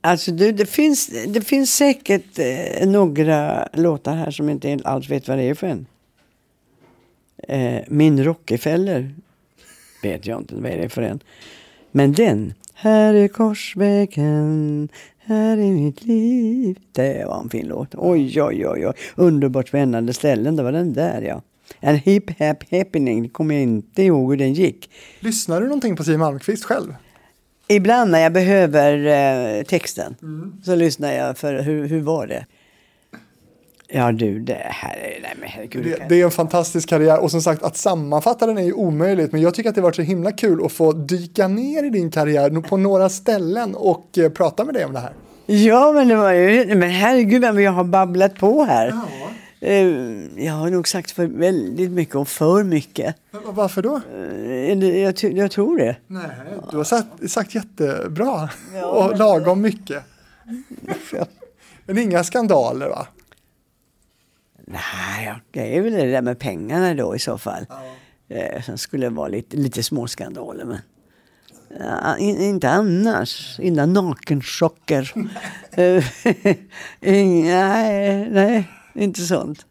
Alltså 0.00 0.30
du, 0.32 0.52
det 0.52 0.66
finns, 0.66 1.06
det 1.26 1.40
finns 1.40 1.74
säkert 1.74 2.38
eh, 2.38 2.88
några 2.88 3.68
låtar 3.72 4.14
här 4.16 4.30
som 4.30 4.48
inte 4.48 4.78
alls 4.84 5.08
vet 5.10 5.28
vad 5.28 5.38
det 5.38 5.44
är 5.44 5.54
för 5.54 5.66
en. 5.66 5.86
Eh, 7.48 7.82
Min 7.88 8.24
Rockefeller 8.24 9.14
vet 10.04 10.26
jag 10.26 10.40
inte 10.40 10.54
vad 10.54 10.62
det 10.62 10.84
är 10.84 10.88
för 10.88 11.02
en. 11.02 11.20
Men 11.92 12.12
den. 12.12 12.54
Här 12.74 13.14
är 13.14 13.28
korsvägen, 13.28 14.88
här 15.18 15.58
är 15.58 15.72
mitt 15.72 16.04
liv. 16.04 16.78
Det 16.92 17.24
var 17.26 17.40
en 17.40 17.50
fin 17.50 17.66
låt. 17.66 17.94
Oj, 17.94 18.42
oj, 18.42 18.68
oj, 18.68 18.86
oj. 18.86 18.94
Underbart 19.14 19.68
spännande 19.68 20.12
ställen. 20.12 20.56
Det 20.56 20.62
var 20.62 20.72
den 20.72 20.92
där 20.92 21.22
ja. 21.22 21.42
En 21.80 21.96
hip 21.96 22.40
hap 22.40 22.70
happening, 22.70 23.28
kommer 23.28 23.54
jag 23.54 23.62
inte 23.62 24.02
ihåg 24.02 24.30
hur 24.30 24.36
den 24.36 24.52
gick. 24.54 24.90
Lyssnar 25.20 25.60
du 25.60 25.66
någonting 25.66 25.96
på 25.96 26.04
Siw 26.04 26.18
Malmkvist 26.18 26.64
själv? 26.64 26.94
Ibland 27.68 28.10
när 28.10 28.18
jag 28.18 28.32
behöver 28.32 29.06
eh, 29.58 29.62
texten 29.64 30.16
så 30.64 30.74
lyssnar 30.74 31.12
jag 31.12 31.38
för 31.38 31.62
hur, 31.62 31.86
hur 31.88 32.00
var 32.00 32.26
det? 32.26 32.46
Ja 33.88 34.12
du, 34.12 34.38
det 34.40 34.66
här 34.70 34.94
är... 34.96 35.22
Nej 35.22 35.34
men 35.40 35.48
herregud. 35.48 35.84
Det, 35.84 36.06
det 36.08 36.20
är 36.20 36.24
en 36.24 36.30
fantastisk 36.30 36.88
karriär 36.88 37.18
och 37.18 37.30
som 37.30 37.42
sagt 37.42 37.62
att 37.62 37.76
sammanfatta 37.76 38.46
den 38.46 38.58
är 38.58 38.62
ju 38.62 38.72
omöjligt 38.72 39.32
men 39.32 39.40
jag 39.40 39.54
tycker 39.54 39.68
att 39.68 39.74
det 39.74 39.80
varit 39.80 39.96
så 39.96 40.02
himla 40.02 40.32
kul 40.32 40.64
att 40.66 40.72
få 40.72 40.92
dyka 40.92 41.48
ner 41.48 41.82
i 41.84 41.90
din 41.90 42.10
karriär 42.10 42.60
på 42.60 42.76
några 42.76 43.08
ställen 43.08 43.74
och 43.74 44.18
eh, 44.18 44.30
prata 44.30 44.64
med 44.64 44.74
dig 44.74 44.84
om 44.84 44.92
det 44.92 45.00
här. 45.00 45.12
Ja 45.46 45.92
men 45.92 46.08
det 46.08 46.16
var 46.16 46.32
ju... 46.32 46.74
Men 46.74 46.90
herregud 46.90 47.42
vad 47.42 47.62
jag 47.62 47.72
har 47.72 47.84
babblat 47.84 48.34
på 48.34 48.64
här. 48.64 48.94
Eh, 49.60 50.44
Jag 50.44 50.52
har 50.52 50.70
nog 50.70 50.88
sagt 50.88 51.10
för 51.10 51.26
väldigt 51.26 51.90
mycket 51.90 52.14
och 52.14 52.28
för 52.28 52.62
mycket. 52.64 53.14
Varför 53.44 53.82
då? 53.82 54.00
Eh, 54.14 54.98
Jag, 55.02 55.14
jag 55.22 55.50
tror 55.50 55.78
det. 55.78 55.96
Nej, 56.06 56.22
du 56.70 56.76
har 56.76 56.84
sagt, 56.84 57.30
sagt 57.30 57.54
jättebra 57.54 58.48
och 58.84 59.18
lagom 59.18 59.60
mycket. 59.60 60.02
Men 61.86 61.98
inga 61.98 62.24
skandaler 62.24 62.88
va? 62.88 63.06
Nej, 64.66 65.24
ja, 65.26 65.36
det 65.50 65.76
är 65.76 65.80
väl 65.80 65.92
det 65.92 66.10
där 66.10 66.22
med 66.22 66.38
pengarna 66.38 66.94
då 66.94 67.16
i 67.16 67.18
så 67.18 67.38
fall. 67.38 67.66
Eh, 68.28 68.62
som 68.62 68.78
skulle 68.78 69.08
vara 69.08 69.28
lite, 69.28 69.56
lite 69.56 69.82
småskandaler. 69.82 70.64
Men 70.64 70.78
ja, 71.80 72.16
in, 72.16 72.40
inte 72.40 72.70
annars. 72.70 73.60
Inga 73.60 73.86
nakenchocker. 73.86 75.12
Nej, 77.00 78.30
nej, 78.30 78.68
inte 78.94 79.20
sånt. 79.20 79.66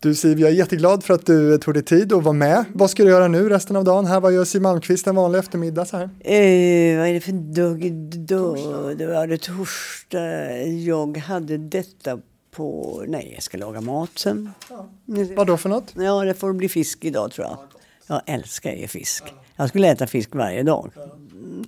Du 0.00 0.14
Siv, 0.14 0.40
jag 0.40 0.50
är 0.50 0.54
jätteglad 0.54 1.04
för 1.04 1.14
att 1.14 1.26
du 1.26 1.58
tog 1.58 1.74
dig 1.74 1.82
tid 1.82 2.12
och 2.12 2.24
var 2.24 2.32
med. 2.32 2.64
Vad 2.74 2.90
ska 2.90 3.02
du 3.04 3.10
göra 3.10 3.28
nu 3.28 3.48
resten 3.48 3.76
av 3.76 3.84
dagen? 3.84 4.06
Här, 4.06 4.20
vad 4.20 4.34
gör 4.34 4.44
Siw 4.44 4.62
Malmkvist 4.62 5.06
en 5.06 5.16
vanlig 5.16 5.38
eftermiddag 5.38 5.84
så 5.84 5.96
här? 5.96 6.04
Eh, 6.04 6.98
vad 6.98 7.08
är 7.08 7.12
det 7.12 7.20
för 7.20 7.32
dag 7.32 7.84
idag? 7.84 8.98
Det 8.98 9.06
var 9.06 9.26
det 9.26 9.38
torsdag. 9.38 10.66
Jag 10.66 11.16
hade 11.16 11.58
detta 11.58 12.18
på... 12.56 13.04
Nej, 13.08 13.30
jag 13.34 13.42
ska 13.42 13.58
laga 13.58 13.80
mat 13.80 14.10
sen. 14.14 14.50
Vad 15.36 15.46
då 15.46 15.56
för 15.56 15.68
något? 15.68 15.92
Ja, 15.96 16.24
det 16.24 16.34
får 16.34 16.52
bli 16.52 16.68
fisk 16.68 17.04
idag 17.04 17.32
tror 17.32 17.46
jag. 17.46 17.58
Jag 18.06 18.22
älskar 18.26 18.72
ju 18.72 18.86
fisk. 18.88 19.24
Jag 19.56 19.68
skulle 19.68 19.88
äta 19.88 20.06
fisk 20.06 20.34
varje 20.34 20.62
dag. 20.62 20.90
Mm. 21.32 21.64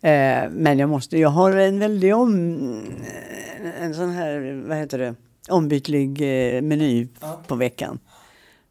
Eh, 0.00 0.50
men 0.50 0.78
jag 0.78 0.88
måste, 0.88 1.18
jag 1.18 1.28
har 1.28 1.56
en 1.56 1.78
väldig 1.78 2.14
om... 2.14 2.32
En 3.80 3.94
sån 3.94 4.10
här, 4.10 4.64
vad 4.68 4.76
heter 4.76 4.98
det? 4.98 5.14
Ombytlig 5.48 6.10
eh, 6.22 6.62
meny 6.62 7.08
på 7.46 7.54
veckan. 7.54 7.98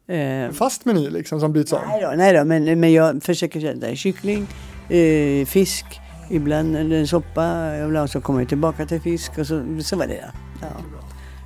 Eh, 0.06 0.50
Fast 0.50 0.84
meny 0.84 1.10
liksom 1.10 1.40
som 1.40 1.52
byts 1.52 1.72
om? 1.72 1.80
nej 1.88 2.02
då, 2.02 2.12
nej 2.16 2.34
då 2.34 2.44
men, 2.44 2.80
men 2.80 2.92
jag 2.92 3.22
försöker 3.22 3.64
äta 3.64 3.94
kyckling, 3.94 4.46
eh, 4.88 5.46
fisk, 5.46 5.84
ibland 6.30 6.76
en 6.76 7.08
soppa, 7.08 7.76
ibland 7.84 8.10
så 8.10 8.20
kommer 8.20 8.40
jag 8.40 8.48
tillbaka 8.48 8.86
till 8.86 9.00
fisk 9.00 9.38
och 9.38 9.46
så, 9.46 9.64
så 9.82 9.96
var 9.96 10.06
det 10.06 10.14
det. 10.14 10.32
Ja. 10.60 10.93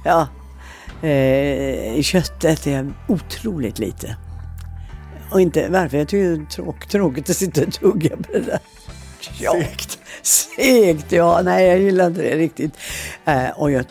Ja. 0.09 0.28
Eh, 1.09 2.02
kött 2.02 2.44
äter 2.44 2.72
jag 2.72 2.93
otroligt 3.09 3.78
lite. 3.78 4.16
Och 5.30 5.40
inte 5.40 5.68
varför, 5.68 5.98
jag 5.98 6.09
tycker 6.09 6.28
det 6.30 6.43
är 6.43 6.47
tråk, 6.47 6.89
tråkigt 6.89 7.30
att 7.30 7.36
sitta 7.36 7.62
och 7.62 7.72
tugga 7.72 8.16
på 8.16 8.32
det 8.32 8.40
där. 8.40 8.59
Ja. 9.40 9.52
Segt. 9.52 9.98
Segt, 10.22 11.12
ja. 11.12 11.40
Nej, 11.44 11.66
jag 11.66 11.78
gillar 11.78 12.06
inte 12.06 12.22
det 12.22 12.36
riktigt. 12.36 12.72
Eh, 13.24 13.51
och 13.51 13.70
jag 13.70 13.85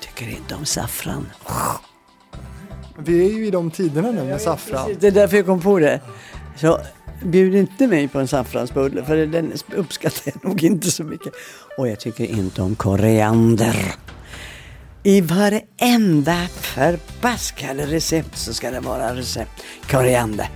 tycker 0.00 0.30
inte 0.30 0.54
om 0.54 0.64
saffran. 0.64 1.26
Vi 2.98 3.26
är 3.26 3.32
ju 3.32 3.46
i 3.46 3.50
de 3.50 3.70
tiderna 3.70 4.10
nu 4.10 4.24
med 4.24 4.40
saffran. 4.40 4.90
Det 5.00 5.06
är 5.06 5.10
därför 5.10 5.36
jag 5.36 5.46
kom 5.46 5.60
på 5.60 5.78
det. 5.78 6.00
Så 6.56 6.78
bjud 7.24 7.54
inte 7.54 7.86
mig 7.86 8.08
på 8.08 8.20
en 8.20 8.28
saffransbulle 8.28 9.04
för 9.04 9.16
den 9.16 9.52
uppskattar 9.76 10.32
jag 10.34 10.44
nog 10.44 10.64
inte 10.64 10.90
så 10.90 11.04
mycket. 11.04 11.32
Och 11.78 11.88
jag 11.88 12.00
tycker 12.00 12.24
inte 12.24 12.62
om 12.62 12.74
koriander. 12.74 13.94
I 15.04 15.20
varenda 15.20 16.36
förbaskade 16.48 17.86
recept 17.86 18.36
så 18.38 18.54
ska 18.54 18.70
det 18.70 18.80
vara 18.80 19.14
recept 19.14 19.50
koriander. 19.90 20.48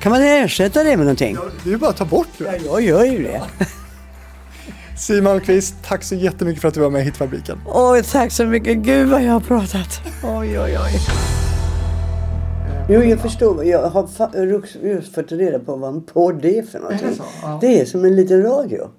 Kan 0.00 0.12
man 0.12 0.22
ersätta 0.22 0.84
det 0.84 0.96
med 0.96 1.06
någonting? 1.06 1.36
Det 1.64 1.68
är 1.68 1.72
ju 1.72 1.78
bara 1.78 1.90
att 1.90 1.96
ta 1.96 2.04
bort 2.04 2.28
det. 2.38 2.44
Ja, 2.44 2.80
jag 2.80 2.82
gör 2.82 3.04
ju 3.04 3.22
det. 3.22 3.42
Siw 4.98 5.22
Malmkvist, 5.22 5.74
tack 5.84 6.04
så 6.04 6.14
jättemycket 6.14 6.60
för 6.60 6.68
att 6.68 6.74
du 6.74 6.80
var 6.80 6.90
med 6.90 7.00
i 7.00 7.04
Hitfabriken. 7.04 7.58
Oj, 7.66 8.02
tack 8.02 8.32
så 8.32 8.44
mycket. 8.44 8.76
Gud 8.78 9.08
vad 9.08 9.22
jag 9.22 9.32
har 9.32 9.40
pratat. 9.40 10.00
Oj, 10.24 10.60
oj, 10.60 10.78
oj. 10.78 11.00
Jo, 12.88 13.02
jag 13.02 13.20
förstår. 13.20 13.64
Jag 13.64 13.90
har 13.90 14.08
just 14.82 15.14
fått 15.14 15.32
reda 15.32 15.58
på 15.58 15.76
vad 15.76 15.94
en 15.94 16.02
podd 16.02 16.44
är 16.44 16.62
för 16.62 16.78
någonting. 16.78 17.20
Det 17.60 17.80
är 17.80 17.84
som 17.84 18.04
en 18.04 18.16
liten 18.16 18.42
radio. 18.42 18.90